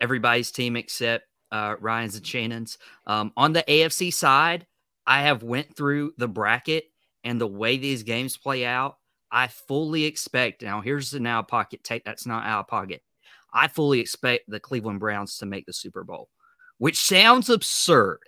everybody's 0.00 0.50
team 0.50 0.76
except 0.76 1.26
uh, 1.50 1.76
Ryan's 1.80 2.16
and 2.16 2.26
Shannon's. 2.26 2.78
Um, 3.06 3.32
on 3.36 3.52
the 3.52 3.64
AFC 3.66 4.12
side, 4.12 4.66
I 5.06 5.22
have 5.22 5.42
went 5.42 5.76
through 5.76 6.12
the 6.18 6.28
bracket 6.28 6.84
and 7.24 7.40
the 7.40 7.46
way 7.46 7.76
these 7.76 8.02
games 8.02 8.36
play 8.36 8.64
out. 8.64 8.96
I 9.30 9.48
fully 9.48 10.04
expect 10.04 10.62
now. 10.62 10.80
Here's 10.80 11.10
the 11.10 11.20
now 11.20 11.42
pocket 11.42 11.84
take. 11.84 12.04
That's 12.04 12.26
not 12.26 12.46
out 12.46 12.68
pocket. 12.68 13.02
I 13.52 13.68
fully 13.68 14.00
expect 14.00 14.44
the 14.48 14.60
Cleveland 14.60 15.00
Browns 15.00 15.38
to 15.38 15.46
make 15.46 15.66
the 15.66 15.72
Super 15.72 16.04
Bowl, 16.04 16.28
which 16.78 17.00
sounds 17.00 17.48
absurd. 17.50 18.20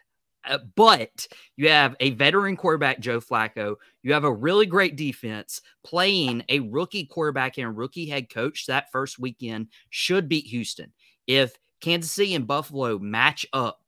Uh, 0.44 0.59
but 0.74 1.26
you 1.57 1.68
have 1.68 1.94
a 2.00 2.11
veteran 2.11 2.57
quarterback, 2.57 3.00
Joe 3.00 3.20
Flacco. 3.20 3.76
You 4.02 4.12
have 4.12 4.24
a 4.24 4.33
really 4.33 4.66
great 4.66 4.96
defense 4.96 5.61
playing 5.85 6.44
a 6.48 6.61
rookie 6.61 7.07
quarterback 7.07 7.59
and 7.59 7.76
rookie 7.76 8.07
head 8.09 8.28
coach 8.28 8.66
that 8.66 8.90
first 8.90 9.18
weekend 9.18 9.68
should 9.90 10.28
beat 10.28 10.46
Houston. 10.46 10.92
If 11.26 11.57
Kansas 11.81 12.11
City 12.11 12.35
and 12.35 12.46
Buffalo 12.46 12.98
match 12.98 13.46
up, 13.52 13.81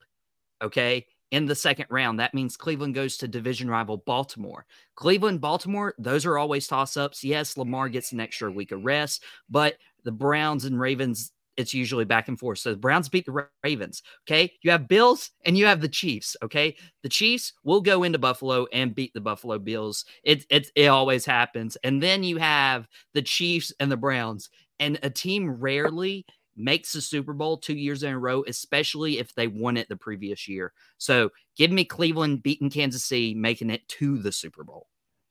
okay, 0.63 1.07
in 1.31 1.47
the 1.47 1.55
second 1.57 1.87
round, 1.91 2.21
that 2.21 2.35
means 2.35 2.57
Cleveland 2.57 2.95
goes 2.95 3.17
to 3.17 3.27
division 3.27 3.69
rival 3.69 3.97
Baltimore. 3.97 4.67
Cleveland, 4.95 5.41
Baltimore, 5.41 5.95
those 5.99 6.25
are 6.27 6.39
always 6.39 6.69
toss 6.69 6.97
ups. 6.97 7.25
Yes, 7.25 7.57
Lamar 7.57 7.89
gets 7.89 8.13
an 8.13 8.21
extra 8.21 8.51
week 8.53 8.71
of 8.71 8.85
rest, 8.85 9.25
but 9.51 9.77
the 10.05 10.13
Browns 10.13 10.65
and 10.65 10.79
Ravens, 10.79 11.33
it's 11.57 11.75
usually 11.75 12.05
back 12.05 12.29
and 12.29 12.39
forth. 12.39 12.59
So 12.59 12.71
the 12.71 12.77
Browns 12.77 13.09
beat 13.09 13.27
the 13.27 13.49
Ravens. 13.63 14.03
Okay. 14.29 14.53
You 14.63 14.71
have 14.71 14.89
Bills 14.89 15.31
and 15.45 15.57
you 15.57 15.67
have 15.67 15.81
the 15.81 15.89
Chiefs. 15.89 16.37
Okay. 16.43 16.77
The 17.03 17.09
Chiefs 17.09 17.53
will 17.65 17.81
go 17.81 18.03
into 18.03 18.19
Buffalo 18.19 18.67
and 18.73 18.95
beat 18.95 19.13
the 19.15 19.21
Buffalo 19.21 19.59
Bills. 19.59 20.05
It, 20.23 20.45
it, 20.51 20.71
it 20.75 20.87
always 20.87 21.25
happens. 21.25 21.77
And 21.85 22.03
then 22.03 22.23
you 22.23 22.39
have 22.39 22.89
the 23.13 23.23
Chiefs 23.23 23.73
and 23.81 23.91
the 23.91 23.97
Browns. 23.97 24.51
And 24.81 24.99
a 25.03 25.11
team 25.11 25.51
rarely 25.51 26.27
makes 26.57 26.93
the 26.93 27.01
Super 27.01 27.33
Bowl 27.33 27.59
two 27.59 27.75
years 27.77 28.03
in 28.03 28.13
a 28.13 28.19
row, 28.19 28.45
especially 28.47 29.19
if 29.19 29.35
they 29.35 29.49
won 29.49 29.77
it 29.77 29.89
the 29.89 29.97
previous 29.97 30.49
year. 30.49 30.73
So 30.99 31.31
give 31.57 31.71
me 31.71 31.85
Cleveland 31.85 32.43
beating 32.43 32.71
Kansas 32.71 33.05
City, 33.05 33.35
making 33.35 33.71
it 33.71 33.87
to 33.89 34.19
the 34.19 34.33
Super 34.33 34.65
Bowl. 34.65 34.87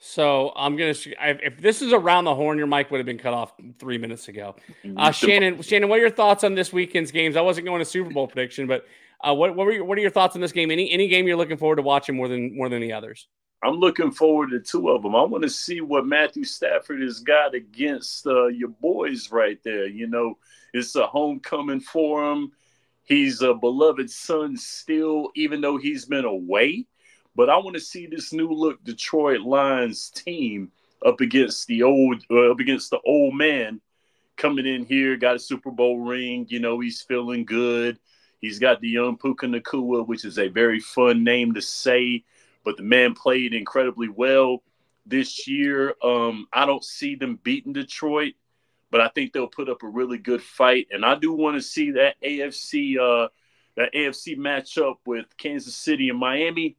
So 0.05 0.51
I'm 0.57 0.75
gonna. 0.75 0.93
If 1.21 1.61
this 1.61 1.81
is 1.81 1.93
around 1.93 2.25
the 2.25 2.35
horn, 2.35 2.57
your 2.57 2.67
mic 2.67 2.91
would 2.91 2.97
have 2.97 3.05
been 3.05 3.17
cut 3.17 3.33
off 3.33 3.53
three 3.79 3.97
minutes 3.97 4.27
ago. 4.27 4.53
Mm-hmm. 4.83 4.97
Uh, 4.97 5.11
Shannon, 5.11 5.61
Shannon, 5.61 5.87
what 5.87 5.97
are 5.97 6.01
your 6.01 6.09
thoughts 6.09 6.43
on 6.43 6.55
this 6.55 6.73
weekend's 6.73 7.09
games? 7.09 7.37
I 7.37 7.41
wasn't 7.41 7.67
going 7.67 7.79
to 7.79 7.85
Super 7.85 8.09
Bowl 8.09 8.27
prediction, 8.27 8.67
but 8.67 8.85
uh, 9.21 9.33
what 9.33 9.55
what, 9.55 9.65
were 9.65 9.71
your, 9.71 9.85
what 9.85 9.97
are 9.97 10.01
your 10.01 10.09
thoughts 10.09 10.35
on 10.35 10.41
this 10.41 10.51
game? 10.51 10.71
Any 10.71 10.91
any 10.91 11.07
game 11.07 11.25
you're 11.25 11.37
looking 11.37 11.55
forward 11.55 11.77
to 11.77 11.83
watching 11.83 12.17
more 12.17 12.27
than 12.27 12.53
more 12.53 12.67
than 12.67 12.81
the 12.81 12.91
others? 12.91 13.27
I'm 13.63 13.75
looking 13.75 14.11
forward 14.11 14.49
to 14.49 14.59
two 14.59 14.89
of 14.89 15.03
them. 15.03 15.15
I 15.15 15.23
want 15.23 15.43
to 15.43 15.49
see 15.49 15.79
what 15.79 16.05
Matthew 16.05 16.43
Stafford 16.43 17.01
has 17.01 17.21
got 17.21 17.55
against 17.55 18.27
uh, 18.27 18.47
your 18.47 18.69
boys 18.81 19.31
right 19.31 19.57
there. 19.63 19.87
You 19.87 20.07
know, 20.07 20.37
it's 20.73 20.97
a 20.97 21.07
homecoming 21.07 21.79
for 21.79 22.29
him. 22.29 22.51
He's 23.03 23.41
a 23.41 23.53
beloved 23.53 24.09
son 24.09 24.57
still, 24.57 25.29
even 25.37 25.61
though 25.61 25.77
he's 25.77 26.03
been 26.03 26.25
away. 26.25 26.87
But 27.35 27.49
I 27.49 27.57
want 27.57 27.75
to 27.75 27.81
see 27.81 28.05
this 28.05 28.31
new 28.31 28.49
look 28.49 28.83
Detroit 28.83 29.41
Lions 29.41 30.09
team 30.09 30.71
up 31.05 31.21
against 31.21 31.67
the 31.67 31.83
old 31.83 32.23
uh, 32.29 32.51
up 32.51 32.59
against 32.59 32.89
the 32.91 32.99
old 33.05 33.35
man 33.35 33.81
coming 34.35 34.65
in 34.65 34.85
here, 34.85 35.15
got 35.15 35.35
a 35.35 35.39
Super 35.39 35.71
Bowl 35.71 35.99
ring. 35.99 36.45
You 36.49 36.59
know, 36.59 36.79
he's 36.79 37.01
feeling 37.01 37.45
good. 37.45 37.99
He's 38.39 38.59
got 38.59 38.81
the 38.81 38.89
young 38.89 39.17
Puka 39.17 39.47
Nacua, 39.47 40.05
which 40.05 40.25
is 40.25 40.37
a 40.37 40.49
very 40.49 40.79
fun 40.79 41.23
name 41.23 41.53
to 41.53 41.61
say, 41.61 42.25
but 42.65 42.75
the 42.75 42.83
man 42.83 43.13
played 43.13 43.53
incredibly 43.53 44.09
well 44.09 44.63
this 45.05 45.47
year. 45.47 45.95
Um, 46.03 46.47
I 46.51 46.65
don't 46.65 46.83
see 46.83 47.15
them 47.15 47.39
beating 47.41 47.73
Detroit, 47.73 48.33
but 48.91 49.01
I 49.01 49.07
think 49.09 49.31
they'll 49.31 49.47
put 49.47 49.69
up 49.69 49.83
a 49.83 49.87
really 49.87 50.17
good 50.17 50.41
fight. 50.41 50.87
And 50.91 51.05
I 51.05 51.15
do 51.15 51.31
want 51.31 51.55
to 51.55 51.61
see 51.61 51.91
that 51.91 52.21
AFC 52.21 52.97
uh, 52.97 53.29
that 53.75 53.93
AFC 53.93 54.37
matchup 54.37 54.97
with 55.05 55.25
Kansas 55.37 55.75
City 55.75 56.09
and 56.09 56.19
Miami. 56.19 56.75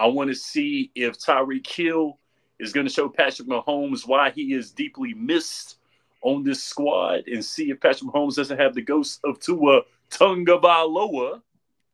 I 0.00 0.06
want 0.06 0.30
to 0.30 0.34
see 0.34 0.90
if 0.94 1.18
Tyreek 1.18 1.66
Hill 1.66 2.18
is 2.58 2.72
going 2.72 2.86
to 2.86 2.92
show 2.92 3.08
Patrick 3.08 3.46
Mahomes 3.46 4.08
why 4.08 4.30
he 4.30 4.54
is 4.54 4.70
deeply 4.70 5.12
missed 5.12 5.76
on 6.22 6.42
this 6.42 6.62
squad 6.62 7.24
and 7.26 7.44
see 7.44 7.70
if 7.70 7.80
Patrick 7.80 8.10
Mahomes 8.10 8.36
doesn't 8.36 8.58
have 8.58 8.74
the 8.74 8.80
ghost 8.80 9.20
of 9.24 9.38
Tua 9.40 9.82
Tagovailoa 10.10 11.42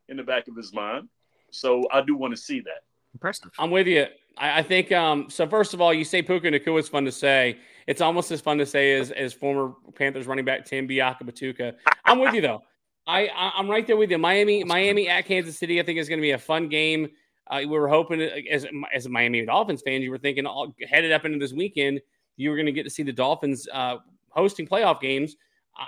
in 0.09 0.16
the 0.16 0.23
back 0.23 0.47
of 0.47 0.57
his 0.57 0.73
mind. 0.73 1.09
So 1.51 1.83
I 1.92 2.01
do 2.01 2.16
want 2.16 2.35
to 2.35 2.40
see 2.40 2.61
that. 2.61 2.85
Impressive. 3.12 3.51
I'm 3.59 3.73
with 3.73 3.88
you. 3.88 4.07
I, 4.37 4.59
I 4.59 4.62
think 4.62 4.93
um, 4.93 5.28
so. 5.28 5.49
First 5.49 5.74
of 5.74 5.80
all, 5.80 5.93
you 5.93 6.05
say 6.05 6.22
Puka 6.22 6.49
Nacua 6.49 6.78
is 6.78 6.89
fun 6.89 7.05
to 7.07 7.12
say. 7.12 7.59
It's 7.87 8.01
almost 8.01 8.30
as 8.30 8.41
fun 8.41 8.59
to 8.59 8.66
say 8.66 8.95
as 8.95 9.11
as 9.11 9.33
former 9.33 9.74
Panthers 9.95 10.26
running 10.26 10.45
back 10.45 10.64
Tim 10.64 10.87
Biakabatuka. 10.87 11.74
I'm 12.05 12.18
with 12.18 12.35
you 12.35 12.41
though. 12.41 12.62
I, 13.07 13.28
I 13.28 13.59
am 13.59 13.70
right 13.70 13.87
there 13.87 13.97
with 13.97 14.11
you. 14.11 14.18
Miami 14.18 14.64
Miami 14.64 15.09
at 15.09 15.24
Kansas 15.24 15.59
City. 15.59 15.80
I 15.80 15.83
think 15.83 15.99
is 15.99 16.09
going 16.09 16.18
to 16.18 16.22
be 16.22 16.33
a 16.33 16.39
fun 16.39 16.68
game. 16.68 17.09
Uh, 17.49 17.61
we 17.61 17.66
were 17.66 17.88
hoping, 17.88 18.20
as 18.20 18.66
as 18.94 19.07
a 19.07 19.09
Miami 19.09 19.44
Dolphins 19.44 19.82
fans, 19.82 20.03
you 20.03 20.11
were 20.11 20.18
thinking 20.18 20.47
all, 20.47 20.74
headed 20.88 21.12
up 21.12 21.24
into 21.24 21.38
this 21.38 21.53
weekend, 21.53 22.01
you 22.36 22.51
were 22.51 22.57
going 22.57 22.66
to 22.66 22.72
get 22.72 22.84
to 22.84 22.90
see 22.90 23.03
the 23.03 23.12
Dolphins 23.12 23.68
uh, 23.72 23.97
hosting 24.30 24.66
playoff 24.66 25.01
games. 25.01 25.36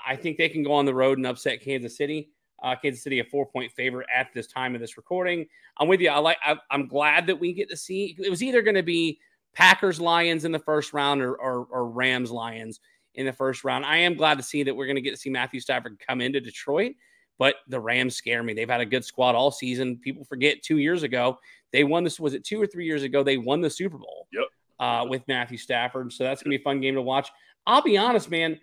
I 0.06 0.16
think 0.16 0.36
they 0.36 0.48
can 0.48 0.62
go 0.62 0.72
on 0.72 0.84
the 0.84 0.94
road 0.94 1.18
and 1.18 1.26
upset 1.26 1.62
Kansas 1.62 1.96
City. 1.96 2.30
Uh, 2.62 2.74
Kansas 2.76 3.02
City 3.02 3.20
a 3.20 3.24
four 3.24 3.46
point 3.46 3.72
favorite 3.72 4.06
at 4.14 4.28
this 4.34 4.46
time 4.46 4.74
of 4.74 4.80
this 4.80 4.96
recording. 4.96 5.46
I'm 5.78 5.88
with 5.88 6.00
you. 6.00 6.10
I 6.10 6.18
like. 6.18 6.38
I, 6.44 6.56
am 6.70 6.88
glad 6.88 7.26
that 7.26 7.38
we 7.38 7.52
get 7.52 7.70
to 7.70 7.76
see. 7.76 8.16
It 8.18 8.30
was 8.30 8.42
either 8.42 8.62
going 8.62 8.74
to 8.74 8.82
be 8.82 9.20
Packers 9.54 10.00
Lions 10.00 10.44
in 10.44 10.52
the 10.52 10.58
first 10.58 10.92
round 10.92 11.22
or, 11.22 11.34
or, 11.34 11.66
or 11.70 11.88
Rams 11.88 12.30
Lions 12.30 12.80
in 13.14 13.26
the 13.26 13.32
first 13.32 13.64
round. 13.64 13.84
I 13.84 13.98
am 13.98 14.14
glad 14.14 14.38
to 14.38 14.44
see 14.44 14.62
that 14.64 14.74
we're 14.74 14.86
going 14.86 14.96
to 14.96 15.02
get 15.02 15.12
to 15.12 15.16
see 15.16 15.30
Matthew 15.30 15.60
Stafford 15.60 15.98
come 16.06 16.20
into 16.20 16.40
Detroit 16.40 16.92
but 17.38 17.56
the 17.68 17.80
Rams 17.80 18.16
scare 18.16 18.42
me. 18.42 18.52
They've 18.52 18.68
had 18.68 18.80
a 18.80 18.86
good 18.86 19.04
squad 19.04 19.34
all 19.34 19.50
season. 19.50 19.96
People 19.96 20.24
forget 20.24 20.62
two 20.62 20.78
years 20.78 21.02
ago 21.02 21.38
they 21.72 21.84
won 21.84 22.04
this. 22.04 22.18
Was 22.18 22.34
it 22.34 22.44
two 22.44 22.60
or 22.60 22.66
three 22.66 22.86
years 22.86 23.02
ago? 23.02 23.22
They 23.22 23.36
won 23.36 23.60
the 23.60 23.70
Super 23.70 23.98
Bowl. 23.98 24.26
Yep. 24.32 24.44
uh, 24.80 25.06
with 25.08 25.26
Matthew 25.28 25.58
Stafford. 25.58 26.12
So 26.12 26.24
that's 26.24 26.42
going 26.42 26.52
to 26.52 26.58
be 26.58 26.62
a 26.62 26.64
fun 26.64 26.80
game 26.80 26.94
to 26.94 27.02
watch. 27.02 27.30
I'll 27.66 27.82
be 27.82 27.98
honest, 27.98 28.30
man. 28.30 28.58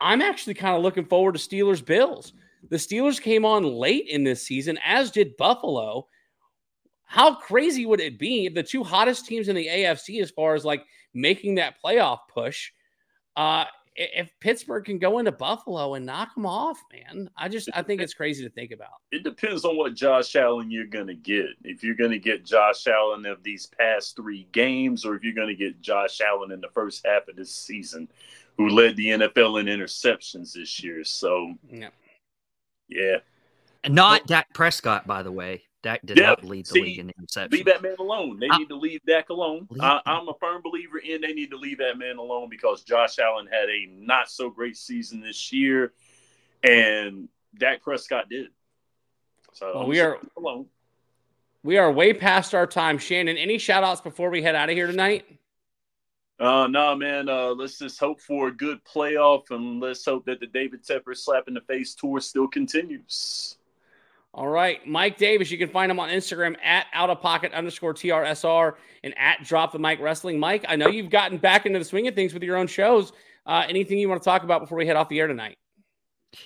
I'm 0.00 0.22
actually 0.22 0.54
kind 0.54 0.76
of 0.76 0.82
looking 0.82 1.04
forward 1.04 1.34
to 1.34 1.40
Steelers 1.40 1.84
Bills. 1.84 2.32
The 2.70 2.76
Steelers 2.76 3.20
came 3.20 3.44
on 3.44 3.64
late 3.64 4.06
in 4.08 4.24
this 4.24 4.42
season, 4.46 4.78
as 4.84 5.10
did 5.10 5.36
Buffalo. 5.36 6.06
How 7.04 7.34
crazy 7.34 7.86
would 7.86 8.00
it 8.00 8.18
be 8.18 8.46
if 8.46 8.54
the 8.54 8.62
two 8.62 8.84
hottest 8.84 9.26
teams 9.26 9.48
in 9.48 9.56
the 9.56 9.66
AFC, 9.66 10.20
as 10.22 10.30
far 10.30 10.54
as 10.54 10.64
like 10.64 10.84
making 11.14 11.56
that 11.56 11.76
playoff 11.82 12.18
push, 12.32 12.70
uh, 13.36 13.64
if 13.98 14.30
Pittsburgh 14.38 14.84
can 14.84 14.98
go 14.98 15.18
into 15.18 15.32
Buffalo 15.32 15.94
and 15.94 16.06
knock 16.06 16.34
them 16.34 16.46
off, 16.46 16.80
man, 16.92 17.28
I 17.36 17.48
just 17.48 17.68
I 17.74 17.82
think 17.82 18.00
it's 18.00 18.14
crazy 18.14 18.44
to 18.44 18.50
think 18.50 18.70
about. 18.70 19.02
It 19.10 19.24
depends 19.24 19.64
on 19.64 19.76
what 19.76 19.94
Josh 19.94 20.36
Allen 20.36 20.70
you're 20.70 20.86
gonna 20.86 21.14
get. 21.14 21.48
If 21.64 21.82
you're 21.82 21.96
gonna 21.96 22.18
get 22.18 22.44
Josh 22.44 22.86
Allen 22.86 23.26
of 23.26 23.42
these 23.42 23.66
past 23.66 24.14
three 24.14 24.46
games, 24.52 25.04
or 25.04 25.16
if 25.16 25.24
you're 25.24 25.34
gonna 25.34 25.54
get 25.54 25.80
Josh 25.80 26.20
Allen 26.20 26.52
in 26.52 26.60
the 26.60 26.68
first 26.68 27.04
half 27.04 27.26
of 27.28 27.36
this 27.36 27.52
season, 27.52 28.08
who 28.56 28.68
led 28.68 28.96
the 28.96 29.08
NFL 29.08 29.60
in 29.60 29.66
interceptions 29.66 30.52
this 30.52 30.82
year. 30.82 31.02
So, 31.02 31.54
yeah, 31.68 31.90
yeah. 32.88 33.16
Not 33.88 34.26
Dak 34.26 34.52
Prescott, 34.54 35.06
by 35.06 35.22
the 35.22 35.32
way. 35.32 35.64
Dak 35.82 36.04
did 36.04 36.18
yeah, 36.18 36.26
not 36.26 36.44
lead 36.44 36.66
the 36.66 36.70
see, 36.70 36.82
league 36.82 36.98
in 36.98 37.08
interceptions. 37.08 37.52
Leave 37.52 37.66
that 37.66 37.82
man 37.82 37.94
alone. 37.98 38.40
They 38.40 38.48
I, 38.50 38.58
need 38.58 38.68
to 38.68 38.76
leave 38.76 39.00
Dak 39.06 39.28
alone. 39.28 39.68
I, 39.80 40.00
am 40.06 40.28
a 40.28 40.34
firm 40.40 40.60
believer 40.62 40.98
in 40.98 41.20
they 41.20 41.32
need 41.32 41.50
to 41.50 41.56
leave 41.56 41.78
that 41.78 41.98
man 41.98 42.16
alone 42.16 42.48
because 42.48 42.82
Josh 42.82 43.18
Allen 43.18 43.46
had 43.46 43.68
a 43.68 43.86
not 43.88 44.28
so 44.28 44.50
great 44.50 44.76
season 44.76 45.20
this 45.20 45.52
year, 45.52 45.92
and 46.64 47.28
Dak 47.56 47.82
Prescott 47.82 48.28
did. 48.28 48.48
So 49.52 49.72
well, 49.74 49.86
we 49.86 50.00
are 50.00 50.18
alone. 50.36 50.66
We 51.62 51.76
are 51.76 51.90
way 51.90 52.12
past 52.12 52.54
our 52.54 52.66
time. 52.66 52.98
Shannon, 52.98 53.36
any 53.36 53.58
shout 53.58 53.84
outs 53.84 54.00
before 54.00 54.30
we 54.30 54.42
head 54.42 54.54
out 54.54 54.68
of 54.68 54.74
here 54.74 54.86
tonight? 54.86 55.26
Uh, 56.40 56.68
no, 56.68 56.94
man. 56.94 57.28
Uh, 57.28 57.48
let's 57.48 57.78
just 57.78 57.98
hope 57.98 58.20
for 58.20 58.48
a 58.48 58.52
good 58.52 58.80
playoff, 58.84 59.50
and 59.50 59.80
let's 59.80 60.04
hope 60.04 60.24
that 60.26 60.40
the 60.40 60.46
David 60.46 60.84
Tepper 60.84 61.16
slap 61.16 61.48
in 61.48 61.54
the 61.54 61.60
face 61.62 61.94
tour 61.94 62.20
still 62.20 62.48
continues. 62.48 63.57
All 64.34 64.48
right, 64.48 64.86
Mike 64.86 65.16
Davis. 65.16 65.50
You 65.50 65.58
can 65.58 65.68
find 65.68 65.90
him 65.90 65.98
on 65.98 66.10
Instagram 66.10 66.56
at 66.62 66.86
out 66.92 67.10
of 67.10 67.20
pocket 67.20 67.52
underscore 67.52 67.94
TRSR 67.94 68.74
and 69.02 69.16
at 69.18 69.42
drop 69.42 69.72
the 69.72 69.78
mic 69.78 70.00
wrestling. 70.00 70.38
Mike, 70.38 70.64
I 70.68 70.76
know 70.76 70.88
you've 70.88 71.10
gotten 71.10 71.38
back 71.38 71.66
into 71.66 71.78
the 71.78 71.84
swing 71.84 72.06
of 72.08 72.14
things 72.14 72.34
with 72.34 72.42
your 72.42 72.56
own 72.56 72.66
shows. 72.66 73.12
Uh, 73.46 73.64
anything 73.68 73.98
you 73.98 74.08
want 74.08 74.20
to 74.20 74.24
talk 74.24 74.42
about 74.44 74.60
before 74.60 74.78
we 74.78 74.86
head 74.86 74.96
off 74.96 75.08
the 75.08 75.18
air 75.18 75.26
tonight? 75.26 75.56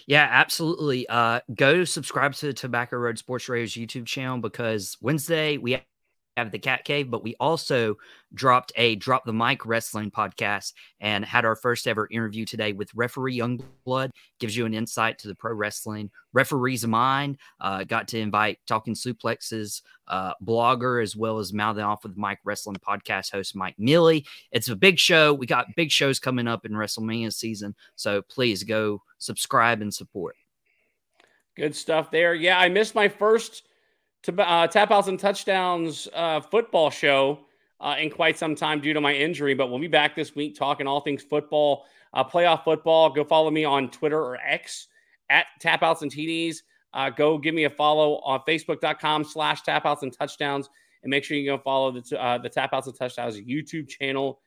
Yeah, 0.07 0.29
absolutely. 0.31 1.09
Uh, 1.09 1.41
go 1.55 1.85
subscribe 1.85 2.35
to 2.35 2.47
the 2.47 2.53
Tobacco 2.53 2.97
Road 2.97 3.19
Sports 3.19 3.49
Radio's 3.49 3.73
YouTube 3.73 4.07
channel 4.07 4.39
because 4.39 4.97
Wednesday 5.01 5.59
we 5.59 5.83
have 6.37 6.51
the 6.51 6.59
Cat 6.59 6.85
Cave, 6.85 7.11
but 7.11 7.23
we 7.23 7.35
also 7.39 7.97
dropped 8.35 8.73
a 8.77 8.97
Drop 8.97 9.25
the 9.25 9.33
Mic 9.33 9.67
Wrestling 9.67 10.11
podcast 10.11 10.73
and 11.01 11.25
had 11.25 11.45
our 11.45 11.57
first 11.57 11.87
ever 11.87 12.09
interview 12.11 12.45
today 12.45 12.73
with 12.73 12.95
referee 12.95 13.39
Youngblood. 13.39 14.11
Gives 14.41 14.57
you 14.57 14.67
an 14.67 14.75
insight 14.75 15.19
to 15.19 15.29
the 15.29 15.35
pro 15.35 15.53
wrestling 15.53 16.11
referees 16.33 16.87
mind. 16.87 17.39
Uh, 17.61 17.85
got 17.85 18.09
to 18.09 18.19
invite 18.19 18.59
Talking 18.67 18.95
Suplexes 18.95 19.83
uh, 20.09 20.33
blogger 20.45 21.03
as 21.03 21.15
well 21.15 21.39
as 21.39 21.53
Mouthing 21.53 21.85
Off 21.85 22.05
with 22.05 22.17
Mike 22.17 22.41
Wrestling 22.45 22.77
podcast 22.77 23.33
host 23.33 23.55
Mike 23.55 23.79
Mealy. 23.79 24.27
It's 24.51 24.69
a 24.69 24.77
big 24.77 24.99
show. 24.99 25.35
We 25.35 25.47
got 25.47 25.67
big 25.77 25.91
shows 25.91 26.19
coming 26.19 26.49
up 26.49 26.65
in 26.65 26.73
WrestleMania 26.73 27.33
season, 27.33 27.75
so 27.97 28.23
please 28.23 28.65
go 28.65 29.03
subscribe 29.19 29.83
and 29.83 29.93
support. 29.93 30.37
Good 31.57 31.77
stuff 31.77 32.11
there. 32.11 32.35
Yeah, 32.35 32.59
I 32.59 32.71
missed 32.71 32.95
my 32.95 33.09
first 33.09 33.65
to 34.23 34.49
uh, 34.49 34.67
tap 34.67 34.91
outs 34.91 35.09
and 35.09 35.19
touchdowns 35.19 36.09
uh, 36.15 36.41
football 36.41 36.91
show 36.91 37.41
uh, 37.81 37.97
in 37.99 38.11
quite 38.11 38.39
some 38.39 38.55
time 38.55 38.81
due 38.81 38.93
to 38.93 39.01
my 39.01 39.13
injury, 39.13 39.55
but 39.55 39.69
we'll 39.69 39.81
be 39.81 39.89
back 39.89 40.15
this 40.15 40.35
week 40.35 40.57
talking 40.57 40.87
all 40.87 41.01
things 41.01 41.23
football, 41.23 41.85
uh, 42.15 42.23
playoff 42.23 42.63
football. 42.65 43.11
Go 43.11 43.25
follow 43.25 43.51
me 43.51 43.65
on 43.65 43.91
Twitter 43.91 44.21
or 44.21 44.37
X 44.37 44.87
at 45.29 45.47
tap 45.61 45.83
outs 45.83 46.03
and 46.03 46.11
TDs. 46.11 46.59
Uh, 46.95 47.11
go 47.11 47.39
give 47.39 47.55
me 47.55 47.65
a 47.65 47.71
follow 47.71 48.19
on 48.19 48.41
facebook.com 48.47 49.25
slash 49.25 49.63
tap 49.63 49.85
outs 49.87 50.03
and 50.03 50.13
touchdowns. 50.13 50.69
And 51.03 51.11
make 51.11 51.25
sure 51.25 51.37
you 51.37 51.51
go 51.51 51.59
follow 51.59 51.91
the, 51.91 52.23
uh, 52.23 52.39
the 52.39 52.49
tap 52.49 52.73
outs 52.73 52.87
and 52.87 52.97
touchdowns 52.97 53.37
YouTube 53.41 53.89
channel 53.89 54.41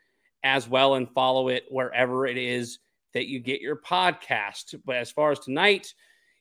as 0.44 0.70
well 0.70 0.94
and 0.94 1.10
follow 1.10 1.50
it 1.50 1.66
wherever 1.70 2.28
it 2.28 2.38
is 2.38 2.80
that 3.14 3.28
you 3.28 3.40
get 3.40 3.60
your 3.60 3.76
podcast. 3.76 4.76
But 4.86 4.98
as 4.98 5.12
far 5.12 5.32
as 5.32 5.40
tonight, 5.40 5.94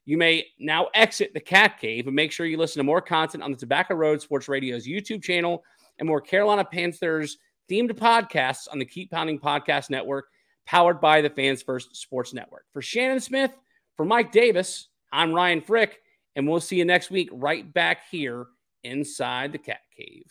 you 0.05 0.19
may 0.19 0.47
now 0.59 0.89
exit 0.95 1.33
the 1.33 1.41
cat 1.41 1.79
cave 1.81 2.07
and 2.07 2.17
make 2.17 2.33
sure 2.33 2.47
you 2.47 2.59
listen 2.59 2.81
to 2.81 2.85
more 2.85 3.01
content 3.01 3.43
on 3.43 3.51
the 3.51 3.57
Tobacco 3.57 3.95
Road 3.95 4.21
Sports 4.21 4.49
Radio's 4.49 4.87
YouTube 4.87 5.23
channel 5.23 5.65
and 5.99 6.07
more 6.07 6.21
Carolina 6.21 6.65
Panthers 6.65 7.39
themed 7.71 7.93
podcasts 7.93 8.69
on 8.71 8.79
the 8.79 8.85
Keep 8.85 9.11
Pounding 9.11 9.39
Podcast 9.39 9.91
Network, 9.91 10.27
powered 10.67 11.01
by 11.01 11.21
the 11.21 11.31
Fans 11.31 11.63
First 11.63 11.97
Sports 11.97 12.35
Network. 12.35 12.65
For 12.73 12.83
Shannon 12.83 13.21
Smith, 13.21 13.57
for 13.97 14.05
Mike 14.05 14.33
Davis, 14.33 14.89
I'm 15.13 15.33
Ryan 15.33 15.61
Frick, 15.61 16.01
and 16.37 16.49
we'll 16.49 16.61
see 16.61 16.77
you 16.77 16.85
next 16.85 17.11
week 17.11 17.31
right 17.33 17.73
back 17.73 18.03
here 18.11 18.47
inside 18.83 19.53
the 19.53 19.59
cat 19.59 19.81
cave. 19.97 20.31